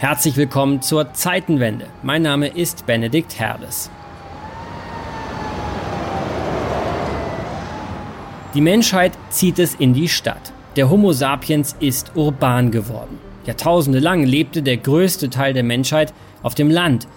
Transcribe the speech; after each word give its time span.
Herzlich 0.00 0.36
willkommen 0.36 0.80
zur 0.80 1.12
Zeitenwende. 1.12 1.86
Mein 2.04 2.22
Name 2.22 2.46
ist 2.46 2.86
Benedikt 2.86 3.36
Herles. 3.40 3.90
Die 8.54 8.60
Menschheit 8.60 9.18
zieht 9.30 9.58
es 9.58 9.74
in 9.74 9.94
die 9.94 10.08
Stadt. 10.08 10.52
Der 10.76 10.88
Homo 10.88 11.12
sapiens 11.12 11.74
ist 11.80 12.12
urban 12.14 12.70
geworden. 12.70 13.18
Jahrtausende 13.44 13.98
lang 13.98 14.22
lebte 14.22 14.62
der 14.62 14.76
größte 14.76 15.30
Teil 15.30 15.52
der 15.52 15.64
Menschheit 15.64 16.14
auf 16.44 16.54
dem 16.54 16.70
Land. 16.70 17.08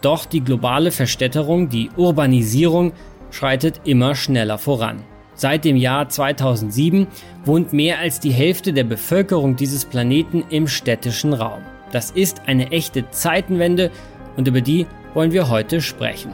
Doch 0.00 0.24
die 0.26 0.40
globale 0.40 0.90
Verstädterung, 0.90 1.68
die 1.68 1.90
Urbanisierung, 1.96 2.94
schreitet 3.30 3.82
immer 3.84 4.16
schneller 4.16 4.58
voran. 4.58 5.04
Seit 5.36 5.64
dem 5.64 5.76
Jahr 5.76 6.08
2007 6.08 7.06
wohnt 7.44 7.72
mehr 7.72 8.00
als 8.00 8.18
die 8.18 8.32
Hälfte 8.32 8.72
der 8.72 8.84
Bevölkerung 8.84 9.54
dieses 9.54 9.84
Planeten 9.84 10.42
im 10.50 10.66
städtischen 10.66 11.32
Raum. 11.32 11.62
Das 11.94 12.10
ist 12.10 12.42
eine 12.46 12.72
echte 12.72 13.08
Zeitenwende 13.12 13.92
und 14.36 14.48
über 14.48 14.60
die 14.60 14.88
wollen 15.14 15.30
wir 15.30 15.48
heute 15.48 15.80
sprechen. 15.80 16.32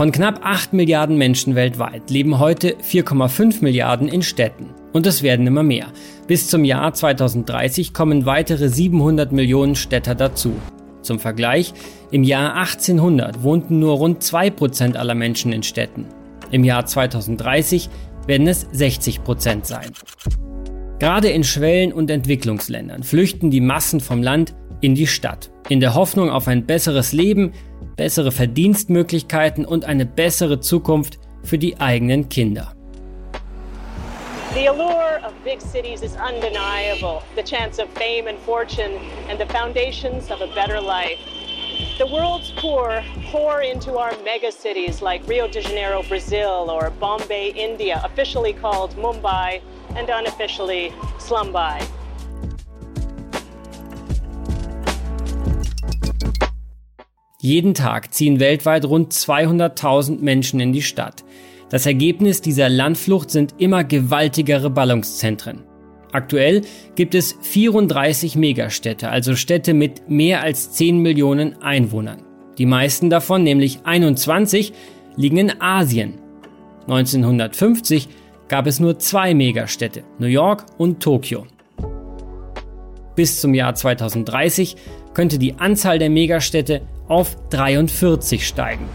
Von 0.00 0.12
knapp 0.12 0.40
8 0.42 0.72
Milliarden 0.72 1.18
Menschen 1.18 1.56
weltweit 1.56 2.08
leben 2.08 2.38
heute 2.38 2.74
4,5 2.76 3.62
Milliarden 3.62 4.08
in 4.08 4.22
Städten. 4.22 4.70
Und 4.94 5.06
es 5.06 5.22
werden 5.22 5.46
immer 5.46 5.62
mehr. 5.62 5.88
Bis 6.26 6.48
zum 6.48 6.64
Jahr 6.64 6.94
2030 6.94 7.92
kommen 7.92 8.24
weitere 8.24 8.70
700 8.70 9.30
Millionen 9.30 9.74
Städter 9.74 10.14
dazu. 10.14 10.54
Zum 11.02 11.18
Vergleich, 11.18 11.74
im 12.10 12.22
Jahr 12.22 12.54
1800 12.54 13.42
wohnten 13.42 13.78
nur 13.78 13.98
rund 13.98 14.22
2% 14.22 14.96
aller 14.96 15.14
Menschen 15.14 15.52
in 15.52 15.62
Städten. 15.62 16.06
Im 16.50 16.64
Jahr 16.64 16.86
2030 16.86 17.90
werden 18.26 18.46
es 18.46 18.66
60% 18.70 19.66
sein. 19.66 19.90
Gerade 20.98 21.28
in 21.28 21.44
Schwellen- 21.44 21.92
und 21.92 22.10
Entwicklungsländern 22.10 23.02
flüchten 23.02 23.50
die 23.50 23.60
Massen 23.60 24.00
vom 24.00 24.22
Land 24.22 24.54
in 24.80 24.94
die 24.94 25.06
Stadt, 25.06 25.50
in 25.68 25.80
der 25.80 25.94
Hoffnung 25.94 26.30
auf 26.30 26.48
ein 26.48 26.66
besseres 26.66 27.12
Leben, 27.12 27.52
bessere 27.96 28.32
Verdienstmöglichkeiten 28.32 29.64
und 29.64 29.84
eine 29.84 30.06
bessere 30.06 30.60
Zukunft 30.60 31.18
für 31.42 31.58
die 31.58 31.78
eigenen 31.80 32.28
Kinder. 32.28 32.74
The 34.54 34.66
allure 34.66 35.20
of 35.24 35.32
big 35.44 35.60
cities 35.60 36.02
is 36.02 36.16
undeniable. 36.16 37.22
The 37.36 37.42
chance 37.42 37.78
of 37.78 37.88
fame 37.90 38.26
and 38.26 38.38
fortune 38.40 38.98
and 39.28 39.38
the 39.38 39.46
foundations 39.46 40.30
of 40.30 40.40
a 40.40 40.48
better 40.54 40.80
life. 40.80 41.18
The 41.98 42.06
world's 42.06 42.50
poor 42.56 43.02
pour 43.30 43.62
into 43.62 43.96
our 43.96 44.12
megacities 44.24 45.00
like 45.00 45.26
Rio 45.28 45.46
de 45.46 45.60
Janeiro, 45.60 46.02
Brazil, 46.02 46.68
or 46.68 46.90
Bombay, 46.98 47.52
India, 47.54 48.00
officially 48.04 48.52
called 48.52 48.96
Mumbai 48.96 49.60
and 49.94 50.10
unofficially 50.10 50.92
Slumbai. 51.18 51.86
Jeden 57.42 57.72
Tag 57.72 58.12
ziehen 58.12 58.38
weltweit 58.38 58.84
rund 58.84 59.14
200.000 59.14 60.20
Menschen 60.20 60.60
in 60.60 60.74
die 60.74 60.82
Stadt. 60.82 61.24
Das 61.70 61.86
Ergebnis 61.86 62.42
dieser 62.42 62.68
Landflucht 62.68 63.30
sind 63.30 63.54
immer 63.56 63.82
gewaltigere 63.82 64.68
Ballungszentren. 64.68 65.62
Aktuell 66.12 66.62
gibt 66.96 67.14
es 67.14 67.38
34 67.40 68.36
Megastädte, 68.36 69.08
also 69.08 69.36
Städte 69.36 69.72
mit 69.72 70.10
mehr 70.10 70.42
als 70.42 70.72
10 70.72 70.98
Millionen 70.98 71.62
Einwohnern. 71.62 72.22
Die 72.58 72.66
meisten 72.66 73.08
davon, 73.08 73.42
nämlich 73.42 73.80
21, 73.84 74.74
liegen 75.16 75.38
in 75.38 75.62
Asien. 75.62 76.18
1950 76.82 78.08
gab 78.48 78.66
es 78.66 78.80
nur 78.80 78.98
zwei 78.98 79.32
Megastädte, 79.32 80.02
New 80.18 80.26
York 80.26 80.66
und 80.76 81.00
Tokio. 81.00 81.46
Bis 83.14 83.40
zum 83.40 83.54
Jahr 83.54 83.74
2030 83.74 84.76
könnte 85.14 85.38
die 85.38 85.54
Anzahl 85.54 85.98
der 85.98 86.10
Megastädte 86.10 86.82
auf 87.10 87.36
43 87.50 88.46
steigen. 88.46 88.86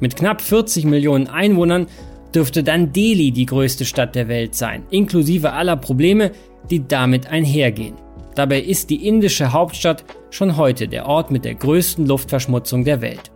Mit 0.00 0.16
knapp 0.16 0.40
40 0.40 0.84
Millionen 0.84 1.28
Einwohnern 1.28 1.86
dürfte 2.34 2.62
dann 2.62 2.92
Delhi 2.92 3.32
die 3.32 3.46
größte 3.46 3.84
Stadt 3.84 4.14
der 4.14 4.28
Welt 4.28 4.54
sein, 4.54 4.82
inklusive 4.90 5.52
aller 5.52 5.76
Probleme, 5.76 6.32
die 6.70 6.86
damit 6.86 7.26
einhergehen. 7.26 7.94
Dabei 8.34 8.60
ist 8.60 8.90
die 8.90 9.06
indische 9.06 9.52
Hauptstadt 9.52 10.04
schon 10.30 10.56
heute 10.56 10.88
der 10.88 11.06
Ort 11.06 11.30
mit 11.30 11.44
der 11.44 11.54
größten 11.54 12.06
Luftverschmutzung 12.06 12.84
der 12.84 13.00
Welt. 13.00 13.30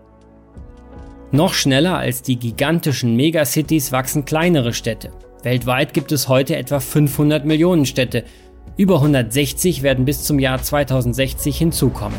Noch 1.32 1.52
schneller 1.52 1.98
als 1.98 2.22
die 2.22 2.36
gigantischen 2.36 3.16
Megacities 3.16 3.90
wachsen 3.90 4.24
kleinere 4.24 4.72
Städte. 4.72 5.10
Weltweit 5.42 5.92
gibt 5.92 6.12
es 6.12 6.28
heute 6.28 6.56
etwa 6.56 6.80
500 6.80 7.44
Millionen 7.44 7.86
Städte. 7.86 8.24
Über 8.76 8.96
160 8.96 9.82
werden 9.82 10.04
bis 10.04 10.22
zum 10.22 10.38
Jahr 10.38 10.62
2060 10.62 11.56
hinzukommen. 11.58 12.18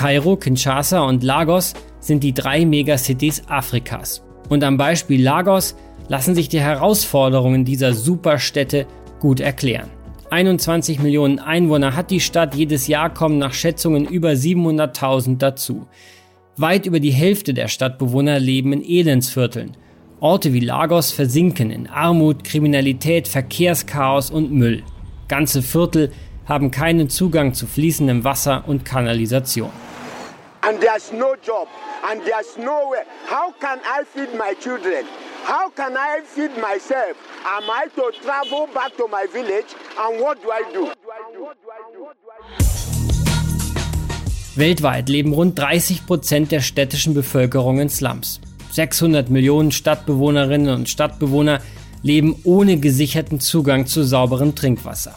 Kairo, 0.00 0.34
Kinshasa 0.36 1.02
und 1.02 1.22
Lagos 1.22 1.74
sind 1.98 2.24
die 2.24 2.32
drei 2.32 2.64
Megacities 2.64 3.42
Afrikas. 3.48 4.22
Und 4.48 4.64
am 4.64 4.78
Beispiel 4.78 5.22
Lagos 5.22 5.76
lassen 6.08 6.34
sich 6.34 6.48
die 6.48 6.62
Herausforderungen 6.62 7.66
dieser 7.66 7.92
Superstädte 7.92 8.86
gut 9.18 9.40
erklären. 9.40 9.90
21 10.30 11.00
Millionen 11.00 11.38
Einwohner 11.38 11.96
hat 11.96 12.10
die 12.10 12.20
Stadt, 12.20 12.54
jedes 12.54 12.86
Jahr 12.86 13.12
kommen 13.12 13.36
nach 13.36 13.52
Schätzungen 13.52 14.06
über 14.06 14.30
700.000 14.30 15.36
dazu. 15.36 15.86
Weit 16.56 16.86
über 16.86 16.98
die 16.98 17.12
Hälfte 17.12 17.52
der 17.52 17.68
Stadtbewohner 17.68 18.40
leben 18.40 18.72
in 18.72 18.82
Elendsvierteln. 18.82 19.72
Orte 20.18 20.54
wie 20.54 20.60
Lagos 20.60 21.12
versinken 21.12 21.70
in 21.70 21.88
Armut, 21.88 22.42
Kriminalität, 22.42 23.28
Verkehrschaos 23.28 24.30
und 24.30 24.50
Müll. 24.50 24.82
Ganze 25.28 25.60
Viertel 25.60 26.10
haben 26.46 26.70
keinen 26.70 27.10
Zugang 27.10 27.52
zu 27.52 27.66
fließendem 27.66 28.24
Wasser 28.24 28.64
und 28.66 28.86
Kanalisation 28.86 29.68
and 30.62 30.80
there's 30.80 31.12
no 31.12 31.36
job 31.36 31.68
and 32.04 32.20
there's 32.24 32.56
nowhere. 32.56 33.04
How 33.26 33.52
can 33.52 33.80
I 33.84 34.04
feed 34.04 34.34
my 34.36 34.54
children? 34.54 35.06
How 35.44 35.70
can 35.70 35.96
I 35.96 36.20
feed 36.24 36.56
myself? 36.58 37.16
Am 37.44 37.64
I 37.70 37.86
to 37.96 38.12
travel 38.22 38.66
back 38.74 38.96
to 38.96 39.08
my 39.08 39.26
village 39.32 39.74
and 39.98 40.20
what 40.20 40.42
do 40.42 40.50
I 40.50 40.62
do? 40.72 40.92
Weltweit 44.56 45.08
leben 45.08 45.32
rund 45.32 45.58
30 45.58 46.06
Prozent 46.06 46.52
der 46.52 46.60
städtischen 46.60 47.14
Bevölkerung 47.14 47.80
in 47.80 47.88
Slums. 47.88 48.40
600 48.72 49.30
Millionen 49.30 49.72
Stadtbewohnerinnen 49.72 50.74
und 50.74 50.88
Stadtbewohner 50.88 51.60
leben 52.02 52.36
ohne 52.44 52.76
gesicherten 52.78 53.40
Zugang 53.40 53.86
zu 53.86 54.04
sauberem 54.04 54.54
Trinkwasser. 54.54 55.16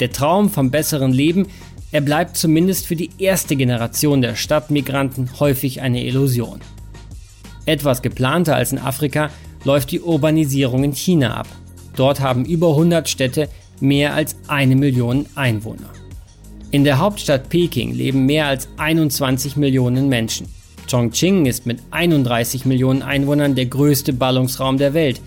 Der 0.00 0.12
Traum 0.12 0.48
vom 0.50 0.70
besseren 0.70 1.12
Leben 1.12 1.48
er 1.90 2.00
bleibt 2.00 2.36
zumindest 2.36 2.86
für 2.86 2.96
die 2.96 3.10
erste 3.18 3.56
Generation 3.56 4.20
der 4.20 4.36
Stadtmigranten 4.36 5.40
häufig 5.40 5.80
eine 5.80 6.04
Illusion. 6.04 6.60
Etwas 7.64 8.02
geplanter 8.02 8.56
als 8.56 8.72
in 8.72 8.78
Afrika 8.78 9.30
läuft 9.64 9.90
die 9.90 10.00
Urbanisierung 10.00 10.84
in 10.84 10.92
China 10.92 11.34
ab. 11.34 11.48
Dort 11.96 12.20
haben 12.20 12.44
über 12.44 12.70
100 12.70 13.08
Städte 13.08 13.48
mehr 13.80 14.14
als 14.14 14.36
eine 14.48 14.76
Million 14.76 15.26
Einwohner. 15.34 15.90
In 16.70 16.84
der 16.84 16.98
Hauptstadt 16.98 17.48
Peking 17.48 17.94
leben 17.94 18.26
mehr 18.26 18.46
als 18.46 18.68
21 18.76 19.56
Millionen 19.56 20.08
Menschen. 20.08 20.46
Chongqing 20.90 21.46
ist 21.46 21.66
mit 21.66 21.80
31 21.90 22.66
Millionen 22.66 23.02
Einwohnern 23.02 23.54
der 23.54 23.66
größte 23.66 24.12
Ballungsraum 24.12 24.78
der 24.78 24.94
Welt. 24.94 25.20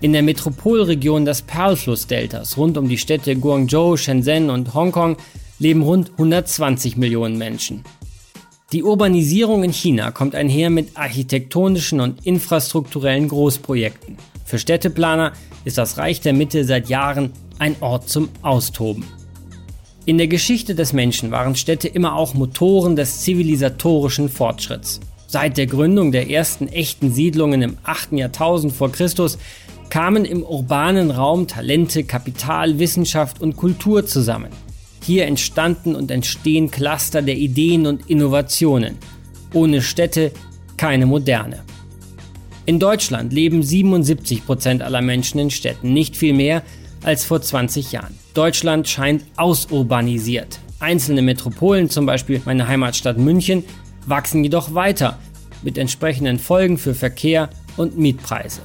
In 0.00 0.12
der 0.12 0.22
Metropolregion 0.22 1.24
des 1.24 1.42
Perlflussdeltas 1.42 2.56
rund 2.56 2.76
um 2.76 2.88
die 2.88 2.98
Städte 2.98 3.36
Guangzhou, 3.36 3.96
Shenzhen 3.96 4.50
und 4.50 4.74
Hongkong 4.74 5.16
leben 5.58 5.82
rund 5.82 6.10
120 6.12 6.96
Millionen 6.96 7.38
Menschen. 7.38 7.84
Die 8.72 8.82
Urbanisierung 8.82 9.64
in 9.64 9.72
China 9.72 10.10
kommt 10.10 10.34
einher 10.34 10.70
mit 10.70 10.96
architektonischen 10.96 12.00
und 12.00 12.26
infrastrukturellen 12.26 13.28
Großprojekten. 13.28 14.16
Für 14.46 14.58
Städteplaner 14.58 15.32
ist 15.64 15.78
das 15.78 15.98
Reich 15.98 16.20
der 16.20 16.32
Mitte 16.32 16.64
seit 16.64 16.88
Jahren 16.88 17.32
ein 17.58 17.76
Ort 17.80 18.08
zum 18.08 18.30
Austoben. 18.40 19.04
In 20.04 20.18
der 20.18 20.26
Geschichte 20.26 20.74
des 20.74 20.92
Menschen 20.92 21.30
waren 21.30 21.54
Städte 21.54 21.86
immer 21.86 22.16
auch 22.16 22.34
Motoren 22.34 22.96
des 22.96 23.20
zivilisatorischen 23.20 24.28
Fortschritts. 24.28 25.00
Seit 25.28 25.56
der 25.56 25.66
Gründung 25.66 26.10
der 26.10 26.28
ersten 26.28 26.66
echten 26.68 27.12
Siedlungen 27.12 27.62
im 27.62 27.78
8. 27.84 28.12
Jahrtausend 28.12 28.72
vor 28.72 28.90
Christus 28.90 29.38
kamen 29.90 30.24
im 30.24 30.42
urbanen 30.42 31.10
Raum 31.10 31.46
Talente, 31.46 32.04
Kapital, 32.04 32.78
Wissenschaft 32.78 33.40
und 33.40 33.56
Kultur 33.56 34.04
zusammen. 34.06 34.48
Hier 35.02 35.26
entstanden 35.26 35.94
und 35.94 36.10
entstehen 36.10 36.70
Cluster 36.70 37.22
der 37.22 37.36
Ideen 37.36 37.86
und 37.86 38.08
Innovationen. 38.08 38.96
Ohne 39.52 39.82
Städte 39.82 40.32
keine 40.76 41.06
Moderne. 41.06 41.62
In 42.64 42.78
Deutschland 42.78 43.32
leben 43.32 43.62
77 43.62 44.46
Prozent 44.46 44.82
aller 44.82 45.02
Menschen 45.02 45.40
in 45.40 45.50
Städten, 45.50 45.92
nicht 45.92 46.16
viel 46.16 46.32
mehr 46.32 46.62
als 47.02 47.24
vor 47.24 47.42
20 47.42 47.90
Jahren. 47.90 48.16
Deutschland 48.34 48.88
scheint 48.88 49.24
ausurbanisiert. 49.36 50.60
Einzelne 50.78 51.22
Metropolen, 51.22 51.90
zum 51.90 52.06
Beispiel 52.06 52.40
meine 52.44 52.68
Heimatstadt 52.68 53.18
München, 53.18 53.64
wachsen 54.06 54.44
jedoch 54.44 54.74
weiter 54.74 55.18
mit 55.62 55.78
entsprechenden 55.78 56.38
Folgen 56.38 56.78
für 56.78 56.94
Verkehr 56.94 57.50
und 57.76 57.98
Mietpreise. 57.98 58.60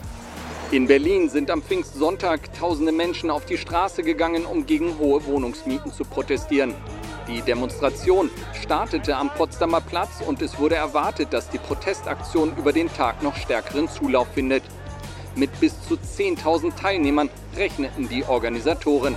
In 0.69 0.85
Berlin 0.85 1.29
sind 1.29 1.49
am 1.49 1.61
Pfingstsonntag 1.61 2.53
tausende 2.53 2.91
Menschen 2.91 3.29
auf 3.29 3.45
die 3.45 3.57
Straße 3.57 4.03
gegangen, 4.03 4.45
um 4.45 4.65
gegen 4.65 4.99
hohe 4.99 5.25
Wohnungsmieten 5.25 5.93
zu 5.93 6.03
protestieren. 6.03 6.75
Die 7.25 7.41
Demonstration 7.41 8.29
startete 8.61 9.15
am 9.15 9.29
Potsdamer 9.29 9.79
Platz 9.79 10.21
und 10.27 10.41
es 10.41 10.59
wurde 10.59 10.75
erwartet, 10.75 11.31
dass 11.31 11.49
die 11.49 11.57
Protestaktion 11.57 12.51
über 12.57 12.73
den 12.73 12.93
Tag 12.93 13.23
noch 13.23 13.37
stärkeren 13.37 13.87
Zulauf 13.87 14.27
findet. 14.33 14.63
Mit 15.35 15.57
bis 15.61 15.73
zu 15.87 15.95
10.000 15.95 16.75
Teilnehmern 16.75 17.29
rechneten 17.55 18.09
die 18.09 18.25
Organisatoren. 18.25 19.15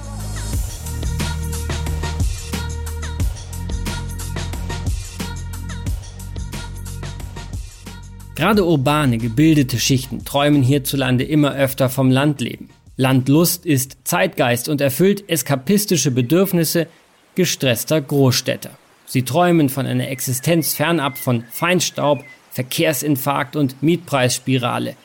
Gerade 8.40 8.64
urbane, 8.64 9.18
gebildete 9.18 9.78
Schichten 9.78 10.24
träumen 10.24 10.62
hierzulande 10.62 11.24
immer 11.24 11.54
öfter 11.54 11.90
vom 11.90 12.10
Landleben. 12.10 12.70
Landlust 12.96 13.66
ist 13.66 13.98
Zeitgeist 14.04 14.70
und 14.70 14.80
erfüllt 14.80 15.28
eskapistische 15.28 16.10
Bedürfnisse 16.10 16.86
gestresster 17.34 18.00
Großstädter. 18.00 18.70
Sie 19.04 19.24
träumen 19.26 19.68
von 19.68 19.84
einer 19.84 20.08
Existenz 20.08 20.74
fernab 20.74 21.18
von 21.18 21.44
Feinstaub, 21.50 22.24
Verkehrsinfarkt 22.50 23.56
und 23.56 23.82
Mietpreisspirale. 23.82 24.96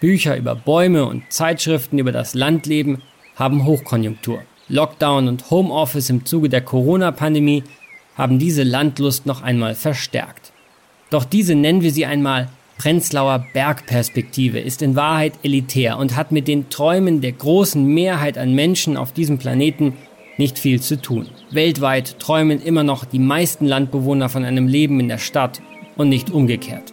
Bücher 0.00 0.36
über 0.36 0.56
Bäume 0.56 1.04
und 1.04 1.32
Zeitschriften 1.32 2.00
über 2.00 2.10
das 2.10 2.34
Landleben 2.34 3.02
haben 3.36 3.66
Hochkonjunktur. 3.66 4.42
Lockdown 4.66 5.28
und 5.28 5.48
Homeoffice 5.48 6.10
im 6.10 6.24
Zuge 6.24 6.48
der 6.48 6.62
Corona-Pandemie 6.62 7.62
haben 8.16 8.40
diese 8.40 8.64
Landlust 8.64 9.26
noch 9.26 9.42
einmal 9.42 9.76
verstärkt. 9.76 10.50
Doch 11.10 11.24
diese 11.24 11.54
nennen 11.54 11.82
wir 11.82 11.92
sie 11.92 12.06
einmal 12.06 12.48
Prenzlauer 12.78 13.46
Bergperspektive 13.52 14.58
ist 14.58 14.82
in 14.82 14.96
Wahrheit 14.96 15.34
elitär 15.42 15.96
und 15.98 16.16
hat 16.16 16.32
mit 16.32 16.48
den 16.48 16.70
Träumen 16.70 17.20
der 17.20 17.32
großen 17.32 17.84
Mehrheit 17.84 18.36
an 18.36 18.54
Menschen 18.54 18.96
auf 18.96 19.12
diesem 19.12 19.38
Planeten 19.38 19.94
nicht 20.36 20.58
viel 20.58 20.80
zu 20.80 21.00
tun. 21.00 21.28
Weltweit 21.50 22.18
träumen 22.18 22.60
immer 22.60 22.82
noch 22.82 23.04
die 23.04 23.20
meisten 23.20 23.66
Landbewohner 23.66 24.28
von 24.28 24.44
einem 24.44 24.66
Leben 24.66 24.98
in 24.98 25.08
der 25.08 25.18
Stadt 25.18 25.62
und 25.96 26.08
nicht 26.08 26.30
umgekehrt. 26.30 26.92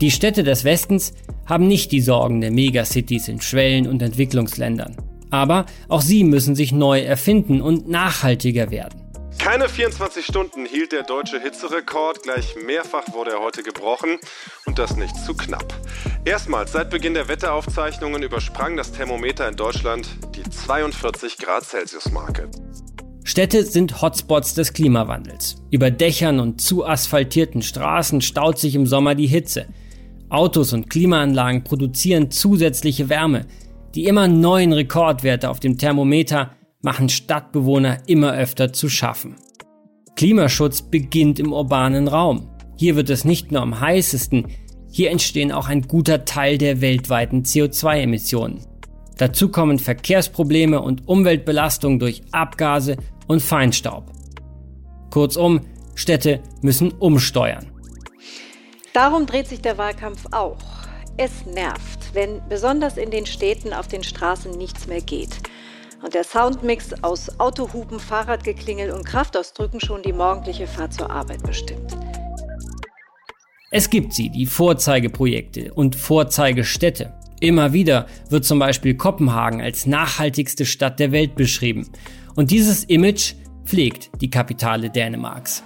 Die 0.00 0.10
Städte 0.10 0.44
des 0.44 0.62
Westens 0.64 1.14
haben 1.46 1.66
nicht 1.66 1.90
die 1.90 2.02
Sorgen 2.02 2.40
der 2.40 2.52
Megacities 2.52 3.28
in 3.28 3.40
Schwellen- 3.40 3.88
und 3.88 4.02
Entwicklungsländern. 4.02 4.96
Aber 5.30 5.66
auch 5.88 6.02
sie 6.02 6.22
müssen 6.24 6.54
sich 6.54 6.72
neu 6.72 7.00
erfinden 7.00 7.60
und 7.60 7.88
nachhaltiger 7.88 8.70
werden. 8.70 8.97
Keine 9.38 9.68
24 9.68 10.26
Stunden 10.26 10.66
hielt 10.66 10.92
der 10.92 11.04
deutsche 11.04 11.40
Hitzerekord, 11.40 12.22
gleich 12.22 12.56
mehrfach 12.66 13.12
wurde 13.12 13.30
er 13.32 13.40
heute 13.40 13.62
gebrochen 13.62 14.18
und 14.66 14.78
das 14.78 14.96
nicht 14.96 15.16
zu 15.16 15.34
knapp. 15.34 15.72
Erstmals 16.24 16.72
seit 16.72 16.90
Beginn 16.90 17.14
der 17.14 17.28
Wetteraufzeichnungen 17.28 18.22
übersprang 18.22 18.76
das 18.76 18.92
Thermometer 18.92 19.48
in 19.48 19.56
Deutschland 19.56 20.08
die 20.34 20.42
42 20.42 21.38
Grad 21.38 21.64
Celsius 21.64 22.10
Marke. 22.10 22.50
Städte 23.24 23.64
sind 23.64 24.02
Hotspots 24.02 24.54
des 24.54 24.72
Klimawandels. 24.72 25.56
Über 25.70 25.90
Dächern 25.90 26.40
und 26.40 26.60
zu 26.60 26.84
asphaltierten 26.84 27.62
Straßen 27.62 28.20
staut 28.20 28.58
sich 28.58 28.74
im 28.74 28.86
Sommer 28.86 29.14
die 29.14 29.26
Hitze. 29.26 29.66
Autos 30.30 30.72
und 30.72 30.90
Klimaanlagen 30.90 31.62
produzieren 31.62 32.30
zusätzliche 32.30 33.08
Wärme. 33.08 33.46
Die 33.94 34.04
immer 34.04 34.28
neuen 34.28 34.72
Rekordwerte 34.72 35.48
auf 35.48 35.60
dem 35.60 35.78
Thermometer 35.78 36.57
machen 36.88 37.10
Stadtbewohner 37.10 37.98
immer 38.06 38.32
öfter 38.32 38.72
zu 38.72 38.88
schaffen. 38.88 39.36
Klimaschutz 40.16 40.80
beginnt 40.80 41.38
im 41.38 41.52
urbanen 41.52 42.08
Raum. 42.08 42.48
Hier 42.78 42.96
wird 42.96 43.10
es 43.10 43.26
nicht 43.26 43.52
nur 43.52 43.60
am 43.60 43.78
heißesten, 43.78 44.46
hier 44.90 45.10
entstehen 45.10 45.52
auch 45.52 45.68
ein 45.68 45.82
guter 45.82 46.24
Teil 46.24 46.56
der 46.56 46.80
weltweiten 46.80 47.42
CO2-Emissionen. 47.42 48.62
Dazu 49.18 49.50
kommen 49.50 49.78
Verkehrsprobleme 49.78 50.80
und 50.80 51.06
Umweltbelastung 51.06 51.98
durch 51.98 52.22
Abgase 52.32 52.96
und 53.26 53.42
Feinstaub. 53.42 54.10
Kurzum, 55.10 55.60
Städte 55.94 56.40
müssen 56.62 56.92
umsteuern. 56.92 57.66
Darum 58.94 59.26
dreht 59.26 59.46
sich 59.46 59.60
der 59.60 59.76
Wahlkampf 59.76 60.24
auch. 60.30 60.56
Es 61.18 61.44
nervt, 61.44 62.14
wenn 62.14 62.40
besonders 62.48 62.96
in 62.96 63.10
den 63.10 63.26
Städten 63.26 63.74
auf 63.74 63.88
den 63.88 64.04
Straßen 64.04 64.52
nichts 64.52 64.86
mehr 64.86 65.02
geht 65.02 65.36
und 66.02 66.14
der 66.14 66.24
Soundmix 66.24 66.92
aus 67.02 67.38
Autohupen, 67.38 68.00
Fahrradgeklingel 68.00 68.90
und 68.90 69.04
Kraftausdrücken 69.04 69.80
schon 69.80 70.02
die 70.02 70.12
morgendliche 70.12 70.66
Fahrt 70.66 70.94
zur 70.94 71.10
Arbeit 71.10 71.42
bestimmt. 71.42 71.96
Es 73.70 73.90
gibt 73.90 74.14
sie, 74.14 74.30
die 74.30 74.46
Vorzeigeprojekte 74.46 75.74
und 75.74 75.94
Vorzeigestädte. 75.94 77.12
Immer 77.40 77.72
wieder 77.72 78.06
wird 78.30 78.44
zum 78.44 78.58
Beispiel 78.58 78.94
Kopenhagen 78.94 79.60
als 79.60 79.86
nachhaltigste 79.86 80.64
Stadt 80.64 80.98
der 80.98 81.12
Welt 81.12 81.36
beschrieben. 81.36 81.88
Und 82.34 82.50
dieses 82.50 82.84
Image 82.84 83.34
pflegt 83.64 84.10
die 84.20 84.30
Kapitale 84.30 84.90
Dänemarks. 84.90 85.62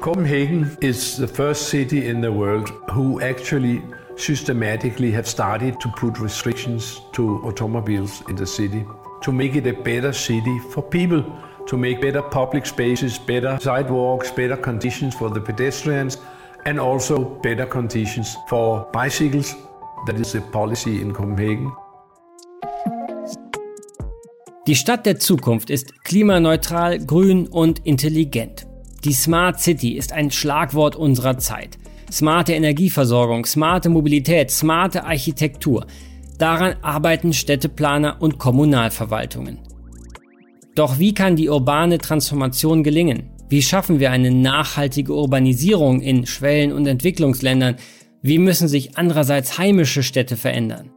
Copenhagen 0.00 0.76
is 0.80 1.16
the 1.16 1.26
first 1.26 1.68
city 1.68 2.08
in 2.08 2.22
the 2.22 2.32
world 2.32 2.72
who 2.94 3.20
actually 3.20 3.82
systematically 4.16 5.12
have 5.12 5.28
started 5.28 5.78
to 5.78 5.90
put 5.90 6.18
restrictions 6.20 7.02
to 7.12 7.42
automobiles 7.44 8.22
in 8.28 8.36
the 8.36 8.46
city 8.46 8.84
to 9.22 9.32
make 9.32 9.54
it 9.56 9.66
a 9.66 9.72
better 9.72 10.12
city 10.12 10.58
for 10.70 10.82
people, 10.82 11.24
to 11.66 11.76
make 11.76 12.00
better 12.00 12.22
public 12.22 12.66
spaces, 12.66 13.18
better 13.18 13.58
sidewalks, 13.60 14.30
better 14.30 14.56
conditions 14.56 15.14
for 15.14 15.30
the 15.30 15.40
pedestrians, 15.40 16.18
and 16.66 16.78
also 16.78 17.24
better 17.42 17.66
conditions 17.66 18.36
for 18.48 18.86
bicycles. 18.92 19.54
That 20.06 20.18
is 20.18 20.32
the 20.32 20.40
policy 20.40 21.00
in 21.00 21.12
Copenhagen. 21.12 21.72
Die 24.66 24.74
Stadt 24.76 25.04
der 25.04 25.18
Zukunft 25.18 25.70
ist 25.70 26.04
klimaneutral, 26.04 26.98
grün 27.04 27.48
und 27.48 27.84
intelligent. 27.86 28.66
Die 29.04 29.14
Smart 29.14 29.58
City 29.58 29.96
ist 29.96 30.12
ein 30.12 30.30
Schlagwort 30.30 30.96
unserer 30.96 31.38
Zeit. 31.38 31.78
Smarte 32.12 32.52
Energieversorgung, 32.52 33.46
smarte 33.46 33.88
Mobilität, 33.88 34.50
smarte 34.50 35.04
Architektur. 35.04 35.86
Daran 36.40 36.76
arbeiten 36.80 37.34
Städteplaner 37.34 38.16
und 38.20 38.38
Kommunalverwaltungen. 38.38 39.58
Doch 40.74 40.98
wie 40.98 41.12
kann 41.12 41.36
die 41.36 41.50
urbane 41.50 41.98
Transformation 41.98 42.82
gelingen? 42.82 43.28
Wie 43.50 43.60
schaffen 43.60 44.00
wir 44.00 44.10
eine 44.10 44.30
nachhaltige 44.30 45.12
Urbanisierung 45.14 46.00
in 46.00 46.24
Schwellen- 46.24 46.72
und 46.72 46.86
Entwicklungsländern? 46.86 47.76
Wie 48.22 48.38
müssen 48.38 48.68
sich 48.68 48.96
andererseits 48.96 49.58
heimische 49.58 50.02
Städte 50.02 50.38
verändern? 50.38 50.90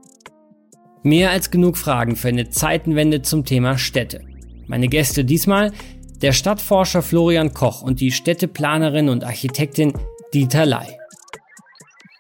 Mehr 1.04 1.32
als 1.32 1.52
genug 1.52 1.76
Fragen 1.76 2.16
für 2.16 2.30
eine 2.30 2.50
Zeitenwende 2.50 3.22
zum 3.22 3.44
Thema 3.44 3.78
Städte. 3.78 4.22
Meine 4.68 4.88
Gäste 4.88 5.26
diesmal 5.26 5.74
der 6.22 6.32
Stadtforscher 6.32 7.02
Florian 7.02 7.54
Koch 7.54 7.82
und 7.82 8.00
die 8.00 8.12
Städteplanerin 8.12 9.10
und 9.10 9.26
Architektin 9.26 9.92
Dieter 10.34 10.66
Ley. 10.66 11.03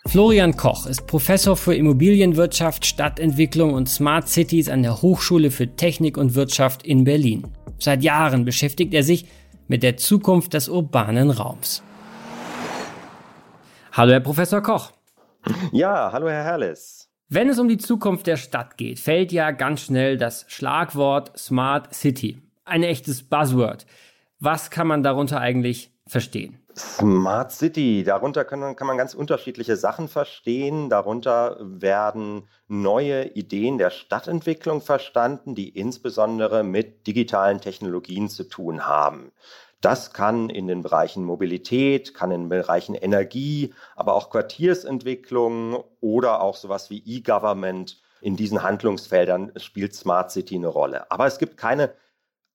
Florian 0.05 0.57
Koch 0.57 0.85
ist 0.85 1.07
Professor 1.07 1.55
für 1.55 1.73
Immobilienwirtschaft, 1.73 2.85
Stadtentwicklung 2.85 3.73
und 3.73 3.87
Smart 3.87 4.27
Cities 4.27 4.69
an 4.69 4.83
der 4.83 5.01
Hochschule 5.01 5.49
für 5.49 5.75
Technik 5.75 6.17
und 6.17 6.35
Wirtschaft 6.35 6.83
in 6.85 7.05
Berlin. 7.05 7.47
Seit 7.79 8.03
Jahren 8.03 8.45
beschäftigt 8.45 8.93
er 8.93 9.03
sich 9.03 9.25
mit 9.67 9.81
der 9.81 9.97
Zukunft 9.97 10.53
des 10.53 10.67
urbanen 10.67 11.31
Raums. 11.31 11.81
Hallo, 13.93 14.11
Herr 14.11 14.19
Professor 14.19 14.61
Koch. 14.61 14.91
Ja, 15.71 16.11
hallo, 16.11 16.27
Herr 16.29 16.43
Herles. 16.43 17.09
Wenn 17.29 17.49
es 17.49 17.57
um 17.57 17.69
die 17.69 17.77
Zukunft 17.77 18.27
der 18.27 18.37
Stadt 18.37 18.77
geht, 18.77 18.99
fällt 18.99 19.31
ja 19.31 19.51
ganz 19.51 19.81
schnell 19.81 20.17
das 20.17 20.45
Schlagwort 20.49 21.37
Smart 21.39 21.93
City. 21.95 22.41
Ein 22.65 22.83
echtes 22.83 23.23
Buzzword. 23.23 23.85
Was 24.39 24.69
kann 24.69 24.87
man 24.87 25.01
darunter 25.01 25.39
eigentlich 25.39 25.91
verstehen? 26.05 26.62
Smart 26.75 27.51
City, 27.51 28.03
darunter 28.03 28.45
kann, 28.45 28.75
kann 28.75 28.87
man 28.87 28.97
ganz 28.97 29.13
unterschiedliche 29.13 29.75
Sachen 29.75 30.07
verstehen. 30.07 30.89
Darunter 30.89 31.57
werden 31.59 32.47
neue 32.67 33.25
Ideen 33.33 33.77
der 33.77 33.91
Stadtentwicklung 33.91 34.81
verstanden, 34.81 35.53
die 35.53 35.69
insbesondere 35.69 36.63
mit 36.63 37.05
digitalen 37.05 37.61
Technologien 37.61 38.27
zu 38.27 38.45
tun 38.45 38.87
haben. 38.87 39.31
Das 39.81 40.13
kann 40.13 40.49
in 40.49 40.67
den 40.67 40.81
Bereichen 40.81 41.25
Mobilität, 41.25 42.13
kann 42.13 42.31
in 42.31 42.43
den 42.43 42.49
Bereichen 42.49 42.95
Energie, 42.95 43.73
aber 43.95 44.13
auch 44.15 44.29
Quartiersentwicklung 44.29 45.83
oder 45.99 46.41
auch 46.41 46.55
sowas 46.55 46.89
wie 46.89 47.03
E-Government 47.05 48.01
in 48.21 48.37
diesen 48.37 48.63
Handlungsfeldern 48.63 49.51
spielt 49.57 49.93
Smart 49.93 50.31
City 50.31 50.55
eine 50.55 50.67
Rolle. 50.67 51.11
Aber 51.11 51.27
es 51.27 51.37
gibt 51.37 51.57
keine 51.57 51.93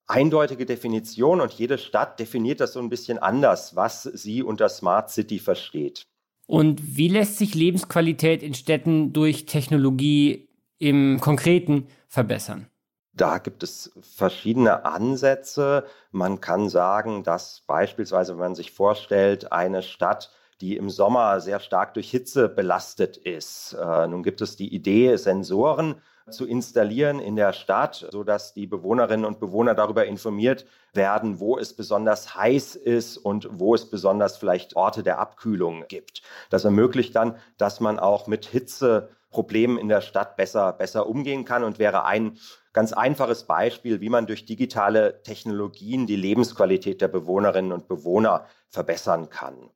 eindeutige 0.09 0.67
Definition 0.67 1.41
und 1.41 1.53
jede 1.53 1.79
Stadt 1.79 2.19
definiert 2.19 2.61
das 2.61 2.73
so 2.73 2.81
ein 2.81 2.89
bisschen 2.89 3.19
anders, 3.19 3.77
was 3.77 4.03
sie 4.03 4.43
unter 4.43 4.69
Smart 4.69 5.11
City 5.11 5.39
versteht. 5.39 6.03
Und 6.47 6.97
wie 6.97 7.09
lässt 7.09 7.37
sich 7.37 7.55
Lebensqualität 7.55 8.43
in 8.43 8.55
Städten 8.55 9.13
durch 9.13 9.45
Technologie 9.45 10.49
im 10.79 11.21
Konkreten 11.21 11.89
verbessern? 12.09 12.69
Da 13.13 13.39
gibt 13.39 13.63
es 13.63 13.93
verschiedene 14.01 14.85
Ansätze. 14.85 15.85
Man 16.11 16.41
kann 16.41 16.69
sagen, 16.69 17.23
dass 17.23 17.63
beispielsweise, 17.67 18.33
wenn 18.33 18.39
man 18.39 18.55
sich 18.55 18.71
vorstellt, 18.71 19.53
eine 19.53 19.83
Stadt, 19.83 20.31
die 20.61 20.77
im 20.77 20.89
Sommer 20.89 21.41
sehr 21.41 21.61
stark 21.61 21.95
durch 21.95 22.11
Hitze 22.11 22.49
belastet 22.49 23.17
ist. 23.17 23.75
Äh, 23.75 24.07
nun 24.07 24.23
gibt 24.23 24.41
es 24.41 24.57
die 24.57 24.73
Idee, 24.73 25.17
Sensoren 25.17 25.97
zu 26.31 26.47
installieren 26.47 27.21
in 27.21 27.37
der 27.37 27.53
Stadt, 27.53 28.07
sodass 28.11 28.55
die 28.55 28.67
Bewohnerinnen 28.67 29.25
und 29.25 29.41
Bewohner 29.41 29.75
darüber 29.75 30.07
informiert 30.07 30.67
werden, 30.93 31.41
wo 31.41 31.59
es 31.59 31.75
besonders 31.75 32.35
heiß 32.35 32.77
ist 32.77 33.17
und 33.17 33.49
wo 33.53 33.75
es 33.75 33.91
besonders 33.91 34.37
vielleicht 34.37 34.77
Orte 34.77 35.03
der 35.03 35.19
Abkühlung 35.19 35.85
gibt. 35.89 36.23
Das 36.51 36.65
ermöglicht 36.65 37.15
dann, 37.15 37.37
dass 37.57 37.81
man 37.81 37.99
auch 37.99 38.27
mit 38.27 38.47
Hitzeproblemen 38.47 39.79
in 39.79 39.89
der 39.89 40.01
Stadt 40.01 40.37
besser, 40.37 40.73
besser 40.73 41.07
umgehen 41.07 41.45
kann 41.45 41.65
und 41.65 41.79
wäre 41.79 42.05
ein 42.05 42.39
ganz 42.73 42.93
einfaches 42.93 43.45
Beispiel, 43.45 44.01
wie 44.01 44.09
man 44.09 44.27
durch 44.27 44.45
digitale 44.45 45.23
Technologien 45.23 46.07
die 46.07 46.17
Lebensqualität 46.17 47.01
der 47.01 47.09
Bewohnerinnen 47.09 47.73
und 47.73 47.89
Bewohner 47.89 48.47
verbessern 48.69 49.31
kann. 49.31 49.71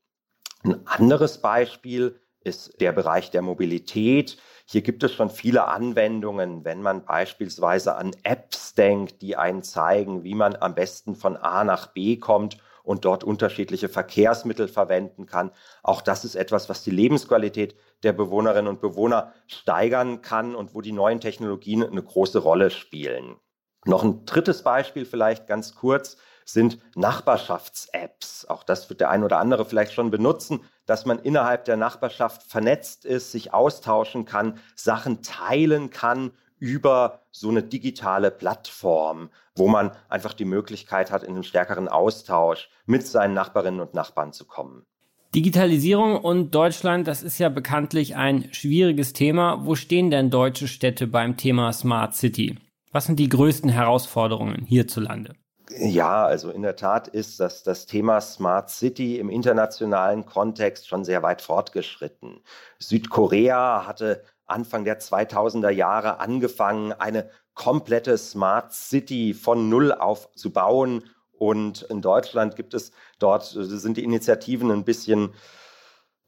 Ein 0.63 0.87
anderes 0.87 1.39
Beispiel 1.39 2.21
ist 2.45 2.81
der 2.81 2.93
Bereich 2.93 3.31
der 3.31 3.43
Mobilität. 3.43 4.37
Hier 4.73 4.81
gibt 4.81 5.03
es 5.03 5.13
schon 5.13 5.29
viele 5.29 5.69
Anwendungen, 5.69 6.65
wenn 6.65 6.81
man 6.81 7.05
beispielsweise 7.05 7.95
an 7.95 8.13
Apps 8.23 8.73
denkt, 8.73 9.21
die 9.21 9.37
einen 9.37 9.63
zeigen, 9.63 10.25
wie 10.25 10.35
man 10.35 10.57
am 10.57 10.75
besten 10.75 11.15
von 11.15 11.37
A 11.37 11.63
nach 11.63 11.89
B 11.89 12.17
kommt 12.17 12.57
und 12.83 13.05
dort 13.05 13.23
unterschiedliche 13.23 13.91
Verkehrsmittel 13.91 14.69
verwenden 14.69 15.27
kann. 15.27 15.51
Auch 15.83 16.01
das 16.01 16.25
ist 16.25 16.37
etwas, 16.37 16.71
was 16.71 16.83
die 16.83 16.91
Lebensqualität 16.91 17.77
der 18.03 18.15
Bewohnerinnen 18.15 18.67
und 18.67 18.81
Bewohner 18.81 19.35
steigern 19.47 20.23
kann 20.23 20.55
und 20.55 20.75
wo 20.75 20.81
die 20.81 20.93
neuen 20.93 21.21
Technologien 21.21 21.85
eine 21.85 22.03
große 22.03 22.39
Rolle 22.39 22.71
spielen. 22.71 23.37
Noch 23.85 24.03
ein 24.03 24.25
drittes 24.25 24.63
Beispiel 24.63 25.05
vielleicht 25.05 25.47
ganz 25.47 25.75
kurz 25.75 26.17
sind 26.53 26.79
Nachbarschafts-Apps. 26.97 28.47
Auch 28.47 28.63
das 28.63 28.89
wird 28.89 29.01
der 29.01 29.11
ein 29.11 29.25
oder 29.25 29.39
andere 29.39 29.65
vielleicht 29.65 29.93
schon 29.93 30.11
benutzen, 30.11 30.61
dass 30.87 31.07
man 31.07 31.19
innerhalb 31.19 31.65
der 31.65 31.77
Nachbarschaft 31.77 32.43
vernetzt 32.43 33.05
ist, 33.05 33.33
sich 33.33 33.53
austauschen 33.53 34.25
kann, 34.25 34.59
Sachen 34.75 35.23
teilen 35.23 35.91
kann 35.91 36.33
über 36.59 37.23
so 37.33 37.49
eine 37.49 37.63
digitale 37.63 38.31
Plattform, 38.31 39.31
wo 39.57 39.67
man 39.67 39.91
einfach 40.09 40.33
die 40.33 40.45
Möglichkeit 40.45 41.11
hat, 41.11 41.25
in 41.25 41.35
einen 41.35 41.43
stärkeren 41.43 41.89
Austausch 41.89 42.69
mit 42.87 43.07
seinen 43.07 43.35
Nachbarinnen 43.35 43.81
und 43.81 43.95
Nachbarn 43.95 44.33
zu 44.33 44.45
kommen. 44.45 44.87
Digitalisierung 45.35 46.19
und 46.19 46.55
Deutschland, 46.55 47.09
das 47.09 47.23
ist 47.23 47.39
ja 47.39 47.49
bekanntlich 47.49 48.17
ein 48.17 48.53
schwieriges 48.53 49.13
Thema. 49.15 49.65
Wo 49.65 49.75
stehen 49.75 50.11
denn 50.11 50.31
deutsche 50.31 50.69
Städte 50.69 51.07
beim 51.07 51.37
Thema 51.37 51.73
Smart 51.73 52.15
City? 52.15 52.59
Was 52.93 53.07
sind 53.07 53.19
die 53.19 53.31
größten 53.31 53.71
Herausforderungen 53.71 54.67
hierzulande? 54.67 55.35
Ja, 55.79 56.25
also 56.25 56.51
in 56.51 56.63
der 56.63 56.77
Tat 56.77 57.09
ist 57.09 57.41
das, 57.41 57.63
das 57.63 57.87
Thema 57.87 58.21
Smart 58.21 58.71
City 58.71 59.19
im 59.19 59.31
internationalen 59.31 60.27
Kontext 60.27 60.89
schon 60.89 61.05
sehr 61.05 61.23
weit 61.23 61.43
fortgeschritten. 61.43 62.41
Südkorea 62.79 63.87
hatte 63.87 64.25
Anfang 64.47 64.85
der 64.85 65.01
2000er 65.01 65.71
Jahre 65.71 66.21
angefangen, 66.21 66.93
eine 66.93 67.31
komplette 67.55 68.19
Smart 68.19 68.73
City 68.73 69.35
von 69.35 69.69
Null 69.69 69.93
auf 69.93 70.33
zu 70.33 70.53
bauen. 70.53 71.05
Und 71.33 71.83
in 71.83 72.03
Deutschland 72.03 72.57
gibt 72.57 72.75
es 72.75 72.93
dort, 73.19 73.45
sind 73.45 73.97
die 73.97 74.05
Initiativen 74.05 74.71
ein 74.71 74.85
bisschen 74.85 75.35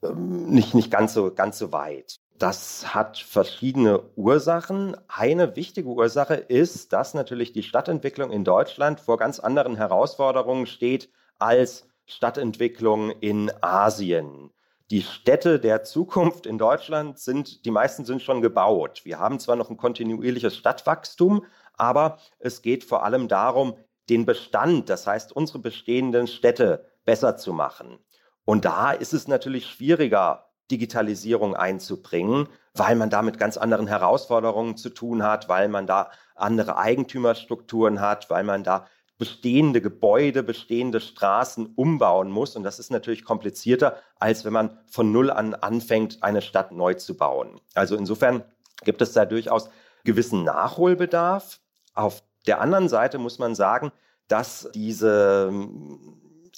ähm, 0.02 0.46
nicht, 0.48 0.74
nicht 0.74 0.90
ganz, 0.90 1.14
so, 1.14 1.32
ganz 1.32 1.58
so 1.58 1.72
weit. 1.72 2.20
Das 2.38 2.92
hat 2.92 3.18
verschiedene 3.18 4.02
Ursachen. 4.16 4.96
Eine 5.06 5.54
wichtige 5.54 5.88
Ursache 5.88 6.34
ist, 6.34 6.92
dass 6.92 7.14
natürlich 7.14 7.52
die 7.52 7.62
Stadtentwicklung 7.62 8.32
in 8.32 8.42
Deutschland 8.42 8.98
vor 8.98 9.18
ganz 9.18 9.38
anderen 9.38 9.76
Herausforderungen 9.76 10.66
steht 10.66 11.10
als 11.38 11.86
Stadtentwicklung 12.06 13.10
in 13.20 13.52
Asien. 13.60 14.50
Die 14.90 15.02
Städte 15.02 15.60
der 15.60 15.84
Zukunft 15.84 16.44
in 16.44 16.58
Deutschland 16.58 17.20
sind, 17.20 17.64
die 17.64 17.70
meisten 17.70 18.04
sind 18.04 18.20
schon 18.20 18.42
gebaut. 18.42 19.02
Wir 19.04 19.20
haben 19.20 19.38
zwar 19.38 19.54
noch 19.54 19.70
ein 19.70 19.76
kontinuierliches 19.76 20.56
Stadtwachstum, 20.56 21.46
aber 21.74 22.18
es 22.40 22.62
geht 22.62 22.82
vor 22.82 23.04
allem 23.04 23.28
darum, 23.28 23.76
den 24.10 24.26
Bestand, 24.26 24.90
das 24.90 25.06
heißt 25.06 25.32
unsere 25.32 25.60
bestehenden 25.60 26.26
Städte 26.26 26.84
besser 27.04 27.36
zu 27.36 27.52
machen. 27.52 27.98
Und 28.44 28.64
da 28.64 28.90
ist 28.90 29.14
es 29.14 29.28
natürlich 29.28 29.66
schwieriger, 29.66 30.50
Digitalisierung 30.70 31.54
einzubringen, 31.54 32.48
weil 32.74 32.96
man 32.96 33.10
da 33.10 33.22
mit 33.22 33.38
ganz 33.38 33.56
anderen 33.56 33.86
Herausforderungen 33.86 34.76
zu 34.76 34.90
tun 34.90 35.22
hat, 35.22 35.48
weil 35.48 35.68
man 35.68 35.86
da 35.86 36.10
andere 36.34 36.78
Eigentümerstrukturen 36.78 38.00
hat, 38.00 38.30
weil 38.30 38.44
man 38.44 38.64
da 38.64 38.86
bestehende 39.18 39.80
Gebäude, 39.80 40.42
bestehende 40.42 41.00
Straßen 41.00 41.66
umbauen 41.76 42.30
muss. 42.30 42.56
Und 42.56 42.64
das 42.64 42.78
ist 42.78 42.90
natürlich 42.90 43.24
komplizierter, 43.24 43.96
als 44.18 44.44
wenn 44.44 44.52
man 44.52 44.78
von 44.90 45.12
Null 45.12 45.30
an 45.30 45.54
anfängt, 45.54 46.22
eine 46.22 46.42
Stadt 46.42 46.72
neu 46.72 46.94
zu 46.94 47.16
bauen. 47.16 47.60
Also 47.74 47.96
insofern 47.96 48.42
gibt 48.82 49.02
es 49.02 49.12
da 49.12 49.24
durchaus 49.24 49.70
gewissen 50.04 50.44
Nachholbedarf. 50.44 51.60
Auf 51.94 52.22
der 52.46 52.60
anderen 52.60 52.88
Seite 52.88 53.18
muss 53.18 53.38
man 53.38 53.54
sagen, 53.54 53.92
dass 54.26 54.68
diese 54.74 55.52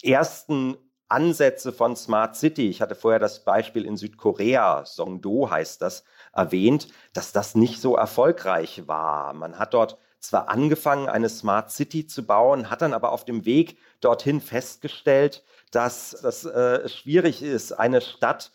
ersten 0.03 0.77
Ansätze 1.09 1.73
von 1.73 1.97
Smart 1.97 2.37
City, 2.37 2.69
ich 2.69 2.83
hatte 2.83 2.95
vorher 2.95 3.21
das 3.21 3.45
Beispiel 3.45 3.85
in 3.85 3.97
Südkorea, 3.97 4.85
Songdo 4.85 5.51
heißt 5.51 5.81
das, 5.83 6.05
erwähnt, 6.33 6.89
dass 7.13 7.33
das 7.33 7.55
nicht 7.55 7.81
so 7.81 7.97
erfolgreich 7.97 8.87
war. 8.87 9.33
Man 9.33 9.59
hat 9.59 9.75
dort 9.75 9.99
zwar 10.19 10.49
angefangen, 10.49 11.09
eine 11.09 11.29
Smart 11.29 11.71
City 11.71 12.07
zu 12.07 12.27
bauen, 12.27 12.71
hat 12.71 12.83
dann 12.83 12.95
aber 12.95 13.13
auf 13.13 13.25
dem 13.25 13.45
Weg 13.45 13.79
dorthin 14.01 14.41
festgestellt, 14.41 15.45
dass 15.71 16.19
das 16.23 16.45
äh, 16.45 16.89
schwierig 16.89 17.43
ist, 17.43 17.73
eine 17.73 18.01
Stadt 18.01 18.51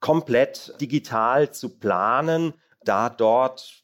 komplett 0.00 0.80
digital 0.80 1.50
zu 1.50 1.78
planen, 1.78 2.54
da 2.84 3.08
dort 3.08 3.82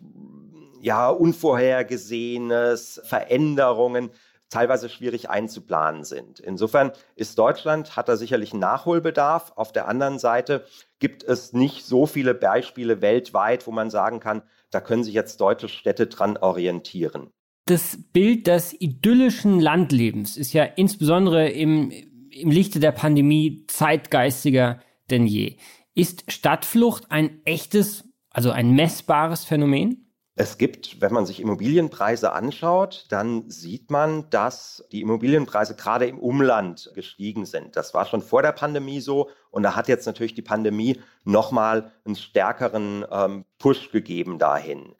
ja 0.81 1.09
unvorhergesehenes 1.09 3.01
Veränderungen 3.05 4.11
teilweise 4.53 4.89
schwierig 4.89 5.31
einzuplanen 5.31 6.05
sind. 6.05 6.39
Insofern 6.39 6.93
ist 7.17 7.39
Deutschland, 7.39 7.97
hat 7.97 8.09
da 8.09 8.17
sicherlich 8.17 8.53
Nachholbedarf. 8.53 9.53
Auf 9.57 9.73
der 9.73 9.89
anderen 9.89 10.19
Seite 10.19 10.65
gibt 10.99 11.25
es 11.25 11.53
nicht 11.53 11.85
so 11.85 12.07
viele 12.07 12.35
Beispiele 12.35 13.01
weltweit, 13.01 13.67
wo 13.67 13.73
man 13.73 13.91
sagen 13.91 14.21
kann, 14.21 14.43
da 14.71 14.81
können 14.81 15.05
sich 15.05 15.15
jetzt 15.15 15.41
deutsche 15.41 15.69
Städte 15.69 16.07
dran 16.07 16.37
orientieren. 16.37 17.31
Das 17.67 17.99
Bild 18.13 18.47
des 18.47 18.79
idyllischen 18.79 19.59
Landlebens 19.59 20.37
ist 20.37 20.53
ja 20.53 20.65
insbesondere 20.65 21.49
im, 21.49 21.91
im 22.31 22.51
Lichte 22.51 22.79
der 22.81 22.93
Pandemie 22.93 23.65
zeitgeistiger 23.69 24.81
denn 25.11 25.27
je. 25.27 25.57
Ist 25.95 26.31
Stadtflucht 26.31 27.11
ein 27.11 27.41
echtes, 27.45 28.05
also 28.31 28.51
ein 28.51 28.73
messbares 28.73 29.45
Phänomen? 29.45 30.02
Es 30.35 30.57
gibt, 30.57 31.03
wenn 31.03 31.13
man 31.13 31.27
sich 31.27 31.41
Immobilienpreise 31.41 32.33
anschaut, 32.33 33.05
dann 33.11 33.51
sieht 33.51 33.91
man, 33.91 34.31
dass 34.31 34.83
die 34.91 35.03
Immobilienpreise 35.03 35.77
gerade 35.77 36.07
im 36.07 36.19
Umland 36.19 36.91
gestiegen 36.95 37.45
sind. 37.45 37.77
Das 37.77 37.93
war 37.93 38.07
schon 38.07 38.23
vor 38.23 38.41
der 38.41 38.53
Pandemie 38.53 39.01
so 39.01 39.29
und 39.51 39.63
da 39.63 39.77
hat 39.77 39.89
jetzt 39.89 40.07
natürlich 40.07 40.33
die 40.33 40.41
Pandemie 40.41 41.03
nochmal 41.25 41.93
einen 42.07 42.17
stärkeren 42.17 43.05
ähm, 43.11 43.45
Push 43.59 43.91
gegeben 43.91 44.39
dahin. 44.39 44.95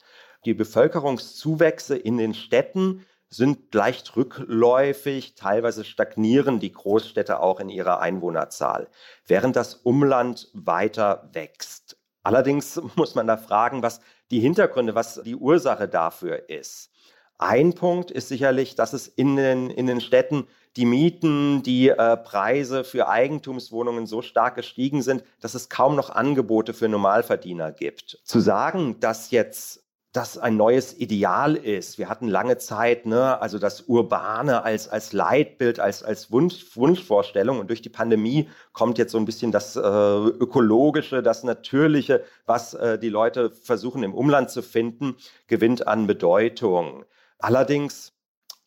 Die 0.45 0.53
Bevölkerungszuwächse 0.53 1.97
in 1.97 2.19
den 2.19 2.35
Städten 2.35 3.07
sind 3.31 3.75
leicht 3.75 4.15
rückläufig, 4.17 5.35
teilweise 5.35 5.85
stagnieren 5.85 6.61
die 6.61 6.73
Großstädte 6.73 7.41
auch 7.41 7.59
in 7.59 7.71
ihrer 7.71 8.01
Einwohnerzahl, 8.01 8.89
während 9.27 9.57
das 9.57 9.77
Umland 9.77 10.51
weiter 10.53 11.31
wächst. 11.33 11.97
Allerdings 12.23 12.81
muss 12.97 13.15
man 13.15 13.27
da 13.27 13.39
fragen, 13.39 13.83
was 13.83 14.01
die 14.33 14.41
Hintergründe, 14.41 14.95
was 14.95 15.23
die 15.23 15.37
Ursache 15.37 15.87
dafür 15.87 16.49
ist. 16.49 16.91
Ein 17.39 17.75
Punkt 17.75 18.11
ist 18.11 18.29
sicherlich, 18.29 18.75
dass 18.77 18.93
es 18.93 19.09
in 19.09 19.37
den, 19.37 19.69
in 19.71 19.87
den 19.87 20.01
Städten 20.01 20.47
die 20.77 20.87
Mieten, 20.87 21.63
die 21.63 21.89
äh, 21.89 22.17
Preise 22.17 22.83
für 22.83 23.09
Eigentumswohnungen 23.09 24.07
so 24.07 24.23
stark 24.23 24.55
gestiegen 24.55 25.03
sind, 25.03 25.23
dass 25.41 25.55
es 25.55 25.69
kaum 25.69 25.97
noch 25.97 26.09
Angebote 26.09 26.73
für 26.73 26.89
Normalverdiener 26.89 27.73
gibt. 27.73 28.21
Zu 28.25 28.41
sagen, 28.41 28.99
dass 29.01 29.31
jetzt 29.33 29.82
das 30.13 30.37
ein 30.37 30.59
neues 30.59 30.99
Ideal 30.99 31.57
ist. 31.57 31.97
Wir 31.97 32.11
hatten 32.11 32.29
lange 32.29 32.59
Zeit, 32.59 33.07
ne, 33.07 33.41
also 33.41 33.59
das 33.59 33.83
Urbane 33.83 34.63
als, 34.63 34.89
als 34.89 35.15
Leitbild, 35.15 35.81
als, 35.81 36.03
als 36.03 36.31
Wunsch, 36.31 36.77
Wunschvorstellung. 36.77 37.59
Und 37.59 37.71
durch 37.71 37.81
die 37.81 37.89
Pandemie 37.89 38.49
kommt 38.75 38.99
jetzt 38.99 39.13
so 39.13 39.19
ein 39.19 39.25
bisschen 39.25 39.53
das 39.53 39.75
äh, 39.75 39.81
Ökologische, 39.81 41.23
das 41.23 41.45
Natürliche, 41.45 42.25
was 42.45 42.75
äh, 42.75 42.99
die 42.99 43.09
Leute 43.09 43.51
versuchen 43.51 44.03
im 44.03 44.13
Umland 44.13 44.51
zu 44.51 44.63
finden, 44.63 45.17
gewinnt 45.47 45.89
an 45.89 46.07
Bedeutung. 46.07 47.07
Allerdings 47.39 48.13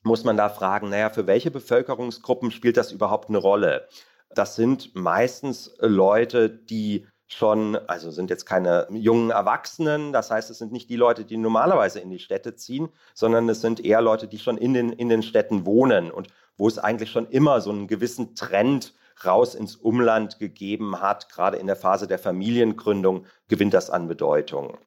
muss 0.01 0.23
man 0.23 0.37
da 0.37 0.49
fragen, 0.49 0.89
naja, 0.89 1.11
für 1.11 1.27
welche 1.27 1.51
Bevölkerungsgruppen 1.51 2.49
spielt 2.49 2.77
das 2.77 2.91
überhaupt 2.91 3.29
eine 3.29 3.37
Rolle? 3.37 3.87
Das 4.33 4.55
sind 4.55 4.95
meistens 4.95 5.75
Leute, 5.79 6.49
die 6.49 7.05
schon, 7.27 7.75
also 7.75 8.11
sind 8.11 8.29
jetzt 8.29 8.45
keine 8.45 8.87
jungen 8.91 9.31
Erwachsenen, 9.31 10.13
das 10.13 10.29
heißt, 10.29 10.49
es 10.49 10.59
sind 10.59 10.71
nicht 10.71 10.89
die 10.89 10.95
Leute, 10.95 11.25
die 11.25 11.37
normalerweise 11.37 11.99
in 11.99 12.11
die 12.11 12.19
Städte 12.19 12.55
ziehen, 12.55 12.89
sondern 13.13 13.49
es 13.49 13.61
sind 13.61 13.83
eher 13.83 14.01
Leute, 14.01 14.27
die 14.27 14.39
schon 14.39 14.57
in 14.57 14.73
den, 14.73 14.91
in 14.91 15.09
den 15.09 15.23
Städten 15.23 15.65
wohnen 15.65 16.11
und 16.11 16.27
wo 16.57 16.67
es 16.67 16.77
eigentlich 16.77 17.11
schon 17.11 17.27
immer 17.27 17.61
so 17.61 17.71
einen 17.71 17.87
gewissen 17.87 18.35
Trend 18.35 18.93
raus 19.25 19.55
ins 19.55 19.75
Umland 19.75 20.39
gegeben 20.39 21.01
hat, 21.01 21.29
gerade 21.29 21.57
in 21.57 21.67
der 21.67 21.75
Phase 21.75 22.07
der 22.07 22.19
Familiengründung 22.19 23.25
gewinnt 23.47 23.73
das 23.73 23.89
an 23.89 24.07
Bedeutung. 24.07 24.77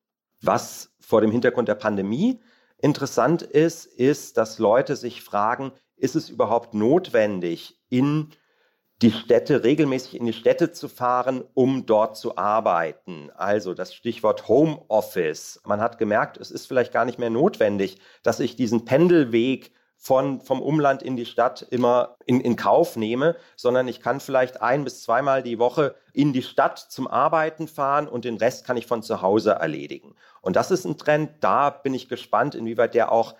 Was 0.40 0.94
vor 1.00 1.20
dem 1.20 1.32
Hintergrund 1.32 1.68
der 1.68 1.74
Pandemie 1.74 2.40
interessant 2.78 3.42
ist, 3.42 3.86
ist, 3.86 4.36
dass 4.36 4.58
Leute 4.58 4.96
sich 4.96 5.22
fragen, 5.22 5.72
ist 5.96 6.14
es 6.14 6.30
überhaupt 6.30 6.74
notwendig, 6.74 7.80
in 7.88 8.30
die 9.00 9.12
Städte, 9.12 9.62
regelmäßig 9.62 10.16
in 10.16 10.26
die 10.26 10.32
Städte 10.32 10.72
zu 10.72 10.88
fahren, 10.88 11.44
um 11.54 11.86
dort 11.86 12.16
zu 12.16 12.36
arbeiten. 12.36 13.30
Also 13.36 13.72
das 13.74 13.94
Stichwort 13.94 14.48
Homeoffice. 14.48 15.60
Man 15.64 15.80
hat 15.80 15.98
gemerkt, 15.98 16.36
es 16.38 16.50
ist 16.50 16.66
vielleicht 16.66 16.92
gar 16.92 17.04
nicht 17.04 17.18
mehr 17.18 17.30
notwendig, 17.30 18.00
dass 18.24 18.40
ich 18.40 18.56
diesen 18.56 18.84
Pendelweg 18.84 19.72
von, 20.00 20.40
vom 20.40 20.62
Umland 20.62 21.02
in 21.02 21.16
die 21.16 21.26
Stadt 21.26 21.66
immer 21.70 22.16
in, 22.24 22.40
in 22.40 22.56
Kauf 22.56 22.96
nehme, 22.96 23.36
sondern 23.56 23.88
ich 23.88 24.00
kann 24.00 24.20
vielleicht 24.20 24.62
ein 24.62 24.84
bis 24.84 25.02
zweimal 25.02 25.42
die 25.42 25.58
Woche 25.58 25.96
in 26.12 26.32
die 26.32 26.42
Stadt 26.42 26.78
zum 26.78 27.08
Arbeiten 27.08 27.66
fahren 27.66 28.08
und 28.08 28.24
den 28.24 28.36
Rest 28.36 28.64
kann 28.64 28.76
ich 28.76 28.86
von 28.86 29.02
zu 29.02 29.22
Hause 29.22 29.52
erledigen. 29.52 30.14
Und 30.40 30.54
das 30.54 30.70
ist 30.70 30.84
ein 30.84 30.98
Trend, 30.98 31.30
da 31.40 31.70
bin 31.70 31.94
ich 31.94 32.08
gespannt, 32.08 32.54
inwieweit 32.54 32.94
der 32.94 33.10
auch 33.10 33.34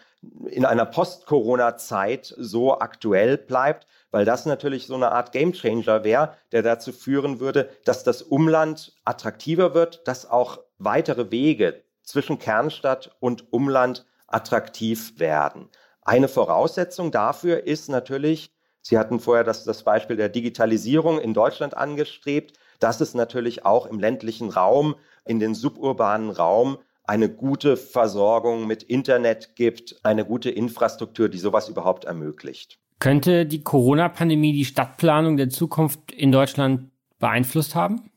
in 0.47 0.65
einer 0.65 0.85
Post-Corona-Zeit 0.85 2.35
so 2.37 2.81
aktuell 2.81 3.39
bleibt, 3.39 3.87
weil 4.11 4.25
das 4.25 4.47
natürlich 4.47 4.87
so 4.87 4.95
eine 4.95 5.13
Art 5.13 5.33
Gamechanger 5.33 6.05
wäre, 6.05 6.35
der 6.53 6.63
dazu 6.63 6.93
führen 6.93 7.41
würde, 7.41 7.69
dass 7.85 8.05
das 8.05 8.23
Umland 8.23 8.95
attraktiver 9.05 9.75
wird, 9.75 10.07
dass 10.07 10.29
auch 10.29 10.61
weitere 10.79 11.31
Wege 11.31 11.83
zwischen 12.03 12.39
Kernstadt 12.39 13.17
und 13.21 13.53
Umland 13.53 14.07
attraktiv 14.27 15.19
werden. 15.19 15.69
Eine 16.03 16.29
Voraussetzung 16.29 17.11
dafür 17.11 17.67
ist 17.67 17.89
natürlich, 17.89 18.53
Sie 18.81 18.97
hatten 18.97 19.21
vorher 19.21 19.45
das, 19.45 19.65
das 19.65 19.83
Beispiel 19.83 20.17
der 20.17 20.31
Digitalisierung 20.31 21.21
in 21.21 21.35
Deutschland 21.35 21.77
angestrebt, 21.77 22.59
dass 22.81 23.01
es 23.01 23.13
natürlich 23.13 23.67
auch 23.67 23.87
im 23.87 23.99
ländlichen 23.99 24.49
Raum, 24.49 24.95
in 25.27 25.41
den 25.41 25.55
suburbanen 25.55 26.31
Raum 26.31 26.79
eine 27.05 27.29
gute 27.29 27.77
Versorgung 27.77 28.67
mit 28.67 28.83
Internet 28.83 29.57
gibt, 29.57 30.01
eine 30.05 30.25
gute 30.25 30.51
Infrastruktur, 30.51 31.29
die 31.29 31.39
sowas 31.39 31.69
überhaupt 31.69 32.05
ermöglicht. 32.05 32.79
Könnte 32.99 33.47
die 33.47 33.63
Corona-Pandemie 33.63 34.53
die 34.53 34.65
Stadtplanung 34.65 35.37
der 35.37 35.51
Zukunft 35.51 36.11
in 36.11 36.33
Deutschland 36.33 36.91
beeinflusst 37.19 37.75
haben? 37.75 38.11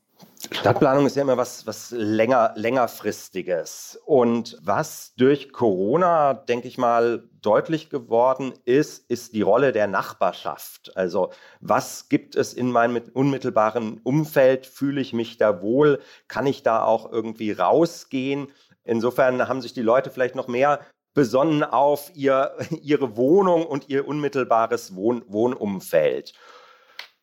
Stadtplanung 0.50 1.06
ist 1.06 1.16
ja 1.16 1.22
immer 1.22 1.38
was, 1.38 1.68
was 1.68 1.92
länger, 1.92 2.54
längerfristiges. 2.56 4.00
Und 4.06 4.58
was 4.64 5.14
durch 5.16 5.52
Corona, 5.52 6.34
denke 6.34 6.68
ich 6.68 6.80
mal, 6.80 7.30
deutlich 7.42 7.90
geworden 7.90 8.54
ist, 8.66 9.10
ist 9.10 9.34
die 9.34 9.44
Rolle 9.44 9.72
der 9.72 9.88
Nachbarschaft. 9.88 10.98
Also 10.98 11.32
was 11.60 12.10
gibt 12.10 12.36
es 12.36 12.54
in 12.54 12.72
meinem 12.72 13.02
unmittelbaren 13.14 14.00
Umfeld? 14.04 14.66
Fühle 14.66 15.02
ich 15.02 15.14
mich 15.14 15.38
da 15.38 15.62
wohl? 15.62 16.02
Kann 16.28 16.48
ich 16.48 16.64
da 16.64 16.84
auch 16.84 17.12
irgendwie 17.12 17.52
rausgehen? 17.52 18.48
Insofern 18.84 19.48
haben 19.48 19.62
sich 19.62 19.74
die 19.74 19.82
Leute 19.82 20.10
vielleicht 20.10 20.36
noch 20.36 20.48
mehr 20.48 20.80
besonnen 21.13 21.63
auf 21.63 22.12
ihr, 22.15 22.56
ihre 22.82 23.18
Wohnung 23.18 23.65
und 23.65 23.89
ihr 23.89 24.08
unmittelbares 24.08 24.96
Wohn 24.96 25.24
Wohnumfeld. 25.27 26.34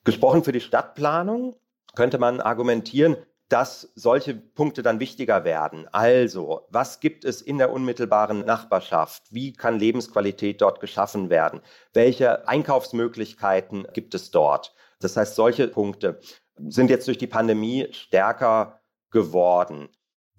Gesprochen 0.04 0.44
für 0.44 0.52
die 0.52 0.60
Stadtplanung 0.60 1.56
könnte 1.94 2.18
man 2.18 2.40
argumentieren, 2.40 3.16
dass 3.48 3.92
solche 3.94 4.34
Punkte 4.34 4.82
dann 4.82 5.00
wichtiger 5.00 5.44
werden. 5.44 5.88
Also, 5.92 6.66
was 6.68 7.00
gibt 7.00 7.24
es 7.24 7.40
in 7.40 7.58
der 7.58 7.72
unmittelbaren 7.72 8.44
Nachbarschaft? 8.44 9.22
Wie 9.30 9.54
kann 9.54 9.78
Lebensqualität 9.78 10.60
dort 10.60 10.80
geschaffen 10.80 11.30
werden? 11.30 11.60
Welche 11.94 12.46
Einkaufsmöglichkeiten 12.46 13.86
gibt 13.94 14.14
es 14.14 14.30
dort? 14.30 14.74
Das 15.00 15.16
heißt, 15.16 15.34
solche 15.34 15.68
Punkte 15.68 16.20
sind 16.56 16.90
jetzt 16.90 17.06
durch 17.06 17.18
die 17.18 17.26
Pandemie 17.26 17.88
stärker 17.92 18.80
geworden. 19.10 19.88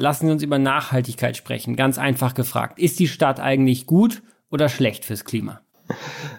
Lassen 0.01 0.27
Sie 0.27 0.31
uns 0.31 0.43
über 0.43 0.59
Nachhaltigkeit 0.59 1.35
sprechen. 1.35 1.75
Ganz 1.75 1.97
einfach 1.97 2.33
gefragt. 2.33 2.79
Ist 2.79 2.99
die 2.99 3.09
Stadt 3.09 3.41
eigentlich 3.41 3.85
gut 3.85 4.23
oder 4.49 4.69
schlecht 4.69 5.03
fürs 5.03 5.25
Klima? 5.25 5.59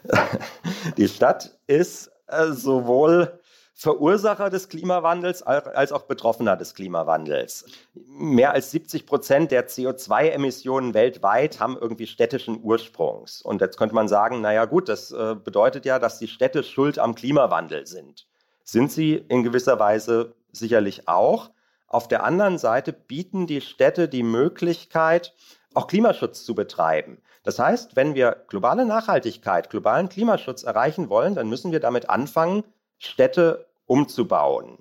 Die 0.97 1.09
Stadt 1.09 1.59
ist 1.67 2.11
äh, 2.29 2.53
sowohl 2.53 3.39
Verursacher 3.75 4.49
des 4.49 4.71
Klimawandels 4.71 5.43
als 5.43 5.93
auch 5.93 6.03
Betroffener 6.03 6.57
des 6.57 6.75
Klimawandels. 6.75 7.67
Mehr 8.07 8.53
als 8.53 8.71
70 8.71 9.05
Prozent 9.05 9.51
der 9.51 9.69
CO2-Emissionen 9.69 10.95
weltweit 10.95 11.61
haben 11.61 11.77
irgendwie 11.79 12.07
städtischen 12.07 12.61
Ursprungs. 12.63 13.43
Und 13.43 13.61
jetzt 13.61 13.77
könnte 13.77 13.95
man 13.95 14.09
sagen, 14.09 14.41
naja 14.41 14.65
gut, 14.65 14.89
das 14.89 15.13
äh, 15.13 15.35
bedeutet 15.35 15.85
ja, 15.85 15.99
dass 15.99 16.19
die 16.19 16.29
Städte 16.29 16.63
schuld 16.63 16.99
am 16.99 17.15
Klimawandel 17.15 17.87
sind. 17.87 18.27
Sind 18.65 18.91
sie 18.91 19.17
in 19.29 19.43
gewisser 19.43 19.79
Weise 19.79 20.35
sicherlich 20.51 21.09
auch. 21.09 21.51
Auf 21.91 22.07
der 22.07 22.23
anderen 22.23 22.57
Seite 22.57 22.93
bieten 22.93 23.49
die 23.49 23.61
Städte 23.61 24.09
die 24.09 24.23
Möglichkeit, 24.23 25.35
auch 25.75 25.89
Klimaschutz 25.89 26.45
zu 26.45 26.55
betreiben. 26.55 27.21
Das 27.43 27.59
heißt, 27.59 27.97
wenn 27.97 28.15
wir 28.15 28.45
globale 28.47 28.87
Nachhaltigkeit, 28.87 29.71
globalen 29.71 30.09
Klimaschutz 30.09 30.63
erreichen 30.63 31.09
wollen, 31.09 31.35
dann 31.35 31.49
müssen 31.49 31.73
wir 31.73 31.81
damit 31.81 32.09
anfangen, 32.09 32.63
Städte 32.99 33.67
umzubauen. 33.87 34.79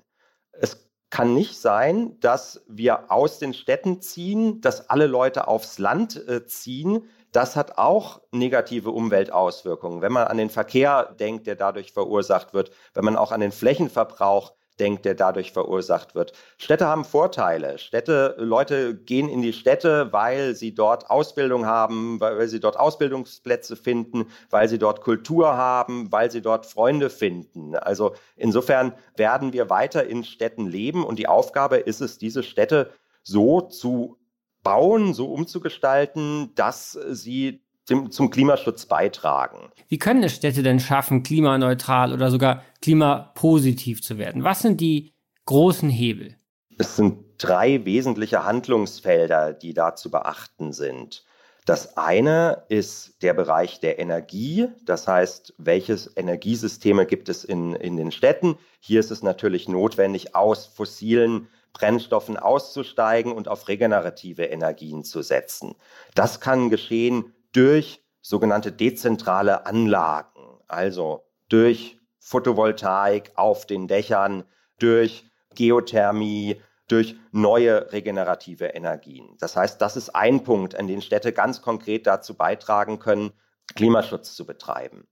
Es 0.52 0.88
kann 1.10 1.34
nicht 1.34 1.58
sein, 1.58 2.20
dass 2.20 2.62
wir 2.68 3.10
aus 3.10 3.40
den 3.40 3.54
Städten 3.54 4.00
ziehen, 4.00 4.60
dass 4.60 4.88
alle 4.88 5.08
Leute 5.08 5.48
aufs 5.48 5.80
Land 5.80 6.14
äh, 6.28 6.46
ziehen. 6.46 7.08
Das 7.32 7.56
hat 7.56 7.76
auch 7.76 8.20
negative 8.30 8.92
Umweltauswirkungen. 8.92 10.00
Wenn 10.00 10.12
man 10.12 10.28
an 10.28 10.36
den 10.36 10.50
Verkehr 10.50 11.12
denkt, 11.18 11.48
der 11.48 11.56
dadurch 11.56 11.92
verursacht 11.92 12.54
wird, 12.54 12.70
wenn 12.94 13.04
man 13.04 13.16
auch 13.16 13.32
an 13.32 13.40
den 13.40 13.50
Flächenverbrauch 13.50 14.54
denkt, 14.80 15.04
der 15.04 15.14
dadurch 15.14 15.52
verursacht 15.52 16.14
wird. 16.14 16.32
Städte 16.56 16.86
haben 16.86 17.04
Vorteile. 17.04 17.78
Städte, 17.78 18.34
Leute 18.38 18.94
gehen 18.94 19.28
in 19.28 19.42
die 19.42 19.52
Städte, 19.52 20.12
weil 20.12 20.54
sie 20.54 20.74
dort 20.74 21.10
Ausbildung 21.10 21.66
haben, 21.66 22.18
weil 22.20 22.48
sie 22.48 22.60
dort 22.60 22.78
Ausbildungsplätze 22.78 23.76
finden, 23.76 24.26
weil 24.48 24.68
sie 24.68 24.78
dort 24.78 25.02
Kultur 25.02 25.56
haben, 25.56 26.10
weil 26.10 26.30
sie 26.30 26.42
dort 26.42 26.66
Freunde 26.66 27.10
finden. 27.10 27.76
Also 27.76 28.14
insofern 28.36 28.94
werden 29.16 29.52
wir 29.52 29.70
weiter 29.70 30.06
in 30.06 30.24
Städten 30.24 30.66
leben 30.66 31.04
und 31.04 31.18
die 31.18 31.28
Aufgabe 31.28 31.76
ist 31.76 32.00
es, 32.00 32.18
diese 32.18 32.42
Städte 32.42 32.90
so 33.22 33.60
zu 33.60 34.16
bauen, 34.62 35.14
so 35.14 35.32
umzugestalten, 35.32 36.54
dass 36.54 36.92
sie 36.92 37.62
dem, 37.90 38.10
zum 38.10 38.30
Klimaschutz 38.30 38.86
beitragen. 38.86 39.70
Wie 39.88 39.98
können 39.98 40.22
es 40.22 40.34
Städte 40.34 40.62
denn 40.62 40.80
schaffen, 40.80 41.22
klimaneutral 41.22 42.12
oder 42.12 42.30
sogar 42.30 42.62
klimapositiv 42.80 44.02
zu 44.02 44.18
werden? 44.18 44.44
Was 44.44 44.62
sind 44.62 44.80
die 44.80 45.12
großen 45.46 45.90
Hebel? 45.90 46.36
Es 46.78 46.96
sind 46.96 47.24
drei 47.38 47.84
wesentliche 47.84 48.44
Handlungsfelder, 48.44 49.52
die 49.52 49.74
da 49.74 49.96
zu 49.96 50.10
beachten 50.10 50.72
sind. 50.72 51.24
Das 51.66 51.96
eine 51.96 52.64
ist 52.68 53.22
der 53.22 53.34
Bereich 53.34 53.80
der 53.80 53.98
Energie, 53.98 54.68
das 54.84 55.06
heißt, 55.06 55.54
welche 55.58 55.96
Energiesysteme 56.16 57.04
gibt 57.06 57.28
es 57.28 57.44
in, 57.44 57.74
in 57.74 57.96
den 57.96 58.12
Städten? 58.12 58.56
Hier 58.80 59.00
ist 59.00 59.10
es 59.10 59.22
natürlich 59.22 59.68
notwendig, 59.68 60.34
aus 60.34 60.66
fossilen 60.66 61.48
Brennstoffen 61.72 62.36
auszusteigen 62.36 63.32
und 63.32 63.46
auf 63.46 63.68
regenerative 63.68 64.44
Energien 64.44 65.04
zu 65.04 65.22
setzen. 65.22 65.74
Das 66.14 66.40
kann 66.40 66.70
geschehen 66.70 67.32
durch 67.52 68.02
sogenannte 68.20 68.72
dezentrale 68.72 69.66
Anlagen, 69.66 70.58
also 70.68 71.24
durch 71.48 71.98
Photovoltaik 72.18 73.32
auf 73.34 73.66
den 73.66 73.88
Dächern, 73.88 74.44
durch 74.78 75.24
Geothermie, 75.54 76.60
durch 76.86 77.16
neue 77.32 77.92
regenerative 77.92 78.66
Energien. 78.66 79.36
Das 79.38 79.56
heißt, 79.56 79.80
das 79.80 79.96
ist 79.96 80.10
ein 80.10 80.42
Punkt, 80.42 80.74
an 80.74 80.86
den 80.86 81.02
Städte 81.02 81.32
ganz 81.32 81.62
konkret 81.62 82.06
dazu 82.06 82.34
beitragen 82.34 82.98
können, 82.98 83.32
Klimaschutz 83.74 84.34
zu 84.34 84.44
betreiben. 84.44 85.06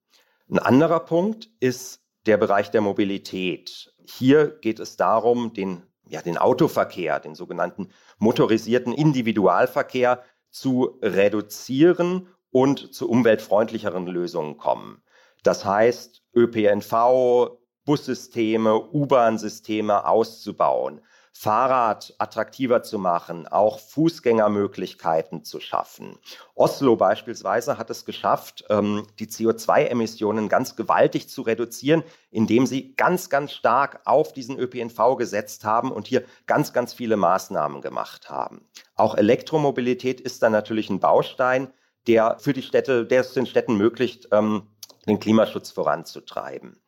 Ein 0.50 0.58
anderer 0.58 1.00
Punkt 1.00 1.48
ist 1.60 2.00
der 2.26 2.36
Bereich 2.36 2.70
der 2.70 2.80
Mobilität. 2.80 3.94
Hier 4.04 4.48
geht 4.48 4.80
es 4.80 4.96
darum, 4.96 5.54
den, 5.54 5.84
ja, 6.08 6.20
den 6.20 6.36
Autoverkehr, 6.36 7.20
den 7.20 7.34
sogenannten 7.34 7.90
motorisierten 8.18 8.92
Individualverkehr 8.92 10.24
zu 10.58 10.98
reduzieren 11.02 12.28
und 12.50 12.94
zu 12.94 13.08
umweltfreundlicheren 13.08 14.06
Lösungen 14.06 14.56
kommen. 14.56 15.02
Das 15.42 15.64
heißt, 15.64 16.22
ÖPNV, 16.34 17.58
Bussysteme, 17.84 18.78
U-Bahn-Systeme 18.92 20.06
auszubauen, 20.06 21.00
Fahrrad 21.40 22.14
attraktiver 22.18 22.82
zu 22.82 22.98
machen, 22.98 23.46
auch 23.46 23.78
Fußgängermöglichkeiten 23.78 25.44
zu 25.44 25.60
schaffen. 25.60 26.18
Oslo 26.56 26.96
beispielsweise 26.96 27.78
hat 27.78 27.90
es 27.90 28.04
geschafft, 28.04 28.64
ähm, 28.70 29.06
die 29.20 29.28
CO2-Emissionen 29.28 30.48
ganz 30.48 30.74
gewaltig 30.74 31.28
zu 31.28 31.42
reduzieren, 31.42 32.02
indem 32.32 32.66
sie 32.66 32.92
ganz, 32.96 33.30
ganz 33.30 33.52
stark 33.52 34.00
auf 34.04 34.32
diesen 34.32 34.58
ÖPNV 34.58 35.16
gesetzt 35.16 35.64
haben 35.64 35.92
und 35.92 36.08
hier 36.08 36.24
ganz, 36.48 36.72
ganz 36.72 36.92
viele 36.92 37.16
Maßnahmen 37.16 37.82
gemacht 37.82 38.28
haben. 38.28 38.66
Auch 38.96 39.14
Elektromobilität 39.16 40.20
ist 40.20 40.42
dann 40.42 40.50
natürlich 40.50 40.90
ein 40.90 40.98
Baustein, 40.98 41.72
der 42.08 42.40
für 42.40 42.52
die 42.52 42.62
Städte, 42.62 43.06
der 43.06 43.20
es 43.20 43.32
den 43.32 43.46
Städten 43.46 43.74
ermöglicht, 43.74 44.26
ähm, 44.32 44.66
den 45.06 45.20
Klimaschutz 45.20 45.70
voranzutreiben. 45.70 46.82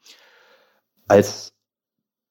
Als 1.07 1.53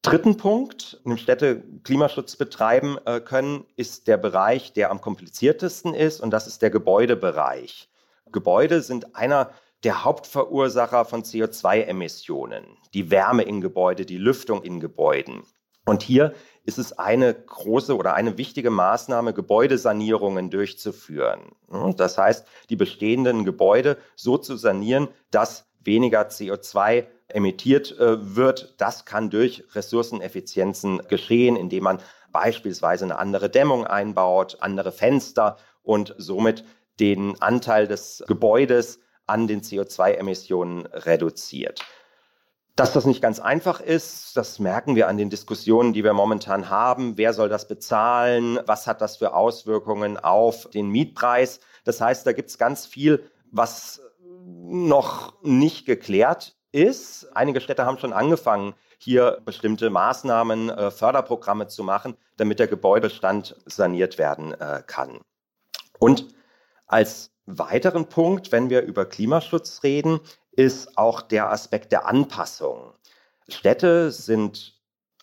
dritten 0.01 0.37
Punkt, 0.37 0.99
in 1.03 1.11
dem 1.11 1.17
Städte 1.17 1.63
Klimaschutz 1.83 2.35
betreiben 2.35 2.97
äh, 3.05 3.19
können, 3.19 3.65
ist 3.75 4.07
der 4.07 4.17
Bereich, 4.17 4.73
der 4.73 4.91
am 4.91 5.01
kompliziertesten 5.01 5.93
ist, 5.93 6.21
und 6.21 6.31
das 6.31 6.47
ist 6.47 6.61
der 6.61 6.69
Gebäudebereich. 6.69 7.89
Gebäude 8.31 8.81
sind 8.81 9.15
einer 9.15 9.51
der 9.83 10.03
Hauptverursacher 10.03 11.05
von 11.05 11.23
CO2-Emissionen. 11.23 12.65
Die 12.93 13.11
Wärme 13.11 13.43
in 13.43 13.61
Gebäude, 13.61 14.05
die 14.05 14.17
Lüftung 14.17 14.61
in 14.63 14.79
Gebäuden. 14.79 15.43
Und 15.85 16.03
hier 16.03 16.33
ist 16.65 16.77
es 16.77 16.93
eine 16.99 17.33
große 17.33 17.95
oder 17.95 18.13
eine 18.13 18.37
wichtige 18.37 18.69
Maßnahme, 18.69 19.33
Gebäudesanierungen 19.33 20.49
durchzuführen. 20.49 21.39
Das 21.95 22.17
heißt, 22.17 22.45
die 22.69 22.75
bestehenden 22.75 23.45
Gebäude 23.45 23.97
so 24.15 24.37
zu 24.37 24.55
sanieren, 24.55 25.07
dass 25.31 25.68
weniger 25.79 26.27
CO2 26.27 27.05
emittiert 27.27 27.97
äh, 27.99 28.35
wird. 28.35 28.75
Das 28.77 29.05
kann 29.05 29.29
durch 29.29 29.63
Ressourceneffizienzen 29.73 31.03
geschehen, 31.07 31.55
indem 31.55 31.83
man 31.83 31.99
beispielsweise 32.31 33.05
eine 33.05 33.19
andere 33.19 33.49
Dämmung 33.49 33.85
einbaut, 33.85 34.57
andere 34.61 34.91
Fenster 34.91 35.57
und 35.83 36.15
somit 36.17 36.63
den 36.99 37.41
Anteil 37.41 37.87
des 37.87 38.23
Gebäudes 38.27 38.99
an 39.25 39.47
den 39.47 39.61
CO2-Emissionen 39.61 40.85
reduziert. 40.87 41.81
Dass 42.75 42.93
das 42.93 43.05
nicht 43.05 43.21
ganz 43.21 43.39
einfach 43.39 43.81
ist, 43.81 44.37
das 44.37 44.57
merken 44.57 44.95
wir 44.95 45.07
an 45.09 45.17
den 45.17 45.29
Diskussionen, 45.29 45.91
die 45.91 46.03
wir 46.03 46.13
momentan 46.13 46.69
haben. 46.69 47.17
Wer 47.17 47.33
soll 47.33 47.49
das 47.49 47.67
bezahlen? 47.67 48.59
Was 48.65 48.87
hat 48.87 49.01
das 49.01 49.17
für 49.17 49.33
Auswirkungen 49.33 50.17
auf 50.17 50.69
den 50.69 50.89
Mietpreis? 50.89 51.59
Das 51.83 51.99
heißt, 51.99 52.25
da 52.25 52.31
gibt 52.31 52.49
es 52.49 52.57
ganz 52.57 52.85
viel, 52.85 53.23
was 53.51 54.01
noch 54.69 55.41
nicht 55.43 55.85
geklärt 55.85 56.55
ist. 56.71 57.27
Einige 57.35 57.61
Städte 57.61 57.85
haben 57.85 57.97
schon 57.97 58.13
angefangen, 58.13 58.73
hier 58.97 59.41
bestimmte 59.45 59.89
Maßnahmen, 59.89 60.69
äh, 60.69 60.91
Förderprogramme 60.91 61.67
zu 61.67 61.83
machen, 61.83 62.17
damit 62.37 62.59
der 62.59 62.67
Gebäudestand 62.67 63.55
saniert 63.65 64.17
werden 64.17 64.53
äh, 64.53 64.83
kann. 64.85 65.21
Und 65.99 66.27
als 66.85 67.31
weiteren 67.45 68.07
Punkt, 68.07 68.51
wenn 68.51 68.69
wir 68.69 68.81
über 68.81 69.05
Klimaschutz 69.05 69.83
reden, 69.83 70.19
ist 70.51 70.97
auch 70.97 71.21
der 71.21 71.51
Aspekt 71.51 71.91
der 71.91 72.05
Anpassung. 72.05 72.93
Städte 73.47 74.11
sind 74.11 74.78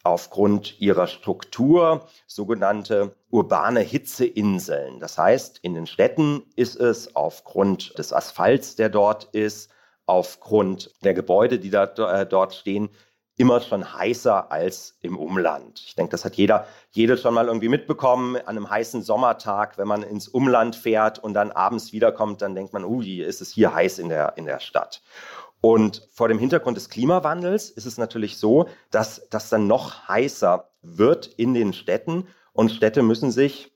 aufgrund 0.07 0.81
ihrer 0.81 1.07
Struktur 1.07 2.07
sogenannte 2.27 3.17
urbane 3.31 3.81
Hitzeinseln. 3.81 5.01
Das 5.01 5.19
heißt, 5.19 5.59
in 5.63 5.75
den 5.75 5.87
Städten 5.87 6.43
ist 6.55 6.77
es 6.77 7.17
aufgrund 7.17 7.99
des 7.99 8.13
Asphalts, 8.13 8.77
der 8.77 8.89
dort 8.89 9.25
ist, 9.33 9.71
aufgrund 10.07 10.93
der 11.03 11.15
Gebäude, 11.15 11.59
die 11.59 11.71
da, 11.71 11.85
äh, 11.85 12.27
dort 12.27 12.55
stehen, 12.55 12.89
immer 13.37 13.61
schon 13.61 13.93
heißer 13.93 14.51
als 14.51 14.97
im 15.03 15.19
Umland. 15.19 15.83
Ich 15.87 15.95
denke, 15.95 16.13
das 16.13 16.25
hat 16.25 16.37
jeder, 16.37 16.67
jede 16.93 17.19
schon 17.19 17.35
mal 17.35 17.49
irgendwie 17.49 17.69
mitbekommen. 17.69 18.37
An 18.37 18.57
einem 18.57 18.71
heißen 18.71 19.03
Sommertag, 19.03 19.77
wenn 19.77 19.89
man 19.89 20.03
ins 20.03 20.29
Umland 20.29 20.75
fährt 20.75 21.19
und 21.19 21.35
dann 21.35 21.51
abends 21.51 21.93
wiederkommt, 21.93 22.41
dann 22.41 22.55
denkt 22.55 22.73
man, 22.73 22.85
ui, 22.85 23.21
ist 23.21 23.43
es 23.43 23.51
hier 23.51 23.75
heiß 23.75 23.99
in 23.99 24.09
der, 24.09 24.35
in 24.37 24.47
der 24.47 24.61
Stadt. 24.61 25.03
Und 25.61 26.07
vor 26.13 26.29
dem 26.29 26.39
Hintergrund 26.39 26.77
des 26.77 26.91
Klimawandels 26.91 27.71
ist 27.71 27.87
es 27.87 27.99
natürlich 27.99 28.39
so, 28.39 28.69
dass 28.91 29.29
das 29.31 29.49
dann 29.49 29.67
noch 29.67 30.09
heißer 30.09 30.71
wird 30.83 31.27
in 31.27 31.55
den 31.55 31.73
Städten 31.73 32.29
und 32.53 32.71
Städte 32.71 33.03
müssen 33.03 33.31
sich 33.31 33.73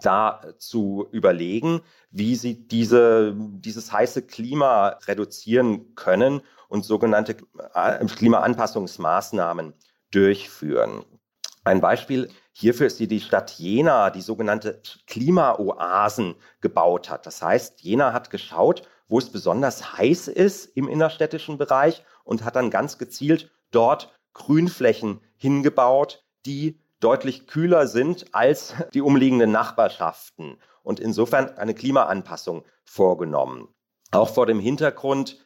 dazu 0.00 1.06
überlegen, 1.12 1.82
wie 2.10 2.34
sie 2.34 2.66
diese, 2.66 3.34
dieses 3.36 3.92
heiße 3.92 4.22
Klima 4.22 4.98
reduzieren 5.06 5.94
können 5.94 6.40
und 6.68 6.84
sogenannte 6.84 7.36
äh, 7.74 8.04
Klimaanpassungsmaßnahmen 8.04 9.74
durchführen. 10.10 11.04
Ein 11.64 11.80
Beispiel 11.80 12.28
hierfür 12.52 12.86
ist 12.86 12.98
die, 13.00 13.06
die 13.06 13.20
Stadt 13.20 13.52
Jena, 13.52 14.10
die 14.10 14.20
sogenannte 14.20 14.82
Klimaoasen 15.06 16.34
gebaut 16.60 17.08
hat. 17.08 17.26
Das 17.26 17.40
heißt, 17.40 17.80
Jena 17.82 18.12
hat 18.12 18.30
geschaut, 18.30 18.82
wo 19.12 19.18
es 19.18 19.28
besonders 19.28 19.98
heiß 19.98 20.28
ist 20.28 20.74
im 20.74 20.88
innerstädtischen 20.88 21.58
Bereich 21.58 22.02
und 22.24 22.44
hat 22.44 22.56
dann 22.56 22.70
ganz 22.70 22.96
gezielt 22.96 23.50
dort 23.70 24.18
Grünflächen 24.32 25.20
hingebaut, 25.36 26.24
die 26.46 26.80
deutlich 26.98 27.46
kühler 27.46 27.86
sind 27.88 28.34
als 28.34 28.74
die 28.94 29.02
umliegenden 29.02 29.52
Nachbarschaften 29.52 30.56
und 30.82 30.98
insofern 30.98 31.58
eine 31.58 31.74
Klimaanpassung 31.74 32.64
vorgenommen. 32.84 33.68
Auch 34.12 34.30
vor 34.30 34.46
dem 34.46 34.60
Hintergrund, 34.60 35.44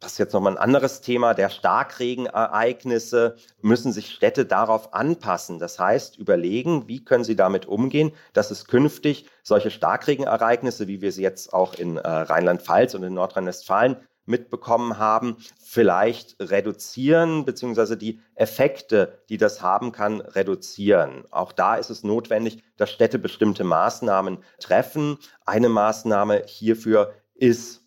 das 0.00 0.12
ist 0.12 0.18
jetzt 0.18 0.32
nochmal 0.32 0.52
ein 0.52 0.62
anderes 0.62 1.00
Thema, 1.00 1.34
der 1.34 1.50
Starkregenereignisse 1.50 3.36
müssen 3.60 3.92
sich 3.92 4.10
Städte 4.10 4.46
darauf 4.46 4.94
anpassen. 4.94 5.58
Das 5.58 5.78
heißt, 5.78 6.18
überlegen, 6.18 6.86
wie 6.86 7.04
können 7.04 7.24
sie 7.24 7.34
damit 7.34 7.66
umgehen, 7.66 8.12
dass 8.32 8.52
es 8.52 8.66
künftig 8.66 9.28
solche 9.42 9.70
Starkregenereignisse, 9.70 10.86
wie 10.86 11.00
wir 11.00 11.10
sie 11.10 11.22
jetzt 11.22 11.52
auch 11.52 11.74
in 11.74 11.96
äh, 11.96 12.08
Rheinland-Pfalz 12.08 12.94
und 12.94 13.02
in 13.02 13.14
Nordrhein-Westfalen 13.14 13.96
mitbekommen 14.28 14.98
haben, 14.98 15.38
vielleicht 15.58 16.36
reduzieren, 16.38 17.44
beziehungsweise 17.44 17.96
die 17.96 18.20
Effekte, 18.34 19.22
die 19.30 19.38
das 19.38 19.62
haben 19.62 19.90
kann, 19.90 20.20
reduzieren. 20.20 21.24
Auch 21.30 21.50
da 21.50 21.76
ist 21.76 21.90
es 21.90 22.04
notwendig, 22.04 22.62
dass 22.76 22.90
Städte 22.90 23.18
bestimmte 23.18 23.64
Maßnahmen 23.64 24.44
treffen. 24.60 25.18
Eine 25.46 25.70
Maßnahme 25.70 26.42
hierfür 26.46 27.14
ist 27.34 27.82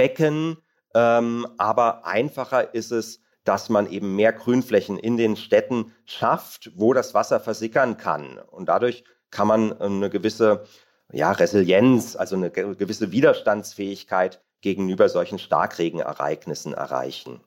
Regenrückhaltebecken, 0.00 0.56
ähm, 0.94 1.46
aber 1.58 2.06
einfacher 2.06 2.74
ist 2.74 2.90
es, 2.90 3.20
dass 3.44 3.68
man 3.68 3.90
eben 3.90 4.16
mehr 4.16 4.32
Grünflächen 4.32 4.98
in 4.98 5.16
den 5.16 5.36
Städten 5.36 5.92
schafft, 6.04 6.72
wo 6.74 6.92
das 6.92 7.14
Wasser 7.14 7.40
versickern 7.40 7.96
kann. 7.96 8.38
Und 8.38 8.68
dadurch 8.68 9.04
kann 9.30 9.48
man 9.48 9.80
eine 9.80 10.10
gewisse 10.10 10.64
ja, 11.12 11.32
Resilienz, 11.32 12.16
also 12.16 12.36
eine 12.36 12.50
gewisse 12.50 13.12
Widerstandsfähigkeit 13.12 14.42
gegenüber 14.60 15.08
solchen 15.08 15.38
Starkregenereignissen 15.38 16.74
erreichen. 16.74 17.40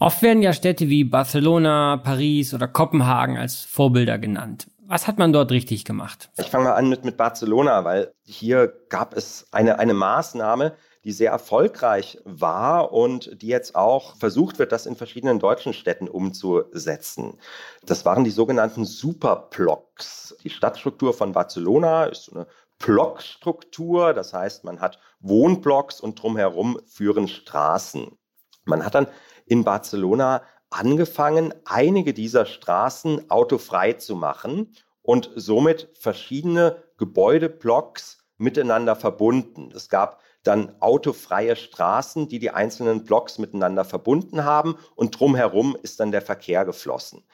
Oft 0.00 0.22
werden 0.22 0.42
ja 0.42 0.52
Städte 0.52 0.88
wie 0.88 1.04
Barcelona, 1.04 1.98
Paris 1.98 2.52
oder 2.52 2.66
Kopenhagen 2.66 3.36
als 3.36 3.60
Vorbilder 3.60 4.18
genannt. 4.18 4.66
Was 4.84 5.06
hat 5.06 5.18
man 5.18 5.32
dort 5.32 5.52
richtig 5.52 5.84
gemacht? 5.84 6.30
Ich 6.38 6.48
fange 6.48 6.64
mal 6.64 6.74
an 6.74 6.88
mit, 6.88 7.04
mit 7.04 7.16
Barcelona, 7.16 7.84
weil 7.84 8.12
hier 8.24 8.72
gab 8.88 9.16
es 9.16 9.46
eine, 9.52 9.78
eine 9.78 9.94
Maßnahme, 9.94 10.74
die 11.04 11.12
sehr 11.12 11.30
erfolgreich 11.30 12.18
war 12.24 12.92
und 12.92 13.42
die 13.42 13.48
jetzt 13.48 13.74
auch 13.74 14.16
versucht 14.16 14.58
wird, 14.58 14.72
das 14.72 14.86
in 14.86 14.96
verschiedenen 14.96 15.38
deutschen 15.38 15.72
Städten 15.72 16.08
umzusetzen. 16.08 17.38
Das 17.84 18.04
waren 18.04 18.24
die 18.24 18.30
sogenannten 18.30 18.84
Superblocks. 18.84 20.36
Die 20.44 20.50
Stadtstruktur 20.50 21.12
von 21.12 21.32
Barcelona 21.32 22.04
ist 22.04 22.24
so 22.24 22.36
eine 22.36 22.46
Blockstruktur, 22.78 24.12
das 24.12 24.32
heißt, 24.32 24.64
man 24.64 24.80
hat 24.80 24.98
Wohnblocks 25.20 26.00
und 26.00 26.20
drumherum 26.20 26.80
führen 26.86 27.28
Straßen. 27.28 28.18
Man 28.64 28.84
hat 28.84 28.94
dann 28.94 29.06
in 29.46 29.64
Barcelona 29.64 30.42
angefangen, 30.70 31.54
einige 31.64 32.14
dieser 32.14 32.46
Straßen 32.46 33.30
autofrei 33.30 33.92
zu 33.94 34.16
machen 34.16 34.74
und 35.02 35.30
somit 35.34 35.90
verschiedene 35.94 36.82
Gebäudeblocks 36.96 38.18
miteinander 38.38 38.96
verbunden. 38.96 39.70
Es 39.74 39.88
gab 39.88 40.20
dann 40.42 40.74
autofreie 40.80 41.56
Straßen, 41.56 42.28
die 42.28 42.38
die 42.38 42.50
einzelnen 42.50 43.04
Blocks 43.04 43.38
miteinander 43.38 43.84
verbunden 43.84 44.44
haben 44.44 44.76
und 44.96 45.18
drumherum 45.18 45.76
ist 45.82 46.00
dann 46.00 46.12
der 46.12 46.22
Verkehr 46.22 46.64
geflossen. 46.64 47.24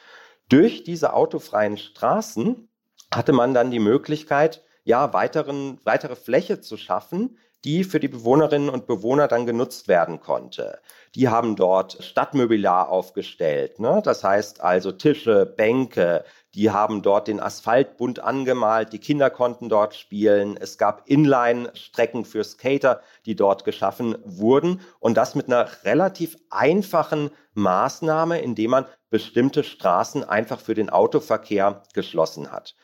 Durch 0.49 0.85
diese 0.85 1.13
autofreien 1.13 1.77
Straßen 1.77 2.69
hatte 3.13 3.33
man 3.33 3.55
dann 3.55 3.71
die 3.71 3.79
Möglichkeit, 3.79 4.63
ja, 4.85 5.13
weiteren, 5.13 5.79
weitere 5.85 6.17
Fläche 6.17 6.61
zu 6.61 6.77
schaffen, 6.77 7.39
die 7.65 7.85
für 7.85 8.01
die 8.01 8.09
Bewohnerinnen 8.09 8.69
und 8.69 8.87
Bewohner 8.87 9.29
dann 9.29 9.45
genutzt 9.45 9.89
werden 9.89 10.21
konnte. 10.21 10.79
Die 11.15 11.29
haben 11.29 11.57
dort 11.57 12.03
Stadtmöbiliar 12.03 12.89
aufgestellt, 12.89 13.81
ne? 13.81 14.01
das 14.05 14.23
heißt 14.23 14.61
also 14.61 14.93
Tische, 14.93 15.45
Bänke, 15.45 16.25
Die 16.59 16.73
haben 16.73 17.03
dort 17.03 17.29
den 17.29 17.39
Asphalt 17.39 17.99
bunt 17.99 18.19
angemalt, 18.19 18.93
die 18.93 18.99
Kinder 18.99 19.31
konnten 19.31 19.69
dort 19.69 19.95
spielen. 19.95 20.57
Es 20.57 20.77
gab 20.77 21.09
Inline-Strecken 21.09 22.25
für 22.25 22.43
Skater, 22.43 23.01
die 23.27 23.37
dort 23.37 23.65
geschaffen 23.65 24.17
wurden. 24.25 24.81
Und 24.99 25.17
das 25.17 25.37
mit 25.37 25.47
einer 25.47 25.69
relativ 25.85 26.37
einfachen 26.51 27.31
Maßnahme, 27.55 28.41
indem 28.41 28.73
man 28.73 28.87
bestimmte 29.09 29.63
Straßen 29.63 30.25
einfach 30.25 30.59
für 30.59 30.75
den 30.75 30.91
Autoverkehr 30.91 31.85
geschlossen 31.95 32.51
hat. 32.51 32.75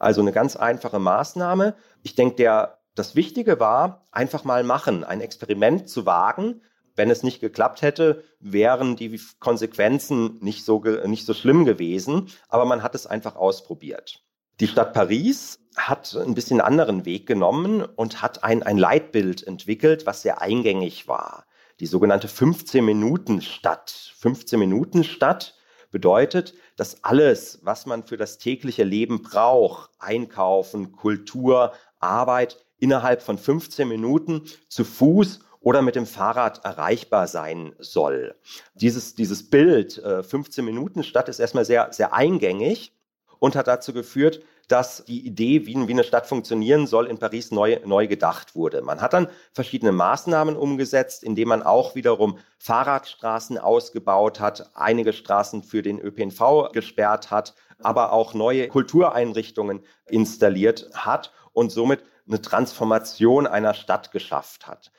Also 0.00 0.20
eine 0.20 0.32
ganz 0.32 0.56
einfache 0.56 0.98
Maßnahme. 0.98 1.76
Ich 2.02 2.16
denke, 2.16 2.34
der, 2.34 2.80
das 2.96 3.14
Wichtige 3.14 3.60
war, 3.60 4.04
einfach 4.10 4.42
mal 4.42 4.64
machen, 4.64 5.04
ein 5.04 5.20
Experiment 5.20 5.88
zu 5.88 6.06
wagen. 6.06 6.62
Wenn 6.94 7.10
es 7.10 7.22
nicht 7.22 7.40
geklappt 7.40 7.82
hätte, 7.82 8.24
wären 8.40 8.96
die 8.96 9.20
Konsequenzen 9.40 10.38
nicht 10.40 10.64
so, 10.64 10.82
nicht 11.06 11.26
so 11.26 11.34
schlimm 11.34 11.64
gewesen. 11.64 12.28
Aber 12.48 12.64
man 12.64 12.82
hat 12.82 12.94
es 12.94 13.06
einfach 13.06 13.36
ausprobiert. 13.36 14.22
Die 14.60 14.68
Stadt 14.68 14.92
Paris 14.92 15.58
hat 15.76 16.14
ein 16.14 16.34
bisschen 16.34 16.60
anderen 16.60 17.04
Weg 17.04 17.26
genommen 17.26 17.82
und 17.82 18.20
hat 18.20 18.44
ein, 18.44 18.62
ein 18.62 18.76
Leitbild 18.76 19.46
entwickelt, 19.46 20.06
was 20.06 20.22
sehr 20.22 20.42
eingängig 20.42 21.08
war. 21.08 21.46
Die 21.80 21.86
sogenannte 21.86 22.28
15-Minuten-Stadt. 22.28 24.14
15-Minuten-Stadt 24.20 25.54
bedeutet, 25.90 26.54
dass 26.76 27.02
alles, 27.02 27.60
was 27.62 27.86
man 27.86 28.04
für 28.04 28.16
das 28.16 28.38
tägliche 28.38 28.84
Leben 28.84 29.22
braucht, 29.22 29.90
Einkaufen, 29.98 30.92
Kultur, 30.92 31.72
Arbeit, 31.98 32.64
innerhalb 32.78 33.22
von 33.22 33.38
15 33.38 33.88
Minuten 33.88 34.42
zu 34.68 34.84
Fuß 34.84 35.40
oder 35.62 35.82
mit 35.82 35.96
dem 35.96 36.06
Fahrrad 36.06 36.64
erreichbar 36.64 37.26
sein 37.26 37.74
soll. 37.78 38.34
Dieses, 38.74 39.14
dieses 39.14 39.48
Bild, 39.48 39.98
äh, 39.98 40.22
15 40.22 40.64
Minuten 40.64 41.02
Stadt, 41.04 41.28
ist 41.28 41.38
erstmal 41.38 41.64
sehr, 41.64 41.92
sehr 41.92 42.12
eingängig 42.12 42.92
und 43.38 43.56
hat 43.56 43.68
dazu 43.68 43.92
geführt, 43.92 44.42
dass 44.68 45.04
die 45.04 45.26
Idee, 45.26 45.66
wie, 45.66 45.88
wie 45.88 45.92
eine 45.92 46.04
Stadt 46.04 46.26
funktionieren 46.26 46.86
soll, 46.86 47.06
in 47.06 47.18
Paris 47.18 47.50
neu, 47.50 47.80
neu 47.84 48.06
gedacht 48.06 48.54
wurde. 48.54 48.80
Man 48.82 49.00
hat 49.00 49.12
dann 49.12 49.28
verschiedene 49.52 49.92
Maßnahmen 49.92 50.56
umgesetzt, 50.56 51.24
indem 51.24 51.48
man 51.48 51.62
auch 51.62 51.94
wiederum 51.94 52.38
Fahrradstraßen 52.58 53.58
ausgebaut 53.58 54.40
hat, 54.40 54.70
einige 54.74 55.12
Straßen 55.12 55.62
für 55.62 55.82
den 55.82 56.00
ÖPNV 56.00 56.70
gesperrt 56.72 57.30
hat, 57.30 57.54
aber 57.80 58.12
auch 58.12 58.34
neue 58.34 58.68
Kultureinrichtungen 58.68 59.80
installiert 60.06 60.88
hat 60.94 61.32
und 61.52 61.70
somit 61.70 62.04
eine 62.26 62.40
Transformation 62.40 63.46
einer 63.46 63.74
Stadt 63.74 64.12
geschafft 64.12 64.68
hat. 64.68 64.92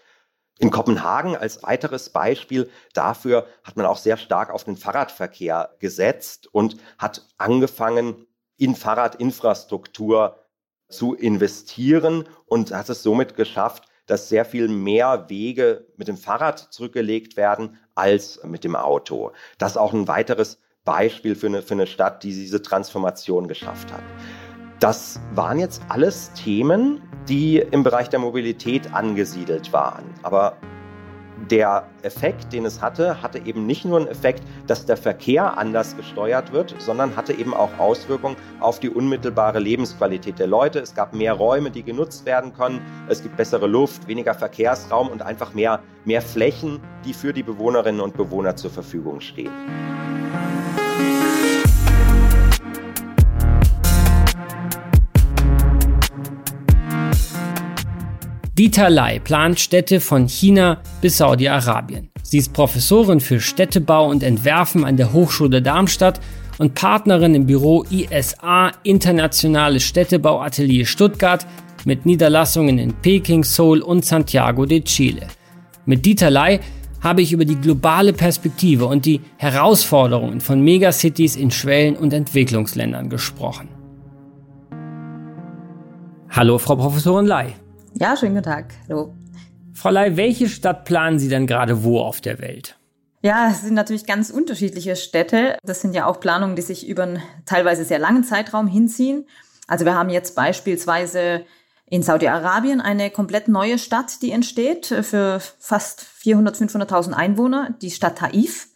In 0.63 0.71
Kopenhagen 0.71 1.36
als 1.36 1.62
weiteres 1.62 2.10
Beispiel 2.10 2.69
dafür 2.93 3.47
hat 3.65 3.76
man 3.76 3.86
auch 3.86 3.97
sehr 3.97 4.15
stark 4.15 4.49
auf 4.49 4.63
den 4.63 4.78
Fahrradverkehr 4.78 5.76
gesetzt 5.80 6.47
und 6.54 6.78
hat 6.97 7.28
angefangen, 7.38 8.28
in 8.56 8.73
Fahrradinfrastruktur 8.73 10.38
zu 10.88 11.15
investieren 11.15 12.30
und 12.45 12.71
hat 12.71 12.88
es 12.88 13.04
somit 13.04 13.36
geschafft, 13.36 13.89
dass 14.06 14.30
sehr 14.30 14.45
viel 14.45 14.69
mehr 14.69 15.30
Wege 15.30 15.86
mit 15.97 16.08
dem 16.08 16.15
Fahrrad 16.15 16.60
zurückgelegt 16.71 17.36
werden 17.36 17.78
als 17.93 18.41
mit 18.45 18.63
dem 18.63 18.78
Auto. 18.78 19.34
Das 19.58 19.71
ist 19.71 19.78
auch 19.78 19.91
ein 19.91 20.08
weiteres 20.08 20.60
Beispiel 20.86 21.36
für 21.36 21.47
eine, 21.47 21.62
für 21.62 21.73
eine 21.73 21.88
Stadt, 21.88 22.23
die 22.23 22.32
diese 22.32 22.62
Transformation 22.62 23.49
geschafft 23.49 23.91
hat. 23.91 24.04
Das 24.84 25.17
waren 25.34 25.60
jetzt 25.60 25.82
alles 25.88 26.34
Themen, 26.34 27.02
die 27.30 27.60
im 27.60 27.84
Bereich 27.84 28.10
der 28.10 28.19
Mobilität 28.19 28.93
angesiedelt 28.93 29.72
waren. 29.72 30.04
Aber 30.24 30.58
der 31.50 31.88
Effekt, 32.02 32.52
den 32.52 32.65
es 32.65 32.82
hatte, 32.82 33.22
hatte 33.22 33.39
eben 33.46 33.65
nicht 33.65 33.86
nur 33.86 34.00
einen 34.00 34.10
Effekt, 34.10 34.43
dass 34.67 34.86
der 34.86 34.98
Verkehr 34.98 35.58
anders 35.58 35.96
gesteuert 35.96 36.52
wird, 36.52 36.76
sondern 36.80 37.15
hatte 37.15 37.32
eben 37.32 37.54
auch 37.54 37.69
Auswirkungen 37.80 38.36
auf 38.60 38.82
die 38.82 38.89
unmittelbare 38.89 39.60
Lebensqualität 39.60 40.38
der 40.38 40.48
Leute. 40.48 40.80
Es 40.80 40.93
gab 40.93 41.13
mehr 41.13 41.32
Räume, 41.32 41.72
die 41.72 41.84
genutzt 41.84 42.26
werden 42.26 42.52
können. 42.52 42.82
Es 43.08 43.24
gibt 43.24 43.38
bessere 43.38 43.67
Luft, 43.67 44.10
weniger 44.10 44.34
Verkehrsraum 44.34 45.08
und 45.08 45.22
einfach 45.22 45.54
mehr, 45.54 45.80
mehr 46.04 46.22
Flächen, 46.22 46.82
die 47.06 47.13
für 47.13 47.32
die 47.32 47.43
Bewohnerinnen 47.43 48.02
und 48.02 48.17
Bewohner 48.17 48.58
zur 48.58 48.72
Verfügung 48.72 49.22
stehen. 49.22 49.54
Dieter 58.56 58.92
Lai 58.92 59.18
plant 59.18 59.60
Städte 59.60 60.00
von 60.00 60.28
China 60.28 60.78
bis 61.02 61.18
Saudi-Arabien. 61.18 62.12
Sie 62.22 62.38
ist 62.38 62.54
Professorin 62.54 63.20
für 63.20 63.39
Städtebau 63.39 64.08
und 64.08 64.22
Entwerfen 64.22 64.86
an 64.86 64.96
der 64.96 65.12
Hochschule 65.12 65.63
Darmstadt 65.63 66.20
und 66.60 66.76
Partnerin 66.76 67.34
im 67.34 67.48
Büro 67.48 67.84
ISA 67.89 68.72
Internationales 68.84 69.82
Städtebauatelier 69.82 70.86
Stuttgart 70.86 71.48
mit 71.86 72.06
Niederlassungen 72.06 72.78
in 72.78 72.94
Peking, 72.94 73.44
Seoul 73.44 73.82
und 73.82 74.06
Santiago 74.06 74.68
de 74.68 74.82
Chile. 74.82 75.26
Mit 75.88 76.06
Dieter 76.06 76.30
Lai 76.30 76.60
habe 77.02 77.24
ich 77.24 77.34
über 77.34 77.46
die 77.46 77.60
globale 77.60 78.13
Perspektive 78.13 78.86
und 78.86 79.08
die 79.08 79.22
Herausforderungen 79.38 80.42
von 80.42 80.62
Megacities 80.62 81.38
in 81.38 81.50
Schwellen- 81.50 81.98
und 81.98 82.13
Entwicklungsländern 82.13 83.10
gesprochen. 83.10 83.70
Hallo, 86.30 86.60
Frau 86.60 86.76
Professorin 86.76 87.26
Lai. 87.26 87.56
Ja, 87.95 88.17
schönen 88.17 88.34
guten 88.34 88.45
Tag. 88.45 88.73
Hallo. 88.89 89.13
Frau 89.73 89.89
Ley, 89.91 90.17
welche 90.17 90.49
Stadt 90.49 90.86
planen 90.86 91.19
Sie 91.19 91.29
denn 91.29 91.47
gerade 91.47 91.84
wo 91.84 91.99
auf 91.99 92.21
der 92.21 92.39
Welt? 92.39 92.77
Ja, 93.21 93.49
es 93.49 93.62
sind 93.62 93.75
natürlich 93.75 94.06
ganz 94.06 94.29
unterschiedliche 94.29 94.95
Städte. 94.95 95.58
Das 95.63 95.82
sind 95.82 95.93
ja 95.93 96.06
auch 96.06 96.19
Planungen, 96.19 96.56
die 96.56 96.62
sich 96.62 96.88
über 96.88 97.03
einen 97.03 97.23
teilweise 97.45 97.86
sehr 97.86 97.99
langen 97.99 98.23
Zeitraum 98.23 98.67
hinziehen. 98.67 99.25
Also 99.67 99.86
wir 99.86 99.95
haben 99.95 100.10
jetzt 100.10 100.36
beispielsweise 100.36 101.45
in 101.86 102.01
Saudi-Arabien 102.01 102.82
eine 102.82 103.12
komplett 103.12 103.47
neue 103.47 103.77
Stadt, 103.77 104.21
die 104.21 104.32
entsteht 104.32 104.88
für 104.88 105.39
fast 105.60 106.01
400, 106.01 106.56
500.000 106.56 107.13
Einwohner, 107.13 107.75
die 107.82 107.91
Stadt 107.91 108.17
Taif. 108.17 108.69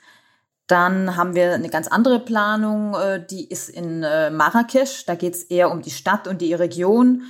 Dann 0.67 1.15
haben 1.15 1.33
wir 1.33 1.53
eine 1.53 1.69
ganz 1.69 1.87
andere 1.87 2.19
Planung, 2.19 2.93
äh, 2.93 3.25
die 3.25 3.49
ist 3.49 3.69
in 3.69 4.03
äh, 4.03 4.29
Marrakesch. 4.29 5.05
Da 5.05 5.15
geht 5.15 5.33
es 5.33 5.43
eher 5.43 5.71
um 5.71 5.81
die 5.81 5.91
Stadt 5.91 6.27
und 6.27 6.41
die 6.41 6.53
Region 6.53 7.23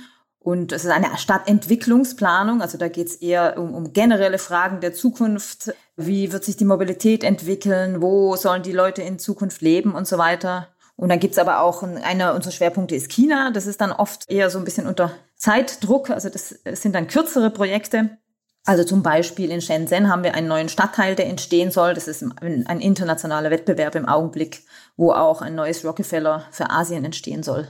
und 0.48 0.72
es 0.72 0.86
ist 0.86 0.90
eine 0.90 1.18
Stadtentwicklungsplanung, 1.18 2.62
also 2.62 2.78
da 2.78 2.88
geht 2.88 3.08
es 3.08 3.16
eher 3.16 3.58
um, 3.58 3.74
um 3.74 3.92
generelle 3.92 4.38
Fragen 4.38 4.80
der 4.80 4.94
Zukunft. 4.94 5.74
Wie 5.94 6.32
wird 6.32 6.42
sich 6.42 6.56
die 6.56 6.64
Mobilität 6.64 7.22
entwickeln? 7.22 8.00
Wo 8.00 8.34
sollen 8.34 8.62
die 8.62 8.72
Leute 8.72 9.02
in 9.02 9.18
Zukunft 9.18 9.60
leben 9.60 9.94
und 9.94 10.08
so 10.08 10.16
weiter? 10.16 10.68
Und 10.96 11.10
dann 11.10 11.20
gibt's 11.20 11.36
aber 11.36 11.60
auch, 11.60 11.82
einer 11.82 12.34
unserer 12.34 12.52
Schwerpunkte 12.52 12.94
ist 12.94 13.10
China. 13.10 13.50
Das 13.50 13.66
ist 13.66 13.82
dann 13.82 13.92
oft 13.92 14.30
eher 14.30 14.48
so 14.48 14.58
ein 14.58 14.64
bisschen 14.64 14.86
unter 14.86 15.10
Zeitdruck. 15.36 16.08
Also 16.08 16.30
das 16.30 16.58
sind 16.72 16.94
dann 16.94 17.08
kürzere 17.08 17.50
Projekte. 17.50 18.16
Also 18.64 18.84
zum 18.84 19.02
Beispiel 19.02 19.50
in 19.50 19.60
Shenzhen 19.60 20.08
haben 20.08 20.24
wir 20.24 20.34
einen 20.34 20.48
neuen 20.48 20.70
Stadtteil, 20.70 21.14
der 21.14 21.26
entstehen 21.26 21.70
soll. 21.70 21.92
Das 21.92 22.08
ist 22.08 22.24
ein 22.40 22.80
internationaler 22.80 23.50
Wettbewerb 23.50 23.96
im 23.96 24.08
Augenblick, 24.08 24.62
wo 24.96 25.12
auch 25.12 25.42
ein 25.42 25.54
neues 25.54 25.84
Rockefeller 25.84 26.46
für 26.52 26.70
Asien 26.70 27.04
entstehen 27.04 27.42
soll. 27.42 27.68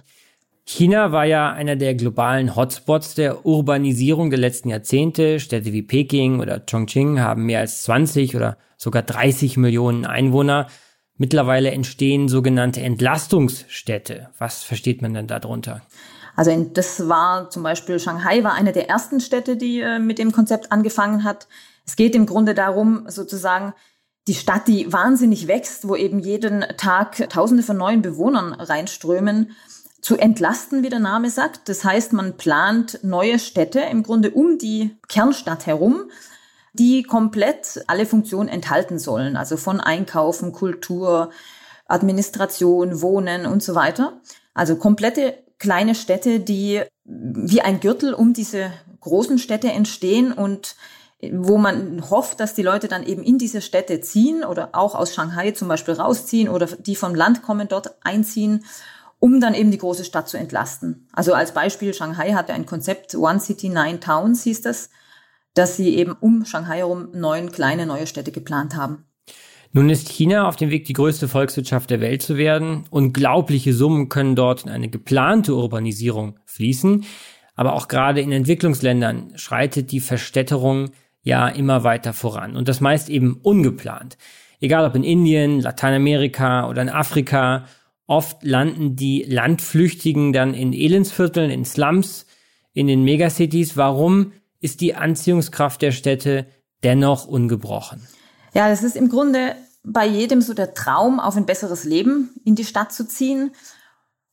China 0.70 1.12
war 1.12 1.24
ja 1.24 1.50
einer 1.50 1.76
der 1.76 1.94
globalen 1.94 2.54
Hotspots 2.54 3.14
der 3.14 3.46
Urbanisierung 3.46 4.28
der 4.28 4.38
letzten 4.38 4.68
Jahrzehnte. 4.68 5.40
Städte 5.40 5.72
wie 5.72 5.80
Peking 5.80 6.40
oder 6.40 6.60
Chongqing 6.60 7.20
haben 7.20 7.46
mehr 7.46 7.60
als 7.60 7.84
20 7.84 8.36
oder 8.36 8.58
sogar 8.76 9.00
30 9.00 9.56
Millionen 9.56 10.04
Einwohner. 10.04 10.66
Mittlerweile 11.16 11.70
entstehen 11.70 12.28
sogenannte 12.28 12.82
Entlastungsstädte. 12.82 14.28
Was 14.36 14.62
versteht 14.62 15.00
man 15.00 15.14
denn 15.14 15.26
darunter? 15.26 15.80
Also 16.36 16.52
das 16.74 17.08
war 17.08 17.48
zum 17.48 17.62
Beispiel 17.62 17.98
Shanghai 17.98 18.44
war 18.44 18.52
eine 18.52 18.72
der 18.72 18.90
ersten 18.90 19.20
Städte, 19.20 19.56
die 19.56 19.80
äh, 19.80 19.98
mit 19.98 20.18
dem 20.18 20.32
Konzept 20.32 20.70
angefangen 20.70 21.24
hat. 21.24 21.48
Es 21.86 21.96
geht 21.96 22.14
im 22.14 22.26
Grunde 22.26 22.52
darum, 22.52 23.06
sozusagen 23.08 23.72
die 24.26 24.34
Stadt, 24.34 24.68
die 24.68 24.92
wahnsinnig 24.92 25.48
wächst, 25.48 25.88
wo 25.88 25.96
eben 25.96 26.18
jeden 26.18 26.60
Tag 26.76 27.30
Tausende 27.30 27.62
von 27.62 27.78
neuen 27.78 28.02
Bewohnern 28.02 28.52
reinströmen 28.52 29.52
zu 30.00 30.16
entlasten, 30.16 30.82
wie 30.82 30.88
der 30.88 31.00
Name 31.00 31.30
sagt. 31.30 31.68
Das 31.68 31.84
heißt, 31.84 32.12
man 32.12 32.36
plant 32.36 33.00
neue 33.02 33.38
Städte 33.38 33.80
im 33.80 34.02
Grunde 34.02 34.30
um 34.30 34.58
die 34.58 34.96
Kernstadt 35.08 35.66
herum, 35.66 36.10
die 36.72 37.02
komplett 37.02 37.82
alle 37.86 38.06
Funktionen 38.06 38.48
enthalten 38.48 38.98
sollen. 38.98 39.36
Also 39.36 39.56
von 39.56 39.80
Einkaufen, 39.80 40.52
Kultur, 40.52 41.30
Administration, 41.86 43.02
Wohnen 43.02 43.46
und 43.46 43.62
so 43.62 43.74
weiter. 43.74 44.20
Also 44.54 44.76
komplette 44.76 45.42
kleine 45.58 45.94
Städte, 45.94 46.40
die 46.40 46.82
wie 47.04 47.62
ein 47.62 47.80
Gürtel 47.80 48.14
um 48.14 48.32
diese 48.32 48.70
großen 49.00 49.38
Städte 49.38 49.72
entstehen 49.72 50.32
und 50.32 50.76
wo 51.32 51.58
man 51.58 52.08
hofft, 52.10 52.38
dass 52.38 52.54
die 52.54 52.62
Leute 52.62 52.86
dann 52.86 53.04
eben 53.04 53.24
in 53.24 53.38
diese 53.38 53.60
Städte 53.60 54.00
ziehen 54.00 54.44
oder 54.44 54.70
auch 54.72 54.94
aus 54.94 55.12
Shanghai 55.12 55.50
zum 55.50 55.66
Beispiel 55.66 55.94
rausziehen 55.94 56.48
oder 56.48 56.66
die 56.66 56.94
vom 56.94 57.14
Land 57.14 57.42
kommen, 57.42 57.66
dort 57.66 57.96
einziehen 58.04 58.64
um 59.20 59.40
dann 59.40 59.54
eben 59.54 59.70
die 59.70 59.78
große 59.78 60.04
Stadt 60.04 60.28
zu 60.28 60.36
entlasten. 60.36 61.08
Also 61.12 61.34
als 61.34 61.52
Beispiel, 61.52 61.94
Shanghai 61.94 62.32
hatte 62.32 62.52
ein 62.52 62.66
Konzept, 62.66 63.14
One 63.14 63.40
City, 63.40 63.68
Nine 63.68 64.00
Towns 64.00 64.44
hieß 64.44 64.62
das, 64.62 64.90
dass 65.54 65.76
sie 65.76 65.96
eben 65.96 66.12
um 66.12 66.44
Shanghai 66.44 66.78
herum 66.78 67.08
neun 67.12 67.50
kleine 67.50 67.86
neue 67.86 68.06
Städte 68.06 68.32
geplant 68.32 68.76
haben. 68.76 69.04
Nun 69.72 69.90
ist 69.90 70.08
China 70.08 70.48
auf 70.48 70.56
dem 70.56 70.70
Weg, 70.70 70.86
die 70.86 70.94
größte 70.94 71.28
Volkswirtschaft 71.28 71.90
der 71.90 72.00
Welt 72.00 72.22
zu 72.22 72.36
werden. 72.36 72.84
Unglaubliche 72.90 73.74
Summen 73.74 74.08
können 74.08 74.34
dort 74.34 74.64
in 74.64 74.70
eine 74.70 74.88
geplante 74.88 75.54
Urbanisierung 75.54 76.38
fließen. 76.46 77.04
Aber 77.54 77.74
auch 77.74 77.88
gerade 77.88 78.20
in 78.20 78.32
Entwicklungsländern 78.32 79.32
schreitet 79.36 79.90
die 79.92 80.00
Verstädterung 80.00 80.90
ja 81.22 81.48
immer 81.48 81.84
weiter 81.84 82.12
voran. 82.12 82.56
Und 82.56 82.68
das 82.68 82.80
meist 82.80 83.10
eben 83.10 83.40
ungeplant. 83.42 84.16
Egal 84.60 84.86
ob 84.86 84.94
in 84.94 85.04
Indien, 85.04 85.60
Lateinamerika 85.60 86.68
oder 86.68 86.82
in 86.82 86.88
Afrika. 86.88 87.66
Oft 88.08 88.42
landen 88.42 88.96
die 88.96 89.22
Landflüchtigen 89.28 90.32
dann 90.32 90.54
in 90.54 90.72
Elendsvierteln, 90.72 91.50
in 91.50 91.66
Slums, 91.66 92.24
in 92.72 92.86
den 92.86 93.04
Megacities. 93.04 93.76
Warum 93.76 94.32
ist 94.60 94.80
die 94.80 94.94
Anziehungskraft 94.94 95.82
der 95.82 95.92
Städte 95.92 96.46
dennoch 96.82 97.26
ungebrochen? 97.26 98.00
Ja, 98.54 98.70
das 98.70 98.82
ist 98.82 98.96
im 98.96 99.10
Grunde 99.10 99.54
bei 99.84 100.06
jedem 100.06 100.40
so 100.40 100.54
der 100.54 100.72
Traum, 100.72 101.20
auf 101.20 101.36
ein 101.36 101.44
besseres 101.44 101.84
Leben 101.84 102.30
in 102.46 102.54
die 102.54 102.64
Stadt 102.64 102.94
zu 102.94 103.06
ziehen. 103.06 103.52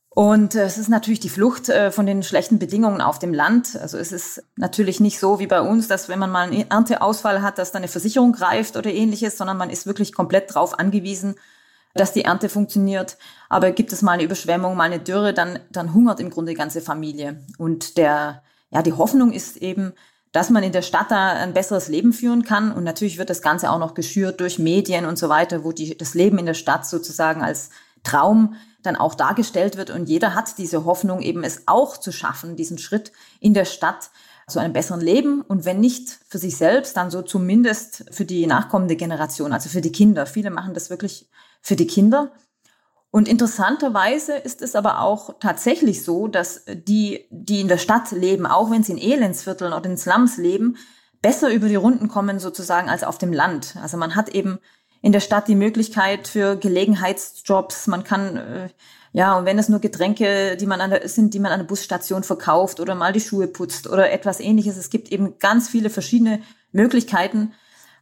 Und 0.08 0.54
äh, 0.54 0.62
es 0.62 0.78
ist 0.78 0.88
natürlich 0.88 1.20
die 1.20 1.28
Flucht 1.28 1.68
äh, 1.68 1.90
von 1.90 2.06
den 2.06 2.22
schlechten 2.22 2.58
Bedingungen 2.58 3.02
auf 3.02 3.18
dem 3.18 3.34
Land. 3.34 3.76
Also 3.76 3.98
es 3.98 4.10
ist 4.10 4.42
natürlich 4.56 5.00
nicht 5.00 5.18
so 5.18 5.38
wie 5.38 5.46
bei 5.46 5.60
uns, 5.60 5.86
dass 5.86 6.08
wenn 6.08 6.18
man 6.18 6.30
mal 6.30 6.48
einen 6.48 6.70
Ernteausfall 6.70 7.42
hat, 7.42 7.58
dass 7.58 7.72
dann 7.72 7.80
eine 7.80 7.88
Versicherung 7.88 8.32
greift 8.32 8.78
oder 8.78 8.90
ähnliches, 8.90 9.36
sondern 9.36 9.58
man 9.58 9.68
ist 9.68 9.84
wirklich 9.84 10.14
komplett 10.14 10.48
darauf 10.48 10.78
angewiesen, 10.78 11.34
dass 11.96 12.12
die 12.12 12.24
Ernte 12.24 12.48
funktioniert. 12.48 13.16
Aber 13.48 13.70
gibt 13.70 13.92
es 13.92 14.02
mal 14.02 14.12
eine 14.12 14.24
Überschwemmung, 14.24 14.76
mal 14.76 14.84
eine 14.84 14.98
Dürre, 14.98 15.34
dann, 15.34 15.58
dann 15.70 15.94
hungert 15.94 16.20
im 16.20 16.30
Grunde 16.30 16.52
die 16.52 16.58
ganze 16.58 16.80
Familie. 16.80 17.44
Und 17.58 17.96
der, 17.96 18.42
ja, 18.70 18.82
die 18.82 18.92
Hoffnung 18.92 19.32
ist 19.32 19.56
eben, 19.56 19.92
dass 20.32 20.50
man 20.50 20.62
in 20.62 20.72
der 20.72 20.82
Stadt 20.82 21.10
da 21.10 21.32
ein 21.32 21.54
besseres 21.54 21.88
Leben 21.88 22.12
führen 22.12 22.44
kann. 22.44 22.72
Und 22.72 22.84
natürlich 22.84 23.18
wird 23.18 23.30
das 23.30 23.42
Ganze 23.42 23.70
auch 23.70 23.78
noch 23.78 23.94
geschürt 23.94 24.40
durch 24.40 24.58
Medien 24.58 25.06
und 25.06 25.18
so 25.18 25.28
weiter, 25.28 25.64
wo 25.64 25.72
die, 25.72 25.96
das 25.96 26.14
Leben 26.14 26.38
in 26.38 26.46
der 26.46 26.54
Stadt 26.54 26.86
sozusagen 26.86 27.42
als 27.42 27.70
Traum 28.02 28.54
dann 28.82 28.96
auch 28.96 29.14
dargestellt 29.14 29.76
wird. 29.76 29.90
Und 29.90 30.08
jeder 30.08 30.34
hat 30.34 30.58
diese 30.58 30.84
Hoffnung, 30.84 31.20
eben 31.22 31.42
es 31.42 31.62
auch 31.66 31.96
zu 31.96 32.12
schaffen, 32.12 32.56
diesen 32.56 32.78
Schritt 32.78 33.12
in 33.40 33.54
der 33.54 33.64
Stadt 33.64 34.10
zu 34.48 34.60
einem 34.60 34.72
besseren 34.72 35.00
Leben. 35.00 35.40
Und 35.42 35.64
wenn 35.64 35.80
nicht 35.80 36.18
für 36.28 36.38
sich 36.38 36.56
selbst, 36.56 36.96
dann 36.96 37.10
so 37.10 37.22
zumindest 37.22 38.04
für 38.10 38.24
die 38.24 38.46
nachkommende 38.46 38.96
Generation, 38.96 39.52
also 39.52 39.68
für 39.68 39.80
die 39.80 39.92
Kinder. 39.92 40.26
Viele 40.26 40.50
machen 40.50 40.74
das 40.74 40.90
wirklich 40.90 41.28
für 41.66 41.74
die 41.74 41.88
Kinder. 41.88 42.30
Und 43.10 43.26
interessanterweise 43.26 44.36
ist 44.36 44.62
es 44.62 44.76
aber 44.76 45.00
auch 45.00 45.40
tatsächlich 45.40 46.04
so, 46.04 46.28
dass 46.28 46.64
die, 46.68 47.26
die 47.30 47.60
in 47.60 47.66
der 47.66 47.78
Stadt 47.78 48.12
leben, 48.12 48.46
auch 48.46 48.70
wenn 48.70 48.84
sie 48.84 48.92
in 48.92 48.98
Elendsvierteln 48.98 49.72
oder 49.72 49.90
in 49.90 49.96
Slums 49.96 50.36
leben, 50.36 50.76
besser 51.22 51.52
über 51.52 51.68
die 51.68 51.74
Runden 51.74 52.06
kommen 52.06 52.38
sozusagen 52.38 52.88
als 52.88 53.02
auf 53.02 53.18
dem 53.18 53.32
Land. 53.32 53.74
Also 53.82 53.96
man 53.96 54.14
hat 54.14 54.28
eben 54.28 54.60
in 55.02 55.10
der 55.10 55.18
Stadt 55.18 55.48
die 55.48 55.56
Möglichkeit 55.56 56.28
für 56.28 56.56
Gelegenheitsjobs. 56.56 57.88
Man 57.88 58.04
kann, 58.04 58.36
äh, 58.36 58.68
ja, 59.12 59.36
und 59.36 59.44
wenn 59.44 59.58
es 59.58 59.68
nur 59.68 59.80
Getränke, 59.80 60.56
die 60.56 60.66
man 60.66 60.80
an 60.80 60.90
der, 60.90 61.08
sind, 61.08 61.34
die 61.34 61.40
man 61.40 61.50
an 61.50 61.60
der 61.60 61.66
Busstation 61.66 62.22
verkauft 62.22 62.78
oder 62.78 62.94
mal 62.94 63.12
die 63.12 63.20
Schuhe 63.20 63.48
putzt 63.48 63.88
oder 63.88 64.12
etwas 64.12 64.38
ähnliches. 64.38 64.76
Es 64.76 64.88
gibt 64.88 65.10
eben 65.10 65.40
ganz 65.40 65.68
viele 65.68 65.90
verschiedene 65.90 66.42
Möglichkeiten, 66.70 67.54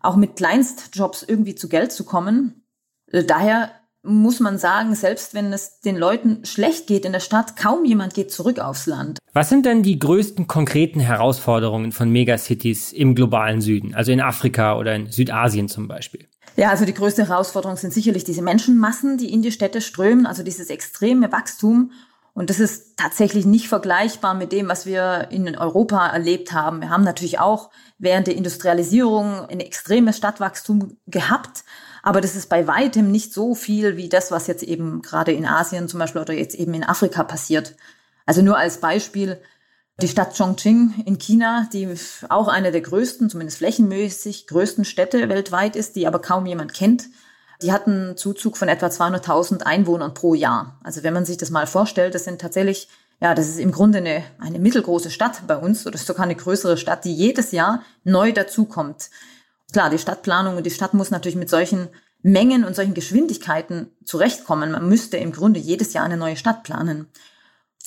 auch 0.03 0.16
mit 0.16 0.37
Kleinstjobs 0.37 1.22
irgendwie 1.22 1.55
zu 1.55 1.70
Geld 1.70 1.92
zu 1.92 2.05
kommen. 2.05 2.63
Daher 3.12 3.70
muss 4.04 4.38
man 4.38 4.58
sagen, 4.58 4.94
selbst 4.94 5.34
wenn 5.34 5.52
es 5.52 5.80
den 5.80 5.96
Leuten 5.96 6.44
schlecht 6.44 6.86
geht 6.86 7.06
in 7.06 7.12
der 7.12 7.20
Stadt, 7.20 7.56
kaum 7.56 7.84
jemand 7.84 8.12
geht 8.12 8.30
zurück 8.30 8.58
aufs 8.58 8.86
Land. 8.86 9.18
Was 9.32 9.48
sind 9.48 9.64
denn 9.64 9.82
die 9.82 9.98
größten 9.98 10.46
konkreten 10.46 11.00
Herausforderungen 11.00 11.90
von 11.90 12.10
Megacities 12.10 12.92
im 12.92 13.14
globalen 13.14 13.62
Süden, 13.62 13.94
also 13.94 14.12
in 14.12 14.20
Afrika 14.20 14.78
oder 14.78 14.94
in 14.94 15.10
Südasien 15.10 15.68
zum 15.68 15.88
Beispiel? 15.88 16.28
Ja, 16.56 16.68
also 16.70 16.84
die 16.84 16.94
größte 16.94 17.26
Herausforderung 17.28 17.76
sind 17.76 17.92
sicherlich 17.92 18.24
diese 18.24 18.42
Menschenmassen, 18.42 19.18
die 19.18 19.32
in 19.32 19.42
die 19.42 19.50
Städte 19.50 19.80
strömen, 19.80 20.26
also 20.26 20.42
dieses 20.42 20.70
extreme 20.70 21.32
Wachstum. 21.32 21.90
Und 22.34 22.50
das 22.50 22.60
ist 22.60 22.96
tatsächlich 22.96 23.46
nicht 23.46 23.68
vergleichbar 23.68 24.34
mit 24.34 24.52
dem, 24.52 24.68
was 24.68 24.86
wir 24.86 25.28
in 25.30 25.56
Europa 25.56 26.08
erlebt 26.08 26.52
haben. 26.52 26.80
Wir 26.80 26.90
haben 26.90 27.04
natürlich 27.04 27.40
auch 27.40 27.70
während 27.98 28.26
der 28.26 28.36
Industrialisierung 28.36 29.46
ein 29.46 29.60
extremes 29.60 30.16
Stadtwachstum 30.16 30.96
gehabt. 31.06 31.64
Aber 32.04 32.20
das 32.20 32.36
ist 32.36 32.50
bei 32.50 32.66
weitem 32.66 33.10
nicht 33.10 33.32
so 33.32 33.54
viel 33.54 33.96
wie 33.96 34.10
das, 34.10 34.30
was 34.30 34.46
jetzt 34.46 34.62
eben 34.62 35.00
gerade 35.00 35.32
in 35.32 35.46
Asien 35.46 35.88
zum 35.88 36.00
Beispiel 36.00 36.20
oder 36.20 36.34
jetzt 36.34 36.54
eben 36.54 36.74
in 36.74 36.84
Afrika 36.84 37.24
passiert. 37.24 37.76
Also 38.26 38.42
nur 38.42 38.58
als 38.58 38.76
Beispiel, 38.76 39.40
die 40.02 40.08
Stadt 40.08 40.36
Chongqing 40.36 41.02
in 41.06 41.16
China, 41.16 41.66
die 41.72 41.88
auch 42.28 42.48
eine 42.48 42.72
der 42.72 42.82
größten, 42.82 43.30
zumindest 43.30 43.56
flächenmäßig 43.56 44.46
größten 44.48 44.84
Städte 44.84 45.30
weltweit 45.30 45.76
ist, 45.76 45.96
die 45.96 46.06
aber 46.06 46.18
kaum 46.18 46.44
jemand 46.44 46.74
kennt, 46.74 47.06
die 47.62 47.72
hat 47.72 47.86
einen 47.86 48.18
Zuzug 48.18 48.58
von 48.58 48.68
etwa 48.68 48.88
200.000 48.88 49.62
Einwohnern 49.62 50.12
pro 50.12 50.34
Jahr. 50.34 50.78
Also 50.84 51.04
wenn 51.04 51.14
man 51.14 51.24
sich 51.24 51.38
das 51.38 51.48
mal 51.48 51.66
vorstellt, 51.66 52.14
das 52.14 52.24
sind 52.24 52.38
tatsächlich, 52.38 52.88
ja, 53.18 53.34
das 53.34 53.48
ist 53.48 53.58
im 53.58 53.72
Grunde 53.72 53.98
eine, 53.98 54.24
eine 54.40 54.58
mittelgroße 54.58 55.10
Stadt 55.10 55.46
bei 55.46 55.56
uns 55.56 55.86
oder 55.86 55.96
sogar 55.96 56.24
eine 56.24 56.36
größere 56.36 56.76
Stadt, 56.76 57.06
die 57.06 57.14
jedes 57.14 57.50
Jahr 57.52 57.82
neu 58.02 58.32
dazukommt. 58.32 59.08
Klar, 59.74 59.90
die 59.90 59.98
Stadtplanung 59.98 60.56
und 60.56 60.64
die 60.64 60.70
Stadt 60.70 60.94
muss 60.94 61.10
natürlich 61.10 61.34
mit 61.34 61.50
solchen 61.50 61.88
Mengen 62.22 62.62
und 62.62 62.76
solchen 62.76 62.94
Geschwindigkeiten 62.94 63.90
zurechtkommen. 64.04 64.70
Man 64.70 64.88
müsste 64.88 65.16
im 65.16 65.32
Grunde 65.32 65.58
jedes 65.58 65.94
Jahr 65.94 66.04
eine 66.04 66.16
neue 66.16 66.37
Stadt 66.37 66.62
planen. 66.62 67.08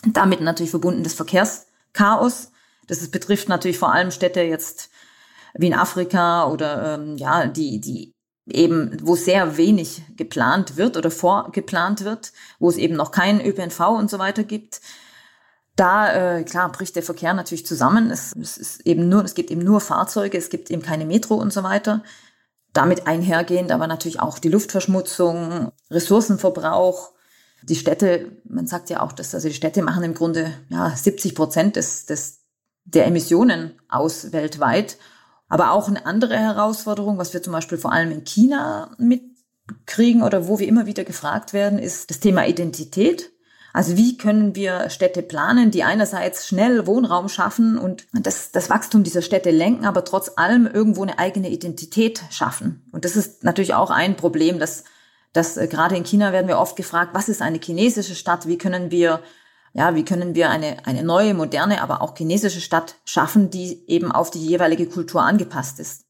Damit 0.05 0.41
natürlich 0.41 0.71
verbunden 0.71 1.03
das 1.03 1.13
Verkehrs 1.13 1.67
Chaos. 1.93 2.51
Das 2.87 3.07
betrifft 3.09 3.47
natürlich 3.47 3.77
vor 3.77 3.93
allem 3.93 4.11
Städte 4.11 4.41
jetzt 4.41 4.89
wie 5.53 5.67
in 5.67 5.73
Afrika 5.73 6.49
oder 6.49 6.95
ähm, 6.95 7.15
ja, 7.15 7.47
die, 7.47 7.79
die 7.79 8.11
eben, 8.49 8.97
wo 9.01 9.15
sehr 9.15 9.55
wenig 9.55 10.01
geplant 10.17 10.75
wird 10.75 10.97
oder 10.97 11.09
vorgeplant 11.09 12.03
wird, 12.03 12.33
wo 12.59 12.67
es 12.67 12.75
eben 12.75 12.97
noch 12.97 13.11
keinen 13.11 13.39
ÖPNV 13.39 13.79
und 13.91 14.09
so 14.09 14.19
weiter 14.19 14.43
gibt. 14.43 14.81
Da, 15.77 16.37
äh, 16.39 16.43
klar, 16.43 16.71
bricht 16.71 16.95
der 16.95 17.03
Verkehr 17.03 17.35
natürlich 17.35 17.65
zusammen. 17.65 18.09
Es, 18.09 18.35
es 18.35 18.57
ist 18.57 18.85
eben 18.87 19.07
nur, 19.09 19.23
es 19.23 19.35
gibt 19.35 19.51
eben 19.51 19.63
nur 19.63 19.79
Fahrzeuge, 19.79 20.35
es 20.37 20.49
gibt 20.49 20.71
eben 20.71 20.81
keine 20.81 21.05
Metro 21.05 21.35
und 21.35 21.53
so 21.53 21.61
weiter. 21.61 22.03
Damit 22.73 23.05
einhergehend 23.05 23.71
aber 23.71 23.85
natürlich 23.85 24.19
auch 24.19 24.39
die 24.39 24.49
Luftverschmutzung, 24.49 25.71
Ressourcenverbrauch, 25.91 27.13
die 27.61 27.75
Städte, 27.75 28.31
man 28.43 28.65
sagt 28.65 28.89
ja 28.89 29.01
auch, 29.01 29.11
dass 29.11 29.35
also 29.35 29.47
die 29.47 29.53
Städte 29.53 29.83
machen 29.83 30.03
im 30.03 30.15
Grunde 30.15 30.51
ja 30.69 30.89
70 30.89 31.35
Prozent 31.35 31.75
des, 31.75 32.07
des, 32.07 32.39
der 32.85 33.05
Emissionen 33.05 33.79
aus 33.87 34.31
weltweit. 34.31 34.97
Aber 35.47 35.71
auch 35.71 35.87
eine 35.87 36.07
andere 36.07 36.37
Herausforderung, 36.37 37.19
was 37.19 37.33
wir 37.33 37.43
zum 37.43 37.53
Beispiel 37.53 37.77
vor 37.77 37.93
allem 37.93 38.11
in 38.11 38.23
China 38.23 38.95
mitkriegen 38.97 40.23
oder 40.23 40.47
wo 40.47 40.57
wir 40.57 40.67
immer 40.67 40.87
wieder 40.87 41.03
gefragt 41.03 41.53
werden, 41.53 41.77
ist 41.77 42.09
das 42.09 42.19
Thema 42.19 42.47
Identität. 42.47 43.31
Also 43.77 43.95
wie 43.95 44.17
können 44.17 44.55
wir 44.55 44.89
Städte 44.89 45.21
planen, 45.21 45.69
die 45.69 45.83
einerseits 45.83 46.47
schnell 46.47 46.87
Wohnraum 46.87 47.29
schaffen 47.29 47.77
und 47.77 48.07
das, 48.11 48.51
das 48.51 48.71
Wachstum 48.71 49.03
dieser 49.03 49.21
Städte 49.21 49.51
lenken, 49.51 49.85
aber 49.85 50.03
trotz 50.03 50.31
allem 50.35 50.65
irgendwo 50.65 51.03
eine 51.03 51.19
eigene 51.19 51.51
Identität 51.51 52.23
schaffen. 52.31 52.89
Und 52.91 53.05
das 53.05 53.15
ist 53.15 53.43
natürlich 53.43 53.75
auch 53.75 53.91
ein 53.91 54.15
Problem, 54.15 54.57
dass 54.57 54.83
dass 55.31 55.57
äh, 55.57 55.67
gerade 55.67 55.95
in 55.95 56.05
China 56.05 56.31
werden 56.31 56.47
wir 56.47 56.57
oft 56.57 56.75
gefragt, 56.75 57.11
was 57.13 57.29
ist 57.29 57.43
eine 57.43 57.59
chinesische 57.59 58.15
Stadt? 58.15 58.47
Wie 58.47 58.57
können 58.57 58.89
wir 58.89 59.21
ja, 59.73 59.93
wie 59.93 60.05
können 60.05 60.33
wir 60.33 60.49
eine, 60.49 60.77
eine 60.87 61.03
neue, 61.03 61.35
moderne, 61.35 61.83
aber 61.83 62.01
auch 62.01 62.17
chinesische 62.17 62.61
Stadt 62.61 62.95
schaffen, 63.05 63.51
die 63.51 63.83
eben 63.87 64.11
auf 64.11 64.31
die 64.31 64.43
jeweilige 64.43 64.87
Kultur 64.87 65.21
angepasst 65.21 65.79
ist? 65.79 66.06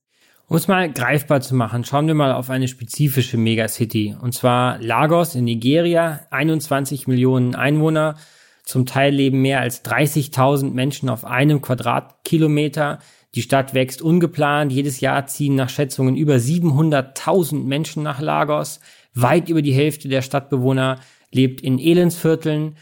Um 0.50 0.56
es 0.56 0.70
mal 0.70 0.90
greifbar 0.90 1.42
zu 1.42 1.56
machen, 1.56 1.84
schauen 1.84 2.08
wir 2.08 2.14
mal 2.14 2.32
auf 2.32 2.50
eine 2.50 2.70
spezifische 2.70 3.36
Megacity. 3.36 4.16
Und 4.18 4.34
zwar 4.34 4.80
Lagos 4.80 5.36
in 5.36 5.44
Nigeria, 5.44 6.22
21 6.32 7.06
Millionen 7.06 7.54
Einwohner. 7.54 8.16
Zum 8.64 8.86
Teil 8.86 9.14
leben 9.14 9.42
mehr 9.42 9.60
als 9.60 9.84
30.000 9.84 10.72
Menschen 10.72 11.10
auf 11.10 11.26
einem 11.26 11.62
Quadratkilometer. 11.62 13.00
Die 13.36 13.42
Stadt 13.42 13.74
wächst 13.74 14.02
ungeplant. 14.02 14.72
Jedes 14.72 15.02
Jahr 15.02 15.26
ziehen 15.26 15.56
nach 15.56 15.68
Schätzungen 15.68 16.16
über 16.16 16.36
700.000 16.36 17.66
Menschen 17.66 18.04
nach 18.04 18.22
Lagos. 18.22 18.80
Weit 19.14 19.50
über 19.50 19.62
die 19.62 19.74
Hälfte 19.74 20.08
der 20.08 20.22
Stadtbewohner 20.22 21.02
lebt 21.30 21.60
in 21.60 21.78
Elendsvierteln, 21.78 22.78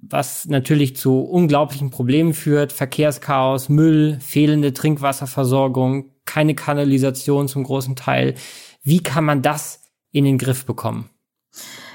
was 0.00 0.46
natürlich 0.46 0.96
zu 0.96 1.20
unglaublichen 1.20 1.90
Problemen 1.90 2.32
führt. 2.32 2.72
Verkehrschaos, 2.72 3.68
Müll, 3.68 4.16
fehlende 4.20 4.72
Trinkwasserversorgung, 4.72 6.06
keine 6.30 6.54
Kanalisation 6.54 7.48
zum 7.48 7.64
großen 7.64 7.96
Teil. 7.96 8.34
Wie 8.84 9.02
kann 9.02 9.24
man 9.24 9.42
das 9.42 9.80
in 10.12 10.24
den 10.24 10.38
Griff 10.38 10.64
bekommen? 10.64 11.10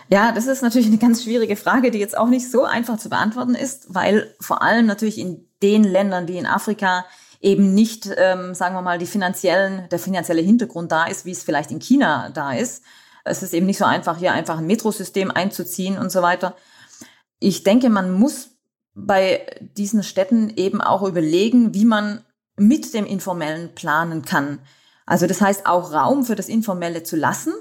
Ja, 0.09 0.33
das 0.33 0.45
ist 0.45 0.61
natürlich 0.61 0.87
eine 0.87 0.97
ganz 0.97 1.23
schwierige 1.23 1.55
Frage, 1.55 1.89
die 1.89 1.99
jetzt 1.99 2.17
auch 2.17 2.27
nicht 2.27 2.51
so 2.51 2.65
einfach 2.65 2.97
zu 2.97 3.09
beantworten 3.09 3.55
ist, 3.55 3.93
weil 3.93 4.35
vor 4.41 4.61
allem 4.61 4.85
natürlich 4.85 5.17
in 5.17 5.47
den 5.63 5.83
Ländern 5.83 6.27
wie 6.27 6.37
in 6.37 6.45
Afrika 6.45 7.05
eben 7.39 7.73
nicht, 7.73 8.09
ähm, 8.17 8.53
sagen 8.53 8.75
wir 8.75 8.81
mal, 8.81 8.99
die 8.99 9.05
finanziellen, 9.05 9.87
der 9.89 9.99
finanzielle 9.99 10.41
Hintergrund 10.41 10.91
da 10.91 11.05
ist, 11.05 11.25
wie 11.25 11.31
es 11.31 11.43
vielleicht 11.43 11.71
in 11.71 11.79
China 11.79 12.29
da 12.29 12.53
ist. 12.53 12.83
Es 13.23 13.41
ist 13.41 13.53
eben 13.53 13.65
nicht 13.65 13.77
so 13.77 13.85
einfach, 13.85 14.17
hier 14.17 14.33
einfach 14.33 14.57
ein 14.57 14.67
Metrosystem 14.67 15.31
einzuziehen 15.31 15.97
und 15.97 16.11
so 16.11 16.21
weiter. 16.21 16.55
Ich 17.39 17.63
denke, 17.63 17.89
man 17.89 18.11
muss 18.11 18.49
bei 18.95 19.45
diesen 19.61 20.03
Städten 20.03 20.51
eben 20.55 20.81
auch 20.81 21.03
überlegen, 21.03 21.73
wie 21.73 21.85
man 21.85 22.23
mit 22.57 22.93
dem 22.93 23.05
Informellen 23.05 23.73
planen 23.75 24.23
kann. 24.23 24.59
Also 25.05 25.27
das 25.27 25.41
heißt 25.41 25.65
auch 25.65 25.91
Raum 25.91 26.25
für 26.25 26.35
das 26.35 26.47
Informelle 26.47 27.03
zu 27.03 27.15
lassen. 27.15 27.53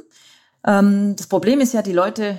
Ähm, 0.66 1.16
das 1.16 1.26
Problem 1.26 1.60
ist 1.60 1.74
ja, 1.74 1.82
die 1.82 1.92
Leute 1.92 2.38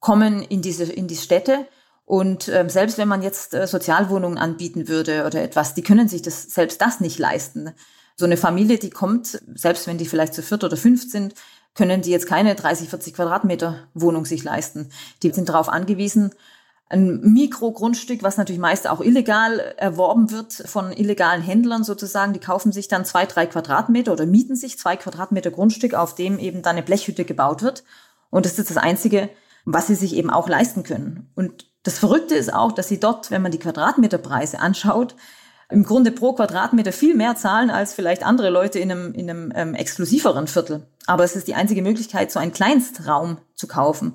kommen 0.00 0.42
in 0.42 0.62
diese, 0.62 0.84
in 0.84 1.06
die 1.06 1.16
Städte 1.16 1.66
und 2.10 2.48
ähm, 2.48 2.68
selbst 2.68 2.98
wenn 2.98 3.06
man 3.06 3.22
jetzt 3.22 3.54
äh, 3.54 3.68
Sozialwohnungen 3.68 4.36
anbieten 4.36 4.88
würde 4.88 5.24
oder 5.26 5.42
etwas, 5.42 5.74
die 5.74 5.82
können 5.82 6.08
sich 6.08 6.22
das, 6.22 6.42
selbst 6.42 6.80
das 6.80 6.98
nicht 6.98 7.20
leisten. 7.20 7.72
So 8.16 8.24
eine 8.24 8.36
Familie, 8.36 8.78
die 8.78 8.90
kommt, 8.90 9.40
selbst 9.54 9.86
wenn 9.86 9.96
die 9.96 10.06
vielleicht 10.06 10.34
zu 10.34 10.42
viert 10.42 10.64
oder 10.64 10.76
fünf 10.76 11.08
sind, 11.08 11.34
können 11.74 12.02
die 12.02 12.10
jetzt 12.10 12.26
keine 12.26 12.56
30, 12.56 12.88
40 12.88 13.14
Quadratmeter 13.14 13.86
Wohnung 13.94 14.24
sich 14.24 14.42
leisten. 14.42 14.90
Die 15.22 15.30
sind 15.30 15.48
darauf 15.48 15.68
angewiesen, 15.68 16.32
ein 16.90 17.20
Mikrogrundstück, 17.20 18.24
was 18.24 18.36
natürlich 18.36 18.60
meist 18.60 18.88
auch 18.88 19.00
illegal 19.00 19.60
erworben 19.76 20.32
wird 20.32 20.52
von 20.52 20.90
illegalen 20.90 21.40
Händlern 21.40 21.84
sozusagen. 21.84 22.32
Die 22.32 22.40
kaufen 22.40 22.72
sich 22.72 22.88
dann 22.88 23.04
zwei, 23.04 23.26
drei 23.26 23.46
Quadratmeter 23.46 24.12
oder 24.12 24.26
mieten 24.26 24.56
sich 24.56 24.76
zwei 24.76 24.96
Quadratmeter 24.96 25.52
Grundstück, 25.52 25.94
auf 25.94 26.16
dem 26.16 26.40
eben 26.40 26.62
dann 26.62 26.74
eine 26.76 26.82
Blechhütte 26.82 27.24
gebaut 27.24 27.62
wird. 27.62 27.84
Und 28.30 28.44
das 28.44 28.58
ist 28.58 28.70
das 28.70 28.76
Einzige, 28.76 29.30
was 29.64 29.86
sie 29.86 29.94
sich 29.94 30.16
eben 30.16 30.30
auch 30.30 30.48
leisten 30.48 30.82
können. 30.82 31.30
Und 31.36 31.70
das 31.84 32.00
Verrückte 32.00 32.34
ist 32.34 32.52
auch, 32.52 32.72
dass 32.72 32.88
sie 32.88 32.98
dort, 32.98 33.30
wenn 33.30 33.42
man 33.42 33.52
die 33.52 33.58
Quadratmeterpreise 33.58 34.58
anschaut, 34.58 35.14
im 35.70 35.84
Grunde 35.84 36.10
pro 36.10 36.32
Quadratmeter 36.32 36.90
viel 36.90 37.14
mehr 37.14 37.36
zahlen 37.36 37.70
als 37.70 37.94
vielleicht 37.94 38.24
andere 38.24 38.50
Leute 38.50 38.80
in 38.80 38.90
einem, 38.90 39.14
in 39.14 39.30
einem 39.30 39.52
ähm, 39.54 39.74
exklusiveren 39.76 40.48
Viertel. 40.48 40.88
Aber 41.06 41.22
es 41.22 41.36
ist 41.36 41.46
die 41.46 41.54
einzige 41.54 41.82
Möglichkeit, 41.82 42.32
so 42.32 42.40
einen 42.40 42.52
Kleinstraum 42.52 43.38
zu 43.54 43.68
kaufen. 43.68 44.14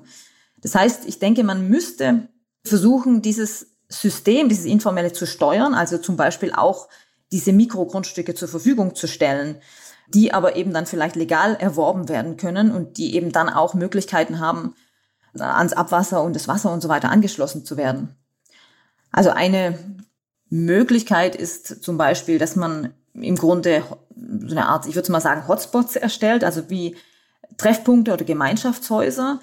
Das 0.60 0.74
heißt, 0.74 1.06
ich 1.06 1.18
denke, 1.18 1.42
man 1.42 1.68
müsste 1.68 2.28
versuchen, 2.66 3.22
dieses 3.22 3.68
System, 3.88 4.48
dieses 4.48 4.64
informelle 4.64 5.12
zu 5.12 5.26
steuern, 5.26 5.74
also 5.74 5.98
zum 5.98 6.16
Beispiel 6.16 6.52
auch 6.52 6.88
diese 7.32 7.52
Mikrogrundstücke 7.52 8.34
zur 8.34 8.48
Verfügung 8.48 8.94
zu 8.94 9.06
stellen, 9.06 9.56
die 10.14 10.32
aber 10.32 10.56
eben 10.56 10.72
dann 10.72 10.86
vielleicht 10.86 11.16
legal 11.16 11.56
erworben 11.56 12.08
werden 12.08 12.36
können 12.36 12.70
und 12.70 12.98
die 12.98 13.14
eben 13.14 13.32
dann 13.32 13.48
auch 13.48 13.74
Möglichkeiten 13.74 14.40
haben, 14.40 14.74
ans 15.34 15.72
Abwasser 15.72 16.22
und 16.22 16.34
das 16.34 16.48
Wasser 16.48 16.72
und 16.72 16.80
so 16.80 16.88
weiter 16.88 17.10
angeschlossen 17.10 17.64
zu 17.64 17.76
werden. 17.76 18.16
Also 19.10 19.30
eine 19.30 19.78
Möglichkeit 20.48 21.36
ist 21.36 21.82
zum 21.82 21.98
Beispiel, 21.98 22.38
dass 22.38 22.56
man 22.56 22.94
im 23.14 23.36
Grunde 23.36 23.82
so 24.14 24.56
eine 24.56 24.66
Art, 24.66 24.86
ich 24.86 24.94
würde 24.94 25.12
mal 25.12 25.20
sagen, 25.20 25.48
Hotspots 25.48 25.96
erstellt, 25.96 26.44
also 26.44 26.70
wie 26.70 26.96
Treffpunkte 27.56 28.12
oder 28.12 28.24
Gemeinschaftshäuser, 28.24 29.40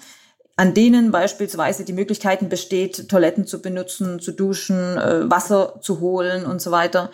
an 0.56 0.74
denen 0.74 1.10
beispielsweise 1.10 1.84
die 1.84 1.92
Möglichkeiten 1.92 2.48
besteht, 2.48 3.08
Toiletten 3.08 3.46
zu 3.46 3.60
benutzen, 3.60 4.20
zu 4.20 4.32
duschen, 4.32 4.96
äh, 4.96 5.28
Wasser 5.28 5.80
zu 5.80 6.00
holen 6.00 6.46
und 6.46 6.62
so 6.62 6.70
weiter, 6.70 7.10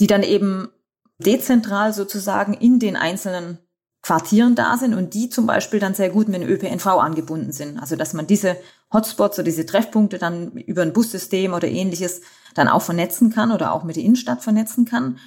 die 0.00 0.06
dann 0.06 0.22
eben 0.22 0.70
dezentral 1.18 1.92
sozusagen 1.92 2.54
in 2.54 2.78
den 2.78 2.96
einzelnen 2.96 3.58
Quartieren 4.00 4.54
da 4.54 4.76
sind 4.78 4.94
und 4.94 5.12
die 5.12 5.28
zum 5.28 5.46
Beispiel 5.46 5.80
dann 5.80 5.92
sehr 5.92 6.08
gut 6.08 6.28
mit 6.28 6.40
dem 6.40 6.48
ÖPNV 6.48 6.86
angebunden 6.86 7.52
sind. 7.52 7.78
Also 7.78 7.96
dass 7.96 8.14
man 8.14 8.26
diese 8.26 8.56
Hotspots 8.92 9.38
oder 9.38 9.44
diese 9.44 9.66
Treffpunkte 9.66 10.18
dann 10.18 10.52
über 10.52 10.82
ein 10.82 10.92
Bussystem 10.92 11.52
oder 11.52 11.68
ähnliches 11.68 12.22
dann 12.54 12.68
auch 12.68 12.80
vernetzen 12.80 13.30
kann 13.30 13.52
oder 13.52 13.72
auch 13.72 13.84
mit 13.84 13.96
der 13.96 14.04
Innenstadt 14.04 14.42
vernetzen 14.42 14.84
kann 14.84 15.18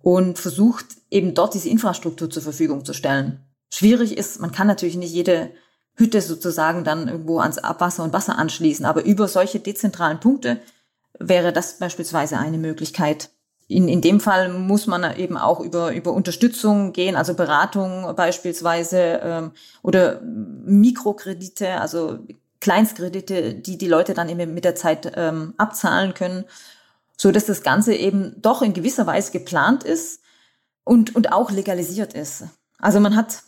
und 0.00 0.38
versucht 0.38 0.86
eben 1.10 1.34
dort 1.34 1.54
diese 1.54 1.68
Infrastruktur 1.68 2.30
zur 2.30 2.42
Verfügung 2.42 2.84
zu 2.84 2.94
stellen. 2.94 3.40
Schwierig 3.74 4.16
ist, 4.16 4.40
man 4.40 4.52
kann 4.52 4.68
natürlich 4.68 4.96
nicht 4.96 5.12
jede 5.12 5.50
Hütte 5.96 6.20
sozusagen 6.20 6.84
dann 6.84 7.08
irgendwo 7.08 7.40
ans 7.40 7.58
Abwasser 7.58 8.04
und 8.04 8.12
Wasser 8.12 8.38
anschließen. 8.38 8.84
Aber 8.84 9.04
über 9.04 9.28
solche 9.28 9.60
dezentralen 9.60 10.20
Punkte 10.20 10.60
wäre 11.18 11.52
das 11.52 11.78
beispielsweise 11.78 12.38
eine 12.38 12.58
Möglichkeit. 12.58 13.30
In, 13.68 13.88
in 13.88 14.00
dem 14.00 14.20
Fall 14.20 14.52
muss 14.52 14.86
man 14.86 15.16
eben 15.16 15.36
auch 15.36 15.60
über, 15.60 15.92
über 15.92 16.12
Unterstützung 16.12 16.92
gehen, 16.92 17.16
also 17.16 17.34
Beratung 17.34 18.14
beispielsweise 18.14 19.20
ähm, 19.22 19.50
oder 19.82 20.20
Mikrokredite, 20.22 21.80
also 21.80 22.18
Kleinstkredite, 22.60 23.54
die 23.54 23.76
die 23.76 23.88
Leute 23.88 24.14
dann 24.14 24.28
eben 24.28 24.54
mit 24.54 24.64
der 24.64 24.76
Zeit 24.76 25.12
ähm, 25.16 25.54
abzahlen 25.56 26.14
können, 26.14 26.44
so 27.16 27.32
dass 27.32 27.46
das 27.46 27.62
Ganze 27.62 27.94
eben 27.94 28.40
doch 28.40 28.62
in 28.62 28.72
gewisser 28.72 29.06
Weise 29.06 29.32
geplant 29.32 29.82
ist 29.82 30.20
und, 30.84 31.16
und 31.16 31.32
auch 31.32 31.50
legalisiert 31.50 32.12
ist. 32.12 32.44
Also 32.78 33.00
man 33.00 33.16
hat 33.16 33.42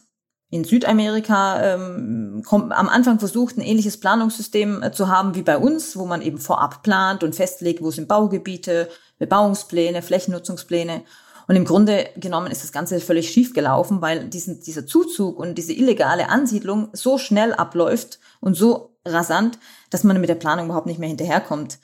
in 0.51 0.65
Südamerika 0.65 1.63
ähm, 1.63 2.43
kommt, 2.45 2.73
am 2.73 2.89
Anfang 2.89 3.19
versucht, 3.19 3.59
ein 3.59 3.63
ähnliches 3.63 4.01
Planungssystem 4.01 4.83
äh, 4.83 4.93
zu 4.93 5.09
haben 5.09 5.35
wie 5.35 5.43
bei 5.43 5.59
uns, 5.59 5.97
wo 5.97 6.07
man 6.07 6.23
eben 6.23 6.39
vorab 6.39 6.83
plant 6.83 7.23
und 7.23 7.35
festlegt, 7.35 7.83
wo 7.83 7.91
sind 7.91 8.09
Baugebiete, 8.09 8.89
Bebauungspläne, 9.19 10.01
Flächennutzungspläne. 10.01 11.03
Und 11.49 11.57
im 11.57 11.65
Grunde 11.65 12.09
genommen 12.17 12.51
ist 12.51 12.63
das 12.63 12.73
Ganze 12.73 13.01
völlig 13.01 13.31
schief 13.31 13.53
gelaufen, 13.53 14.01
weil 14.01 14.29
diesen, 14.29 14.61
dieser 14.61 14.87
Zuzug 14.87 15.39
und 15.39 15.57
diese 15.57 15.73
illegale 15.73 16.29
Ansiedlung 16.29 16.89
so 16.93 17.19
schnell 17.19 17.53
abläuft 17.53 18.19
und 18.41 18.55
so 18.55 18.97
rasant, 19.05 19.59
dass 19.91 20.05
man 20.05 20.21
mit 20.21 20.29
der 20.29 20.35
Planung 20.35 20.67
überhaupt 20.67 20.87
nicht 20.87 20.99
mehr 20.99 21.09
hinterherkommt. 21.09 21.79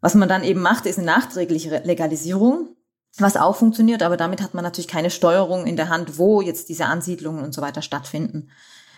Was 0.00 0.14
man 0.14 0.28
dann 0.28 0.44
eben 0.44 0.60
macht, 0.60 0.86
ist 0.86 0.98
eine 0.98 1.06
nachträgliche 1.06 1.82
Legalisierung 1.84 2.76
was 3.20 3.36
auch 3.36 3.56
funktioniert, 3.56 4.02
aber 4.02 4.16
damit 4.16 4.42
hat 4.42 4.54
man 4.54 4.64
natürlich 4.64 4.88
keine 4.88 5.10
Steuerung 5.10 5.66
in 5.66 5.76
der 5.76 5.88
Hand, 5.88 6.18
wo 6.18 6.40
jetzt 6.40 6.68
diese 6.68 6.86
Ansiedlungen 6.86 7.44
und 7.44 7.54
so 7.54 7.62
weiter 7.62 7.82
stattfinden. 7.82 8.48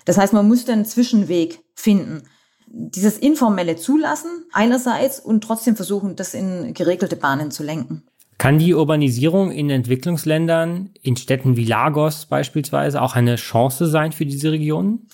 Das 0.04 0.18
heißt, 0.18 0.32
man 0.32 0.48
müsste 0.48 0.72
einen 0.72 0.84
Zwischenweg 0.84 1.60
finden. 1.74 2.22
Dieses 2.66 3.18
informelle 3.18 3.76
Zulassen 3.76 4.44
einerseits 4.52 5.20
und 5.20 5.44
trotzdem 5.44 5.76
versuchen, 5.76 6.16
das 6.16 6.34
in 6.34 6.74
geregelte 6.74 7.16
Bahnen 7.16 7.50
zu 7.50 7.62
lenken. 7.62 8.04
Kann 8.38 8.58
die 8.58 8.74
Urbanisierung 8.74 9.52
in 9.52 9.70
Entwicklungsländern, 9.70 10.90
in 11.02 11.16
Städten 11.16 11.56
wie 11.56 11.64
Lagos 11.64 12.26
beispielsweise, 12.26 13.00
auch 13.00 13.14
eine 13.14 13.36
Chance 13.36 13.86
sein 13.86 14.12
für 14.12 14.26
diese 14.26 14.50
Regionen? 14.50 15.06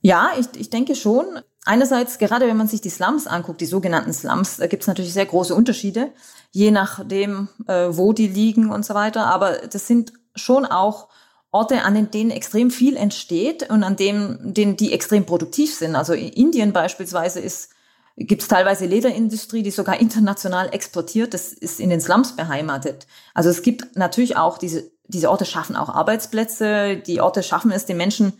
Ja, 0.00 0.30
ich, 0.38 0.46
ich 0.58 0.70
denke 0.70 0.94
schon. 0.94 1.26
Einerseits, 1.70 2.18
gerade 2.18 2.46
wenn 2.46 2.56
man 2.56 2.66
sich 2.66 2.80
die 2.80 2.90
Slums 2.90 3.26
anguckt, 3.26 3.60
die 3.60 3.66
sogenannten 3.66 4.12
Slums, 4.12 4.56
da 4.56 4.66
gibt 4.66 4.82
es 4.82 4.86
natürlich 4.88 5.12
sehr 5.12 5.26
große 5.26 5.54
Unterschiede 5.54 6.10
je 6.52 6.70
nachdem, 6.70 7.48
äh, 7.66 7.88
wo 7.90 8.12
die 8.12 8.28
liegen 8.28 8.70
und 8.70 8.84
so 8.84 8.94
weiter. 8.94 9.26
Aber 9.26 9.58
das 9.68 9.86
sind 9.86 10.12
schon 10.34 10.66
auch 10.66 11.08
Orte, 11.52 11.82
an 11.82 12.10
denen 12.10 12.30
extrem 12.30 12.70
viel 12.70 12.96
entsteht 12.96 13.70
und 13.70 13.82
an 13.82 13.96
denen, 13.96 14.54
denen 14.54 14.76
die 14.76 14.92
extrem 14.92 15.26
produktiv 15.26 15.74
sind. 15.74 15.96
Also 15.96 16.12
in 16.12 16.28
Indien 16.28 16.72
beispielsweise 16.72 17.40
ist 17.40 17.70
gibt 18.16 18.42
es 18.42 18.48
teilweise 18.48 18.84
Lederindustrie, 18.84 19.62
die 19.62 19.70
sogar 19.70 19.98
international 19.98 20.74
exportiert. 20.74 21.32
Das 21.32 21.52
ist 21.52 21.80
in 21.80 21.88
den 21.88 22.02
Slums 22.02 22.36
beheimatet. 22.36 23.06
Also 23.32 23.48
es 23.48 23.62
gibt 23.62 23.96
natürlich 23.96 24.36
auch 24.36 24.58
diese, 24.58 24.90
diese 25.06 25.30
Orte 25.30 25.46
schaffen 25.46 25.74
auch 25.74 25.88
Arbeitsplätze. 25.88 26.96
Die 26.98 27.20
Orte 27.22 27.42
schaffen 27.42 27.70
es 27.70 27.86
den 27.86 27.96
Menschen 27.96 28.34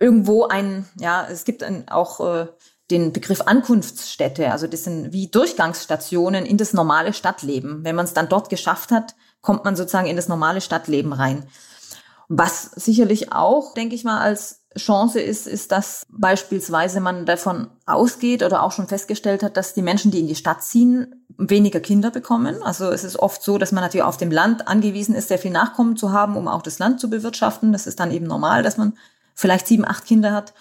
irgendwo 0.00 0.46
ein, 0.46 0.88
ja, 0.98 1.26
es 1.30 1.44
gibt 1.44 1.62
ein, 1.62 1.86
auch 1.88 2.20
äh, 2.20 2.46
den 2.90 3.12
Begriff 3.12 3.42
Ankunftsstätte. 3.42 4.50
Also 4.50 4.66
das 4.66 4.84
sind 4.84 5.12
wie 5.12 5.28
Durchgangsstationen 5.28 6.44
in 6.44 6.56
das 6.56 6.72
normale 6.72 7.12
Stadtleben. 7.12 7.84
Wenn 7.84 7.94
man 7.94 8.06
es 8.06 8.14
dann 8.14 8.28
dort 8.28 8.48
geschafft 8.48 8.90
hat, 8.90 9.14
kommt 9.42 9.64
man 9.64 9.76
sozusagen 9.76 10.08
in 10.08 10.16
das 10.16 10.28
normale 10.28 10.60
Stadtleben 10.60 11.12
rein. 11.12 11.44
Was 12.28 12.70
sicherlich 12.74 13.32
auch, 13.32 13.74
denke 13.74 13.94
ich 13.94 14.04
mal, 14.04 14.20
als 14.20 14.62
Chance 14.78 15.20
ist, 15.20 15.48
ist, 15.48 15.72
dass 15.72 16.06
beispielsweise 16.10 17.00
man 17.00 17.26
davon 17.26 17.68
ausgeht 17.86 18.44
oder 18.44 18.62
auch 18.62 18.70
schon 18.70 18.86
festgestellt 18.86 19.42
hat, 19.42 19.56
dass 19.56 19.74
die 19.74 19.82
Menschen, 19.82 20.12
die 20.12 20.20
in 20.20 20.28
die 20.28 20.36
Stadt 20.36 20.62
ziehen, 20.62 21.26
weniger 21.36 21.80
Kinder 21.80 22.10
bekommen. 22.10 22.62
Also 22.62 22.90
es 22.90 23.02
ist 23.02 23.18
oft 23.18 23.42
so, 23.42 23.58
dass 23.58 23.72
man 23.72 23.82
natürlich 23.82 24.04
auf 24.04 24.16
dem 24.16 24.30
Land 24.30 24.68
angewiesen 24.68 25.16
ist, 25.16 25.28
sehr 25.28 25.38
viel 25.38 25.50
Nachkommen 25.50 25.96
zu 25.96 26.12
haben, 26.12 26.36
um 26.36 26.46
auch 26.46 26.62
das 26.62 26.78
Land 26.78 27.00
zu 27.00 27.10
bewirtschaften. 27.10 27.72
Das 27.72 27.88
ist 27.88 27.98
dann 27.98 28.12
eben 28.12 28.26
normal, 28.26 28.62
dass 28.62 28.76
man 28.76 28.92
vielleicht 29.40 29.66
sieben, 29.66 29.84
acht 29.84 30.04
Kinder 30.04 30.32
hat. 30.32 30.52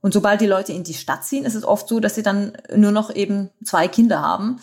Und 0.00 0.12
sobald 0.12 0.40
die 0.40 0.46
Leute 0.46 0.72
in 0.72 0.84
die 0.84 0.94
Stadt 0.94 1.24
ziehen, 1.24 1.44
ist 1.44 1.54
es 1.54 1.64
oft 1.64 1.88
so, 1.88 1.98
dass 1.98 2.14
sie 2.14 2.22
dann 2.22 2.52
nur 2.74 2.92
noch 2.92 3.14
eben 3.14 3.50
zwei 3.64 3.88
Kinder 3.88 4.22
haben 4.22 4.60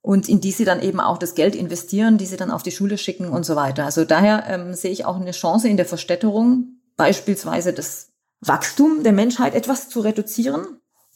und 0.00 0.28
in 0.28 0.40
die 0.40 0.52
sie 0.52 0.64
dann 0.64 0.80
eben 0.80 1.00
auch 1.00 1.18
das 1.18 1.34
Geld 1.34 1.54
investieren, 1.54 2.16
die 2.16 2.26
sie 2.26 2.36
dann 2.36 2.50
auf 2.50 2.62
die 2.62 2.70
Schule 2.70 2.96
schicken 2.96 3.28
und 3.28 3.44
so 3.44 3.56
weiter. 3.56 3.84
Also 3.84 4.04
daher 4.04 4.44
ähm, 4.48 4.72
sehe 4.72 4.92
ich 4.92 5.04
auch 5.04 5.16
eine 5.16 5.32
Chance 5.32 5.68
in 5.68 5.76
der 5.76 5.84
Verstädterung, 5.84 6.80
beispielsweise 6.96 7.72
das 7.72 8.12
Wachstum 8.40 9.02
der 9.02 9.12
Menschheit 9.12 9.54
etwas 9.54 9.88
zu 9.88 10.00
reduzieren 10.00 10.64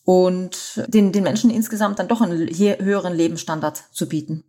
und 0.05 0.85
den, 0.89 1.13
den 1.13 1.23
Menschen 1.23 1.51
insgesamt 1.51 1.99
dann 1.99 2.09
doch 2.09 2.21
einen 2.21 2.37
höheren 2.37 3.15
Lebensstandard 3.15 3.85
zu 3.93 4.09
bieten. 4.09 4.45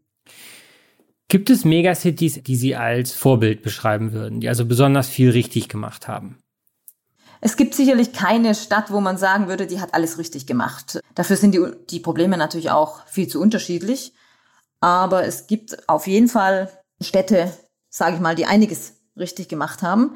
Gibt 1.27 1.49
es 1.49 1.63
Megacities, 1.63 2.43
die 2.43 2.55
Sie 2.55 2.75
als 2.75 3.13
Vorbild 3.13 3.61
beschreiben 3.61 4.11
würden, 4.11 4.41
die 4.41 4.49
also 4.49 4.65
besonders 4.65 5.07
viel 5.07 5.29
richtig 5.29 5.69
gemacht 5.69 6.09
haben? 6.09 6.41
Es 7.41 7.57
gibt 7.57 7.73
sicherlich 7.73 8.13
keine 8.13 8.53
Stadt, 8.53 8.91
wo 8.91 9.01
man 9.01 9.17
sagen 9.17 9.47
würde, 9.47 9.65
die 9.65 9.81
hat 9.81 9.95
alles 9.95 10.19
richtig 10.19 10.45
gemacht. 10.45 11.01
Dafür 11.15 11.35
sind 11.35 11.53
die, 11.55 11.65
die 11.89 11.99
Probleme 11.99 12.37
natürlich 12.37 12.69
auch 12.69 13.05
viel 13.07 13.27
zu 13.27 13.41
unterschiedlich. 13.41 14.13
Aber 14.79 15.25
es 15.25 15.47
gibt 15.47 15.89
auf 15.89 16.05
jeden 16.05 16.27
Fall 16.27 16.69
Städte, 17.01 17.51
sage 17.89 18.15
ich 18.15 18.21
mal, 18.21 18.35
die 18.35 18.45
einiges 18.45 18.93
richtig 19.17 19.49
gemacht 19.49 19.81
haben. 19.81 20.15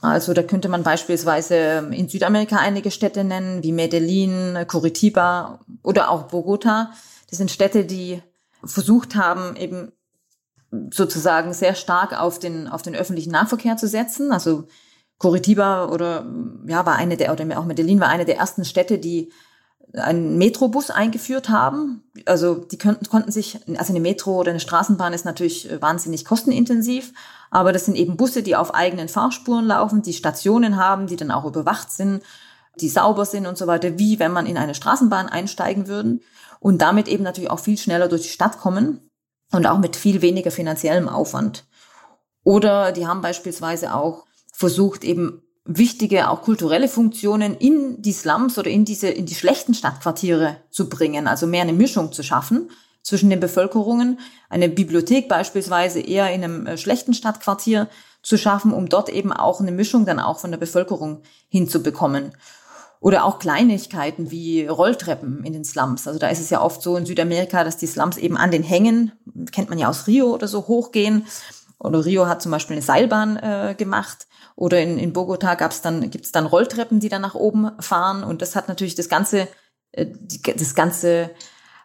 Also 0.00 0.32
da 0.32 0.42
könnte 0.42 0.68
man 0.68 0.82
beispielsweise 0.82 1.88
in 1.92 2.08
Südamerika 2.08 2.56
einige 2.56 2.90
Städte 2.90 3.22
nennen, 3.22 3.62
wie 3.62 3.72
Medellin, 3.72 4.64
Curitiba 4.66 5.60
oder 5.82 6.10
auch 6.10 6.24
Bogota. 6.24 6.92
Das 7.28 7.38
sind 7.38 7.50
Städte, 7.50 7.84
die 7.84 8.22
versucht 8.64 9.14
haben, 9.14 9.56
eben 9.56 9.92
sozusagen 10.90 11.52
sehr 11.52 11.74
stark 11.74 12.18
auf 12.18 12.38
den, 12.38 12.66
auf 12.66 12.82
den 12.82 12.94
öffentlichen 12.94 13.32
Nahverkehr 13.32 13.76
zu 13.76 13.88
setzen. 13.88 14.32
Also 14.32 14.68
Curitiba 15.20 15.86
oder 15.90 16.26
ja 16.66 16.84
war 16.86 16.96
eine 16.96 17.16
der 17.16 17.30
oder 17.32 17.46
auch 17.58 17.66
Medellin 17.66 18.00
war 18.00 18.08
eine 18.08 18.24
der 18.24 18.38
ersten 18.38 18.64
Städte, 18.64 18.98
die 18.98 19.30
einen 19.92 20.38
Metrobus 20.38 20.90
eingeführt 20.90 21.48
haben. 21.48 22.04
Also 22.24 22.54
die 22.54 22.78
könnten, 22.78 23.06
konnten 23.08 23.30
sich, 23.30 23.60
also 23.76 23.92
eine 23.92 24.00
Metro 24.00 24.38
oder 24.38 24.50
eine 24.50 24.60
Straßenbahn 24.60 25.12
ist 25.12 25.24
natürlich 25.24 25.70
äh, 25.70 25.82
wahnsinnig 25.82 26.24
kostenintensiv, 26.24 27.12
aber 27.50 27.72
das 27.72 27.84
sind 27.84 27.96
eben 27.96 28.16
Busse, 28.16 28.42
die 28.42 28.56
auf 28.56 28.74
eigenen 28.74 29.08
Fahrspuren 29.08 29.66
laufen, 29.66 30.02
die 30.02 30.12
Stationen 30.12 30.76
haben, 30.76 31.06
die 31.06 31.16
dann 31.16 31.30
auch 31.30 31.44
überwacht 31.44 31.90
sind, 31.90 32.22
die 32.80 32.88
sauber 32.88 33.26
sind 33.26 33.46
und 33.46 33.58
so 33.58 33.66
weiter, 33.66 33.98
wie 33.98 34.18
wenn 34.18 34.32
man 34.32 34.46
in 34.46 34.56
eine 34.56 34.74
Straßenbahn 34.74 35.28
einsteigen 35.28 35.86
würden 35.86 36.22
und 36.60 36.80
damit 36.80 37.08
eben 37.08 37.24
natürlich 37.24 37.50
auch 37.50 37.58
viel 37.58 37.76
schneller 37.76 38.08
durch 38.08 38.22
die 38.22 38.28
Stadt 38.28 38.58
kommen 38.58 39.10
und 39.52 39.66
auch 39.66 39.78
mit 39.78 39.96
viel 39.96 40.22
weniger 40.22 40.50
finanziellem 40.50 41.08
Aufwand. 41.08 41.66
Oder 42.42 42.92
die 42.92 43.06
haben 43.06 43.20
beispielsweise 43.20 43.94
auch 43.94 44.24
versucht, 44.60 45.04
eben 45.04 45.42
wichtige 45.64 46.28
auch 46.28 46.42
kulturelle 46.42 46.86
Funktionen 46.86 47.56
in 47.56 48.02
die 48.02 48.12
Slums 48.12 48.58
oder 48.58 48.68
in 48.68 48.84
diese 48.84 49.08
in 49.08 49.24
die 49.24 49.34
schlechten 49.34 49.72
Stadtquartiere 49.72 50.58
zu 50.70 50.90
bringen, 50.90 51.26
also 51.26 51.46
mehr 51.46 51.62
eine 51.62 51.72
Mischung 51.72 52.12
zu 52.12 52.22
schaffen 52.22 52.70
zwischen 53.02 53.30
den 53.30 53.40
Bevölkerungen, 53.40 54.18
eine 54.50 54.68
Bibliothek 54.68 55.28
beispielsweise 55.28 56.00
eher 56.00 56.30
in 56.30 56.44
einem 56.44 56.66
äh, 56.66 56.76
schlechten 56.76 57.14
Stadtquartier 57.14 57.88
zu 58.22 58.36
schaffen, 58.36 58.74
um 58.74 58.90
dort 58.90 59.08
eben 59.08 59.32
auch 59.32 59.60
eine 59.60 59.72
Mischung 59.72 60.04
dann 60.04 60.20
auch 60.20 60.38
von 60.38 60.50
der 60.50 60.58
Bevölkerung 60.58 61.22
hinzubekommen. 61.48 62.32
Oder 63.00 63.24
auch 63.24 63.38
Kleinigkeiten 63.38 64.30
wie 64.30 64.66
Rolltreppen 64.66 65.42
in 65.42 65.54
den 65.54 65.64
Slums. 65.64 66.06
Also 66.06 66.18
da 66.18 66.28
ist 66.28 66.40
es 66.40 66.50
ja 66.50 66.60
oft 66.60 66.82
so 66.82 66.98
in 66.98 67.06
Südamerika, 67.06 67.64
dass 67.64 67.78
die 67.78 67.86
Slums 67.86 68.18
eben 68.18 68.36
an 68.36 68.50
den 68.50 68.62
Hängen, 68.62 69.12
kennt 69.52 69.70
man 69.70 69.78
ja 69.78 69.88
aus 69.88 70.06
Rio 70.06 70.34
oder 70.34 70.48
so, 70.48 70.68
hochgehen. 70.68 71.24
Oder 71.80 72.04
Rio 72.04 72.26
hat 72.26 72.42
zum 72.42 72.52
Beispiel 72.52 72.76
eine 72.76 72.84
Seilbahn 72.84 73.36
äh, 73.38 73.74
gemacht. 73.76 74.26
Oder 74.54 74.80
in, 74.82 74.98
in 74.98 75.12
Bogota 75.12 75.54
gab's 75.54 75.80
dann, 75.80 76.10
gibt's 76.10 76.30
dann 76.30 76.46
Rolltreppen, 76.46 77.00
die 77.00 77.08
dann 77.08 77.22
nach 77.22 77.34
oben 77.34 77.70
fahren. 77.80 78.22
Und 78.22 78.42
das 78.42 78.54
hat 78.54 78.68
natürlich 78.68 78.94
das 78.94 79.08
ganze, 79.08 79.48
äh, 79.92 80.06
das 80.56 80.74
ganze 80.74 81.30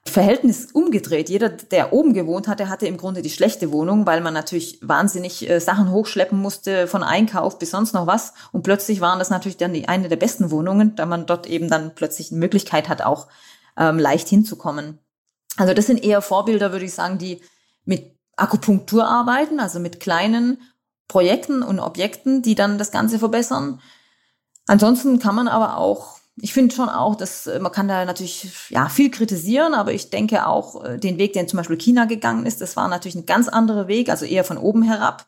Verhältnis 0.07 0.67
umgedreht. 0.71 1.29
Jeder, 1.29 1.49
der 1.49 1.93
oben 1.93 2.13
gewohnt 2.13 2.47
hatte, 2.47 2.69
hatte 2.69 2.87
im 2.87 2.97
Grunde 2.97 3.21
die 3.21 3.29
schlechte 3.29 3.71
Wohnung, 3.71 4.05
weil 4.05 4.19
man 4.19 4.33
natürlich 4.33 4.79
wahnsinnig 4.81 5.49
äh, 5.49 5.59
Sachen 5.59 5.89
hochschleppen 5.89 6.39
musste, 6.39 6.87
von 6.87 7.01
Einkauf 7.01 7.57
bis 7.57 7.71
sonst 7.71 7.93
noch 7.93 8.05
was. 8.05 8.33
Und 8.51 8.63
plötzlich 8.63 8.99
waren 8.99 9.17
das 9.17 9.29
natürlich 9.29 9.57
dann 9.57 9.73
die, 9.73 9.87
eine 9.87 10.09
der 10.09 10.17
besten 10.17 10.51
Wohnungen, 10.51 10.95
da 10.97 11.05
man 11.05 11.25
dort 11.25 11.47
eben 11.47 11.69
dann 11.69 11.95
plötzlich 11.95 12.31
eine 12.31 12.39
Möglichkeit 12.39 12.89
hat, 12.89 13.01
auch 13.01 13.27
ähm, 13.77 13.97
leicht 13.97 14.27
hinzukommen. 14.27 14.99
Also 15.55 15.73
das 15.73 15.87
sind 15.87 16.03
eher 16.03 16.21
Vorbilder, 16.21 16.73
würde 16.73 16.85
ich 16.85 16.93
sagen, 16.93 17.17
die 17.17 17.41
mit 17.85 18.14
Akupunktur 18.35 19.07
arbeiten, 19.07 19.59
also 19.59 19.79
mit 19.79 19.99
kleinen 19.99 20.61
Projekten 21.07 21.61
und 21.61 21.79
Objekten, 21.79 22.41
die 22.41 22.55
dann 22.55 22.77
das 22.77 22.91
Ganze 22.91 23.19
verbessern. 23.19 23.79
Ansonsten 24.67 25.19
kann 25.19 25.35
man 25.35 25.47
aber 25.47 25.77
auch, 25.77 26.17
ich 26.37 26.53
finde 26.53 26.75
schon 26.75 26.89
auch, 26.89 27.15
dass 27.15 27.47
äh, 27.47 27.59
man 27.59 27.71
kann 27.71 27.87
da 27.87 28.03
natürlich 28.05 28.69
ja 28.69 28.89
viel 28.89 29.11
kritisieren, 29.11 29.73
aber 29.73 29.93
ich 29.93 30.09
denke 30.09 30.47
auch 30.47 30.83
äh, 30.83 30.97
den 30.97 31.17
Weg, 31.17 31.33
den 31.33 31.47
zum 31.47 31.57
Beispiel 31.57 31.77
China 31.77 32.05
gegangen 32.05 32.45
ist, 32.45 32.61
das 32.61 32.75
war 32.75 32.87
natürlich 32.87 33.15
ein 33.15 33.25
ganz 33.25 33.47
anderer 33.47 33.87
Weg, 33.87 34.09
also 34.09 34.25
eher 34.25 34.43
von 34.43 34.57
oben 34.57 34.81
herab. 34.81 35.25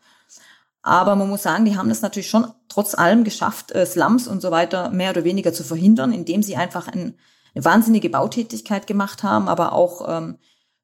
Aber 0.81 1.15
man 1.15 1.29
muss 1.29 1.43
sagen, 1.43 1.65
die 1.65 1.77
haben 1.77 1.89
es 1.89 2.01
natürlich 2.01 2.29
schon 2.29 2.47
trotz 2.69 2.95
allem 2.95 3.23
geschafft, 3.23 3.71
äh, 3.73 3.85
Slums 3.85 4.27
und 4.27 4.41
so 4.41 4.51
weiter 4.51 4.89
mehr 4.89 5.11
oder 5.11 5.23
weniger 5.23 5.53
zu 5.53 5.63
verhindern, 5.63 6.11
indem 6.11 6.41
sie 6.41 6.55
einfach 6.55 6.87
ein, 6.87 7.15
eine 7.53 7.65
wahnsinnige 7.65 8.09
Bautätigkeit 8.09 8.87
gemacht 8.87 9.21
haben, 9.21 9.47
aber 9.47 9.73
auch 9.73 10.07
ähm, 10.09 10.37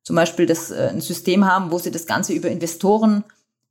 zum 0.03 0.15
Beispiel 0.15 0.45
das, 0.45 0.71
äh, 0.71 0.89
ein 0.89 1.01
System 1.01 1.45
haben, 1.45 1.71
wo 1.71 1.79
sie 1.79 1.91
das 1.91 2.05
Ganze 2.05 2.33
über 2.33 2.49
Investoren 2.49 3.23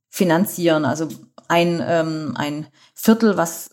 finanzieren. 0.09 0.85
Also 0.85 1.07
ein, 1.47 1.83
ähm, 1.85 2.33
ein 2.35 2.67
Viertel, 2.93 3.37
was, 3.37 3.71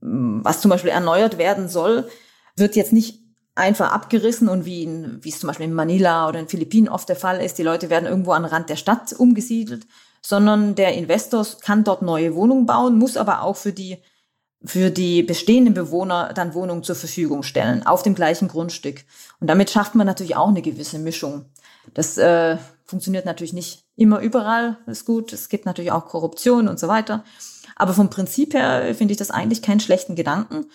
was 0.00 0.60
zum 0.60 0.70
Beispiel 0.70 0.90
erneuert 0.90 1.38
werden 1.38 1.68
soll, 1.68 2.08
wird 2.56 2.76
jetzt 2.76 2.92
nicht 2.92 3.20
einfach 3.54 3.92
abgerissen 3.92 4.48
und 4.48 4.64
wie, 4.64 4.84
in, 4.84 5.18
wie 5.22 5.30
es 5.30 5.40
zum 5.40 5.48
Beispiel 5.48 5.66
in 5.66 5.74
Manila 5.74 6.28
oder 6.28 6.38
in 6.38 6.48
Philippinen 6.48 6.88
oft 6.88 7.08
der 7.08 7.16
Fall 7.16 7.40
ist, 7.40 7.58
die 7.58 7.62
Leute 7.62 7.90
werden 7.90 8.06
irgendwo 8.06 8.32
an 8.32 8.44
Rand 8.44 8.68
der 8.68 8.76
Stadt 8.76 9.12
umgesiedelt, 9.14 9.86
sondern 10.22 10.74
der 10.74 10.94
Investor 10.94 11.46
kann 11.60 11.84
dort 11.84 12.02
neue 12.02 12.34
Wohnungen 12.34 12.66
bauen, 12.66 12.98
muss 12.98 13.16
aber 13.16 13.42
auch 13.42 13.56
für 13.56 13.72
die 13.72 13.98
für 14.64 14.90
die 14.90 15.22
bestehenden 15.22 15.74
Bewohner 15.74 16.32
dann 16.34 16.54
Wohnungen 16.54 16.82
zur 16.82 16.96
Verfügung 16.96 17.42
stellen, 17.42 17.86
auf 17.86 18.02
dem 18.02 18.14
gleichen 18.14 18.48
Grundstück. 18.48 19.04
Und 19.38 19.48
damit 19.48 19.70
schafft 19.70 19.94
man 19.94 20.06
natürlich 20.06 20.34
auch 20.34 20.48
eine 20.48 20.62
gewisse 20.62 20.98
Mischung. 20.98 21.44
Das 21.94 22.18
äh, 22.18 22.56
funktioniert 22.84 23.26
natürlich 23.26 23.52
nicht 23.52 23.84
immer 23.96 24.20
überall, 24.20 24.78
ist 24.86 25.04
gut. 25.04 25.32
Es 25.32 25.48
gibt 25.48 25.66
natürlich 25.66 25.92
auch 25.92 26.06
Korruption 26.06 26.68
und 26.68 26.78
so 26.78 26.88
weiter. 26.88 27.24
Aber 27.74 27.92
vom 27.92 28.10
Prinzip 28.10 28.54
her 28.54 28.94
finde 28.94 29.12
ich 29.12 29.18
das 29.18 29.30
eigentlich 29.30 29.62
keinen 29.62 29.80
schlechten 29.80 30.14
Gedanken. 30.14 30.66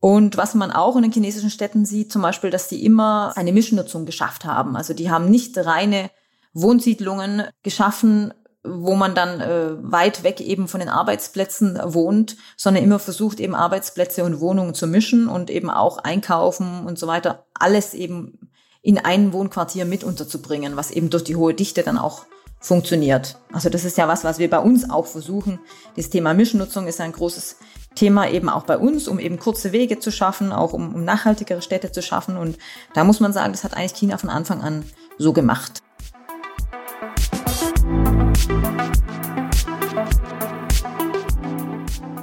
Und 0.00 0.36
was 0.36 0.54
man 0.54 0.72
auch 0.72 0.96
in 0.96 1.02
den 1.02 1.12
chinesischen 1.12 1.50
Städten 1.50 1.84
sieht, 1.84 2.10
zum 2.10 2.22
Beispiel, 2.22 2.50
dass 2.50 2.68
die 2.68 2.84
immer 2.84 3.32
eine 3.36 3.52
Mischnutzung 3.52 4.04
geschafft 4.04 4.44
haben. 4.44 4.76
Also 4.76 4.94
die 4.94 5.10
haben 5.10 5.30
nicht 5.30 5.56
reine 5.56 6.10
Wohnsiedlungen 6.54 7.44
geschaffen, 7.62 8.34
wo 8.64 8.94
man 8.94 9.14
dann 9.14 9.40
äh, 9.40 9.76
weit 9.80 10.22
weg 10.22 10.40
eben 10.40 10.68
von 10.68 10.80
den 10.80 10.88
Arbeitsplätzen 10.88 11.78
wohnt, 11.84 12.36
sondern 12.56 12.84
immer 12.84 12.98
versucht 12.98 13.40
eben 13.40 13.54
Arbeitsplätze 13.54 14.24
und 14.24 14.40
Wohnungen 14.40 14.74
zu 14.74 14.86
mischen 14.86 15.28
und 15.28 15.50
eben 15.50 15.70
auch 15.70 15.98
einkaufen 15.98 16.84
und 16.86 16.98
so 16.98 17.06
weiter, 17.06 17.46
alles 17.54 17.94
eben 17.94 18.50
in 18.82 18.98
ein 18.98 19.32
Wohnquartier 19.32 19.84
mit 19.84 20.02
unterzubringen, 20.02 20.76
was 20.76 20.90
eben 20.90 21.08
durch 21.08 21.24
die 21.24 21.36
hohe 21.36 21.54
Dichte 21.54 21.82
dann 21.84 21.98
auch 21.98 22.26
funktioniert. 22.58 23.38
Also 23.52 23.68
das 23.68 23.84
ist 23.84 23.96
ja 23.96 24.08
was, 24.08 24.24
was 24.24 24.38
wir 24.38 24.50
bei 24.50 24.58
uns 24.58 24.90
auch 24.90 25.06
versuchen. 25.06 25.60
Das 25.96 26.10
Thema 26.10 26.34
Mischnutzung 26.34 26.86
ist 26.86 27.00
ein 27.00 27.12
großes 27.12 27.56
Thema 27.94 28.28
eben 28.28 28.48
auch 28.48 28.64
bei 28.64 28.78
uns, 28.78 29.08
um 29.08 29.18
eben 29.18 29.38
kurze 29.38 29.72
Wege 29.72 29.98
zu 29.98 30.10
schaffen, 30.10 30.52
auch 30.52 30.72
um, 30.72 30.94
um 30.94 31.04
nachhaltigere 31.04 31.62
Städte 31.62 31.92
zu 31.92 32.02
schaffen. 32.02 32.36
Und 32.36 32.58
da 32.94 33.04
muss 33.04 33.20
man 33.20 33.32
sagen, 33.32 33.52
das 33.52 33.64
hat 33.64 33.76
eigentlich 33.76 33.94
China 33.94 34.18
von 34.18 34.30
Anfang 34.30 34.60
an 34.62 34.84
so 35.18 35.32
gemacht. 35.32 35.82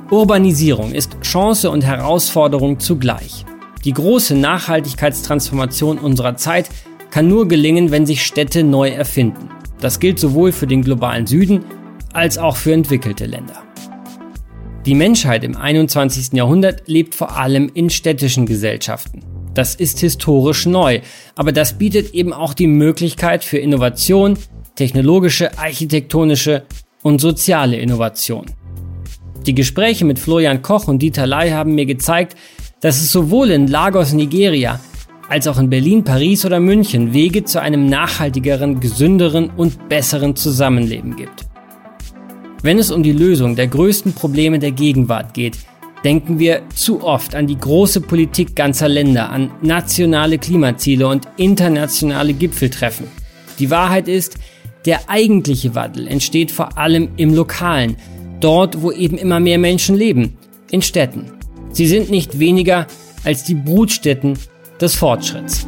Urbanisierung 0.09 0.91
ist 0.91 1.21
Chance 1.21 1.69
und 1.69 1.85
Herausforderung 1.85 2.79
zugleich. 2.79 3.45
Die 3.85 3.93
große 3.93 4.35
Nachhaltigkeitstransformation 4.35 5.99
unserer 5.99 6.35
Zeit 6.35 6.69
kann 7.11 7.27
nur 7.27 7.47
gelingen, 7.47 7.91
wenn 7.91 8.05
sich 8.05 8.25
Städte 8.25 8.63
neu 8.63 8.89
erfinden. 8.89 9.49
Das 9.79 9.99
gilt 9.99 10.19
sowohl 10.19 10.51
für 10.51 10.67
den 10.67 10.81
globalen 10.81 11.25
Süden 11.25 11.63
als 12.11 12.37
auch 12.37 12.57
für 12.57 12.73
entwickelte 12.73 13.25
Länder. 13.25 13.63
Die 14.85 14.95
Menschheit 14.95 15.43
im 15.43 15.55
21. 15.55 16.33
Jahrhundert 16.33 16.87
lebt 16.87 17.15
vor 17.15 17.37
allem 17.37 17.71
in 17.73 17.89
städtischen 17.89 18.45
Gesellschaften. 18.45 19.21
Das 19.53 19.75
ist 19.75 19.99
historisch 19.99 20.65
neu, 20.65 21.01
aber 21.35 21.51
das 21.51 21.77
bietet 21.77 22.13
eben 22.13 22.33
auch 22.33 22.53
die 22.53 22.67
Möglichkeit 22.67 23.43
für 23.43 23.57
Innovation, 23.57 24.37
technologische, 24.75 25.57
architektonische 25.57 26.63
und 27.01 27.19
soziale 27.21 27.77
Innovation. 27.77 28.45
Die 29.45 29.55
Gespräche 29.55 30.05
mit 30.05 30.19
Florian 30.19 30.61
Koch 30.61 30.87
und 30.87 31.01
Dieter 31.01 31.25
Lai 31.25 31.51
haben 31.51 31.75
mir 31.75 31.85
gezeigt, 31.85 32.35
dass 32.81 33.01
es 33.01 33.11
sowohl 33.11 33.51
in 33.51 33.67
Lagos, 33.67 34.13
Nigeria, 34.13 34.79
als 35.27 35.47
auch 35.47 35.59
in 35.59 35.69
Berlin, 35.69 36.03
Paris 36.03 36.45
oder 36.45 36.59
München 36.59 37.13
Wege 37.13 37.43
zu 37.43 37.61
einem 37.61 37.87
nachhaltigeren, 37.87 38.79
gesünderen 38.79 39.49
und 39.55 39.89
besseren 39.89 40.35
Zusammenleben 40.35 41.15
gibt. 41.15 41.45
Wenn 42.61 42.79
es 42.79 42.91
um 42.91 43.03
die 43.03 43.11
Lösung 43.11 43.55
der 43.55 43.67
größten 43.67 44.13
Probleme 44.13 44.59
der 44.59 44.71
Gegenwart 44.71 45.33
geht, 45.33 45.57
denken 46.03 46.39
wir 46.39 46.63
zu 46.73 47.03
oft 47.03 47.35
an 47.35 47.47
die 47.47 47.57
große 47.57 48.01
Politik 48.01 48.55
ganzer 48.55 48.89
Länder, 48.89 49.29
an 49.29 49.51
nationale 49.61 50.37
Klimaziele 50.37 51.07
und 51.07 51.27
internationale 51.37 52.33
Gipfeltreffen. 52.33 53.07
Die 53.59 53.69
Wahrheit 53.69 54.07
ist, 54.07 54.37
der 54.85 55.09
eigentliche 55.09 55.75
Wandel 55.75 56.07
entsteht 56.07 56.51
vor 56.51 56.77
allem 56.77 57.09
im 57.17 57.33
Lokalen, 57.33 57.97
dort 58.39 58.81
wo 58.81 58.91
eben 58.91 59.17
immer 59.17 59.39
mehr 59.39 59.57
Menschen 59.57 59.95
leben, 59.95 60.37
in 60.71 60.81
Städten. 60.81 61.38
Sie 61.71 61.87
sind 61.87 62.09
nicht 62.09 62.39
weniger 62.39 62.87
als 63.23 63.43
die 63.43 63.55
Brutstätten 63.55 64.37
des 64.79 64.95
Fortschritts. 64.95 65.65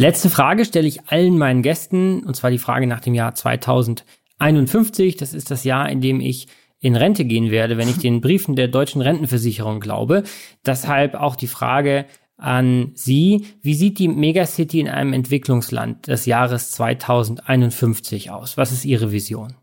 Letzte 0.00 0.30
Frage 0.30 0.64
stelle 0.64 0.86
ich 0.86 1.08
allen 1.08 1.36
meinen 1.38 1.62
Gästen, 1.62 2.22
und 2.22 2.36
zwar 2.36 2.52
die 2.52 2.58
Frage 2.58 2.86
nach 2.86 3.00
dem 3.00 3.14
Jahr 3.14 3.34
2000. 3.34 4.04
51, 4.38 5.16
das 5.16 5.34
ist 5.34 5.50
das 5.50 5.64
Jahr, 5.64 5.88
in 5.88 6.00
dem 6.00 6.20
ich 6.20 6.48
in 6.80 6.94
Rente 6.94 7.24
gehen 7.24 7.50
werde, 7.50 7.76
wenn 7.76 7.88
ich 7.88 7.98
den 7.98 8.20
Briefen 8.22 8.56
der 8.56 8.68
deutschen 8.68 9.02
Rentenversicherung 9.02 9.80
glaube. 9.80 10.22
Deshalb 10.64 11.14
auch 11.14 11.36
die 11.36 11.48
Frage, 11.48 12.06
an 12.38 12.92
Sie. 12.94 13.46
Wie 13.62 13.74
sieht 13.74 13.98
die 13.98 14.08
Megacity 14.08 14.80
in 14.80 14.88
einem 14.88 15.12
Entwicklungsland 15.12 16.06
des 16.06 16.24
Jahres 16.24 16.70
2051 16.70 18.30
aus? 18.30 18.56
Was 18.56 18.72
ist 18.72 18.84
Ihre 18.84 19.12
Vision? 19.12 19.54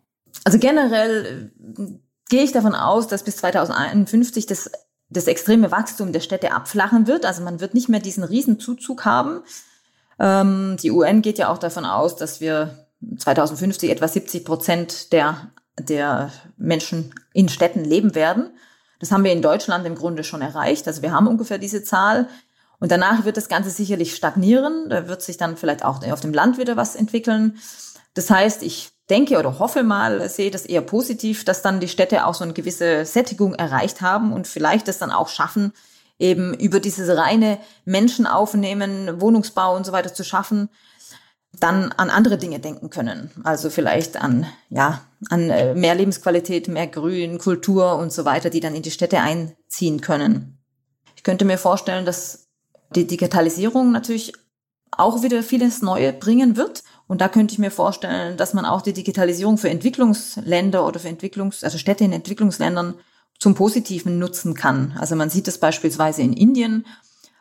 Also 0.44 0.60
generell 0.60 1.52
äh, 1.62 1.84
gehe 2.30 2.44
ich 2.44 2.52
davon 2.52 2.76
aus, 2.76 3.08
dass 3.08 3.24
bis 3.24 3.38
2051 3.38 4.46
das, 4.46 4.70
das 5.10 5.28
extreme 5.28 5.72
Wachstum 5.72 6.12
der 6.12 6.20
Städte 6.20 6.52
abflachen 6.52 7.08
wird. 7.08 7.26
Also 7.26 7.44
man 7.44 7.62
wird 7.62 7.74
nicht 7.74 7.90
mehr 7.90 8.02
diesen 8.02 8.26
Riesenzuzug 8.26 9.06
haben. 9.06 9.42
Ähm, 10.20 10.76
die 10.82 10.92
UN 10.92 11.22
geht 11.22 11.38
ja 11.38 11.50
auch 11.50 11.58
davon 11.58 11.86
aus, 11.86 12.18
dass 12.18 12.42
wir 12.42 12.85
2050 13.18 13.90
etwa 13.90 14.08
70 14.08 14.46
Prozent 14.46 15.14
der, 15.14 15.52
der 15.80 16.32
Menschen 16.58 17.14
in 17.34 17.50
Städten 17.50 17.84
leben 17.84 18.16
werden. 18.16 18.52
Das 19.00 19.12
haben 19.12 19.24
wir 19.24 19.32
in 19.32 19.42
Deutschland 19.42 19.86
im 19.86 19.96
Grunde 19.96 20.24
schon 20.24 20.42
erreicht. 20.42 20.88
Also 20.88 21.02
wir 21.02 21.12
haben 21.12 21.28
ungefähr 21.28 21.58
diese 21.58 21.84
Zahl. 21.84 22.28
Und 22.80 22.92
danach 22.92 23.26
wird 23.26 23.38
das 23.38 23.50
Ganze 23.50 23.70
sicherlich 23.70 24.16
stagnieren. 24.16 24.90
Da 24.90 25.08
wird 25.08 25.22
sich 25.22 25.38
dann 25.38 25.58
vielleicht 25.58 25.84
auch 25.84 26.06
auf 26.12 26.22
dem 26.22 26.34
Land 26.34 26.58
wieder 26.58 26.78
was 26.78 26.96
entwickeln. 26.96 27.58
Das 28.14 28.30
heißt, 28.30 28.64
ich 28.64 28.92
denke 29.10 29.38
oder 29.38 29.60
hoffe 29.60 29.84
mal, 29.84 30.28
sehe 30.30 30.52
das 30.52 30.66
eher 30.66 30.82
positiv, 30.82 31.46
dass 31.46 31.62
dann 31.62 31.80
die 31.80 31.88
Städte 31.88 32.26
auch 32.26 32.34
so 32.34 32.44
eine 32.44 32.54
gewisse 32.54 33.06
Sättigung 33.06 33.54
erreicht 33.54 34.02
haben 34.02 34.34
und 34.34 34.48
vielleicht 34.48 34.88
es 34.88 34.98
dann 34.98 35.12
auch 35.12 35.30
schaffen, 35.30 35.74
eben 36.18 36.54
über 36.54 36.80
dieses 36.80 37.16
reine 37.16 37.60
Menschen 37.84 38.26
aufnehmen, 38.26 39.22
Wohnungsbau 39.22 39.76
und 39.76 39.86
so 39.86 39.92
weiter 39.92 40.14
zu 40.14 40.24
schaffen, 40.24 40.70
dann 41.60 41.92
an 41.92 42.10
andere 42.10 42.38
Dinge 42.38 42.60
denken 42.60 42.90
können. 42.90 43.32
Also 43.44 43.70
vielleicht 43.70 44.18
an, 44.18 44.46
ja, 44.70 45.02
an 45.30 45.50
äh, 45.50 45.76
mehr 45.76 45.96
Lebensqualität, 45.96 46.68
mehr 46.68 46.88
Grün, 46.88 47.38
Kultur 47.38 47.98
und 47.98 48.12
so 48.12 48.26
weiter, 48.26 48.50
die 48.50 48.60
dann 48.60 48.76
in 48.76 48.82
die 48.82 48.92
Städte 48.92 49.20
einziehen 49.20 50.02
können. 50.02 50.58
Ich 51.16 51.24
könnte 51.24 51.46
mir 51.46 51.58
vorstellen, 51.58 52.06
dass 52.06 52.48
die 52.96 53.08
Digitalisierung 53.08 53.92
natürlich 53.92 54.34
auch 54.92 55.24
wieder 55.24 55.44
vieles 55.44 55.82
Neue 55.82 56.14
bringen 56.14 56.56
wird. 56.56 56.84
Und 57.08 57.22
da 57.22 57.28
könnte 57.28 57.54
ich 57.54 57.60
mir 57.60 57.72
vorstellen, 57.72 58.38
dass 58.38 58.54
man 58.54 58.66
auch 58.66 58.82
die 58.82 58.94
Digitalisierung 58.94 59.58
für 59.58 59.70
Entwicklungsländer 59.70 60.86
oder 60.86 61.00
für 61.00 61.10
Entwicklungs-, 61.10 61.64
also 61.64 61.78
Städte 61.78 62.04
in 62.04 62.14
Entwicklungsländern 62.14 62.96
zum 63.40 63.56
Positiven 63.56 64.18
nutzen 64.18 64.54
kann. 64.54 64.96
Also 64.98 65.16
man 65.16 65.30
sieht 65.30 65.48
das 65.48 65.58
beispielsweise 65.58 66.22
in 66.22 66.34
Indien, 66.34 66.86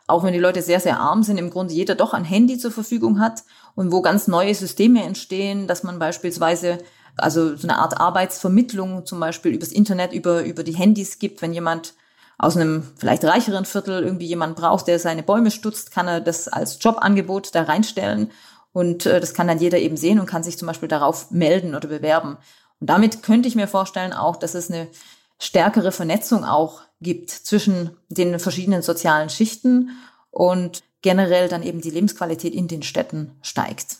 auch 0.07 0.23
wenn 0.23 0.33
die 0.33 0.39
Leute 0.39 0.61
sehr, 0.61 0.79
sehr 0.79 0.99
arm 0.99 1.23
sind, 1.23 1.37
im 1.37 1.49
Grunde 1.49 1.73
jeder 1.73 1.95
doch 1.95 2.13
ein 2.13 2.25
Handy 2.25 2.57
zur 2.57 2.71
Verfügung 2.71 3.19
hat 3.19 3.43
und 3.75 3.91
wo 3.91 4.01
ganz 4.01 4.27
neue 4.27 4.55
Systeme 4.55 5.03
entstehen, 5.03 5.67
dass 5.67 5.83
man 5.83 5.99
beispielsweise 5.99 6.79
also 7.17 7.55
so 7.55 7.67
eine 7.67 7.77
Art 7.77 7.99
Arbeitsvermittlung 7.99 9.05
zum 9.05 9.19
Beispiel 9.19 9.53
übers 9.53 9.71
Internet, 9.71 10.13
über, 10.13 10.43
über 10.43 10.63
die 10.63 10.75
Handys 10.75 11.19
gibt, 11.19 11.41
wenn 11.41 11.53
jemand 11.53 11.93
aus 12.37 12.57
einem 12.57 12.83
vielleicht 12.97 13.23
reicheren 13.23 13.65
Viertel 13.65 14.03
irgendwie 14.03 14.25
jemand 14.25 14.57
braucht, 14.57 14.87
der 14.87 14.99
seine 14.99 15.23
Bäume 15.23 15.51
stutzt, 15.51 15.91
kann 15.91 16.07
er 16.07 16.19
das 16.19 16.47
als 16.47 16.77
Jobangebot 16.81 17.55
da 17.55 17.63
reinstellen. 17.63 18.31
Und 18.73 19.05
äh, 19.05 19.21
das 19.21 19.33
kann 19.33 19.47
dann 19.47 19.59
jeder 19.59 19.79
eben 19.79 19.95
sehen 19.95 20.19
und 20.19 20.25
kann 20.25 20.43
sich 20.43 20.57
zum 20.57 20.67
Beispiel 20.67 20.89
darauf 20.89 21.31
melden 21.31 21.75
oder 21.75 21.87
bewerben. 21.87 22.37
Und 22.81 22.89
damit 22.89 23.23
könnte 23.23 23.47
ich 23.47 23.55
mir 23.55 23.67
vorstellen 23.67 24.11
auch, 24.11 24.35
dass 24.35 24.53
es 24.53 24.69
eine 24.69 24.87
stärkere 25.39 25.93
Vernetzung 25.93 26.43
auch 26.43 26.81
gibt 26.99 27.29
zwischen 27.29 27.95
den 28.09 28.37
verschiedenen 28.39 28.81
sozialen 28.81 29.29
Schichten. 29.29 29.91
Und 30.29 30.83
generell 31.05 31.49
dann 31.49 31.61
eben 31.61 31.81
die 31.81 31.91
Lebensqualität 31.91 32.55
in 32.55 32.67
den 32.67 32.81
Städten 32.81 33.37
steigt. 33.43 33.97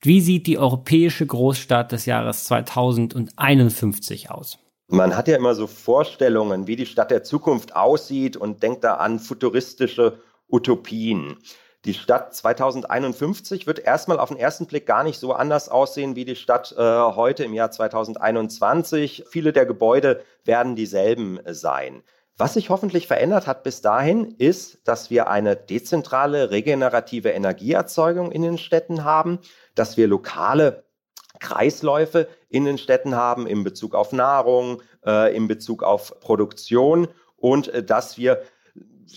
Wie 0.00 0.22
sieht 0.22 0.46
die 0.46 0.56
europäische 0.56 1.26
Großstadt 1.26 1.92
des 1.92 2.06
Jahres 2.06 2.44
2051 2.44 4.30
aus? 4.30 4.58
Man 4.88 5.14
hat 5.14 5.28
ja 5.28 5.36
immer 5.36 5.54
so 5.54 5.66
Vorstellungen, 5.66 6.66
wie 6.66 6.76
die 6.76 6.86
Stadt 6.86 7.10
der 7.10 7.22
Zukunft 7.22 7.76
aussieht 7.76 8.38
und 8.38 8.62
denkt 8.62 8.84
da 8.84 8.94
an 8.94 9.18
futuristische 9.18 10.18
Utopien. 10.48 11.36
Die 11.84 11.94
Stadt 11.94 12.34
2051 12.34 13.66
wird 13.66 13.80
erstmal 13.80 14.18
auf 14.18 14.30
den 14.30 14.38
ersten 14.38 14.66
Blick 14.66 14.86
gar 14.86 15.04
nicht 15.04 15.18
so 15.18 15.34
anders 15.34 15.68
aussehen 15.68 16.16
wie 16.16 16.24
die 16.24 16.36
Stadt 16.36 16.72
äh, 16.72 16.82
heute 16.82 17.44
im 17.44 17.52
Jahr 17.52 17.70
2021. 17.70 19.24
Viele 19.28 19.52
der 19.52 19.66
Gebäude 19.66 20.22
werden 20.44 20.74
dieselben 20.74 21.38
sein. 21.46 22.02
Was 22.42 22.54
sich 22.54 22.70
hoffentlich 22.70 23.06
verändert 23.06 23.46
hat 23.46 23.62
bis 23.62 23.82
dahin, 23.82 24.34
ist, 24.36 24.80
dass 24.82 25.10
wir 25.10 25.28
eine 25.28 25.54
dezentrale, 25.54 26.50
regenerative 26.50 27.28
Energieerzeugung 27.28 28.32
in 28.32 28.42
den 28.42 28.58
Städten 28.58 29.04
haben, 29.04 29.38
dass 29.76 29.96
wir 29.96 30.08
lokale 30.08 30.82
Kreisläufe 31.38 32.26
in 32.48 32.64
den 32.64 32.78
Städten 32.78 33.14
haben 33.14 33.46
in 33.46 33.62
Bezug 33.62 33.94
auf 33.94 34.10
Nahrung, 34.12 34.82
äh, 35.06 35.32
in 35.36 35.46
Bezug 35.46 35.84
auf 35.84 36.18
Produktion 36.18 37.06
und 37.36 37.68
äh, 37.68 37.84
dass 37.84 38.18
wir 38.18 38.42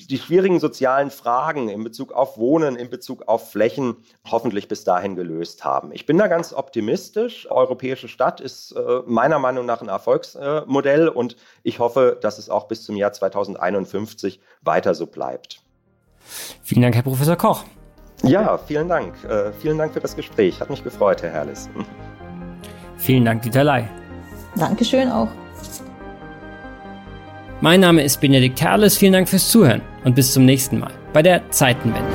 die 0.10 0.18
schwierigen 0.18 0.60
sozialen 0.60 1.10
Fragen 1.10 1.70
in 1.70 1.84
Bezug 1.84 2.12
auf 2.12 2.38
Wohnen, 2.38 2.76
in 2.76 2.90
Bezug 2.90 3.28
auf 3.28 3.52
Flächen 3.52 3.98
hoffentlich 4.30 4.68
bis 4.68 4.84
dahin 4.84 5.16
gelöst 5.16 5.64
haben. 5.64 5.92
Ich 5.92 6.06
bin 6.06 6.18
da 6.18 6.28
ganz 6.28 6.54
optimistisch. 6.54 7.50
Europäische 7.50 8.08
Stadt 8.08 8.42
ist 8.42 8.72
äh, 8.74 9.02
meiner 9.06 9.40
Meinung 9.40 9.66
nach 9.66 9.82
ein 9.82 9.88
Erfolgsmodell 9.88 11.08
äh, 11.08 11.10
und 11.10 11.36
ich 11.64 11.80
hoffe, 11.80 12.18
dass 12.22 12.38
es 12.38 12.50
auch 12.50 12.68
bis 12.68 12.84
zum 12.84 12.96
Jahr 12.96 13.14
2051 13.14 14.40
weiter 14.62 14.94
so 14.94 15.08
bleibt. 15.08 15.62
Vielen 16.64 16.82
Dank, 16.82 16.96
Herr 16.96 17.04
Professor 17.04 17.36
Koch. 17.36 17.64
Ja, 18.24 18.58
vielen 18.58 18.90
Dank. 18.90 19.24
Äh, 19.24 19.52
vielen 19.54 19.78
Dank 19.78 19.94
für 19.94 20.00
das 20.00 20.16
Gespräch. 20.16 20.60
Hat 20.60 20.70
mich 20.70 20.84
gefreut, 20.84 21.22
Herr 21.22 21.32
Herrlis. 21.32 21.70
Vielen 22.98 23.26
Dank, 23.26 23.44
Dieter 23.44 23.64
Ley. 23.64 23.86
Dankeschön 24.56 25.12
auch. 25.12 25.28
Mein 27.62 27.80
Name 27.80 28.04
ist 28.04 28.20
Benedikt 28.20 28.62
Herrles. 28.62 28.98
Vielen 28.98 29.14
Dank 29.14 29.30
fürs 29.30 29.50
Zuhören 29.50 29.82
und 30.04 30.16
bis 30.16 30.34
zum 30.34 30.46
nächsten 30.46 30.80
Mal 30.80 30.92
bei 31.14 31.22
der 31.22 31.50
Zeitenwende. 31.52 32.15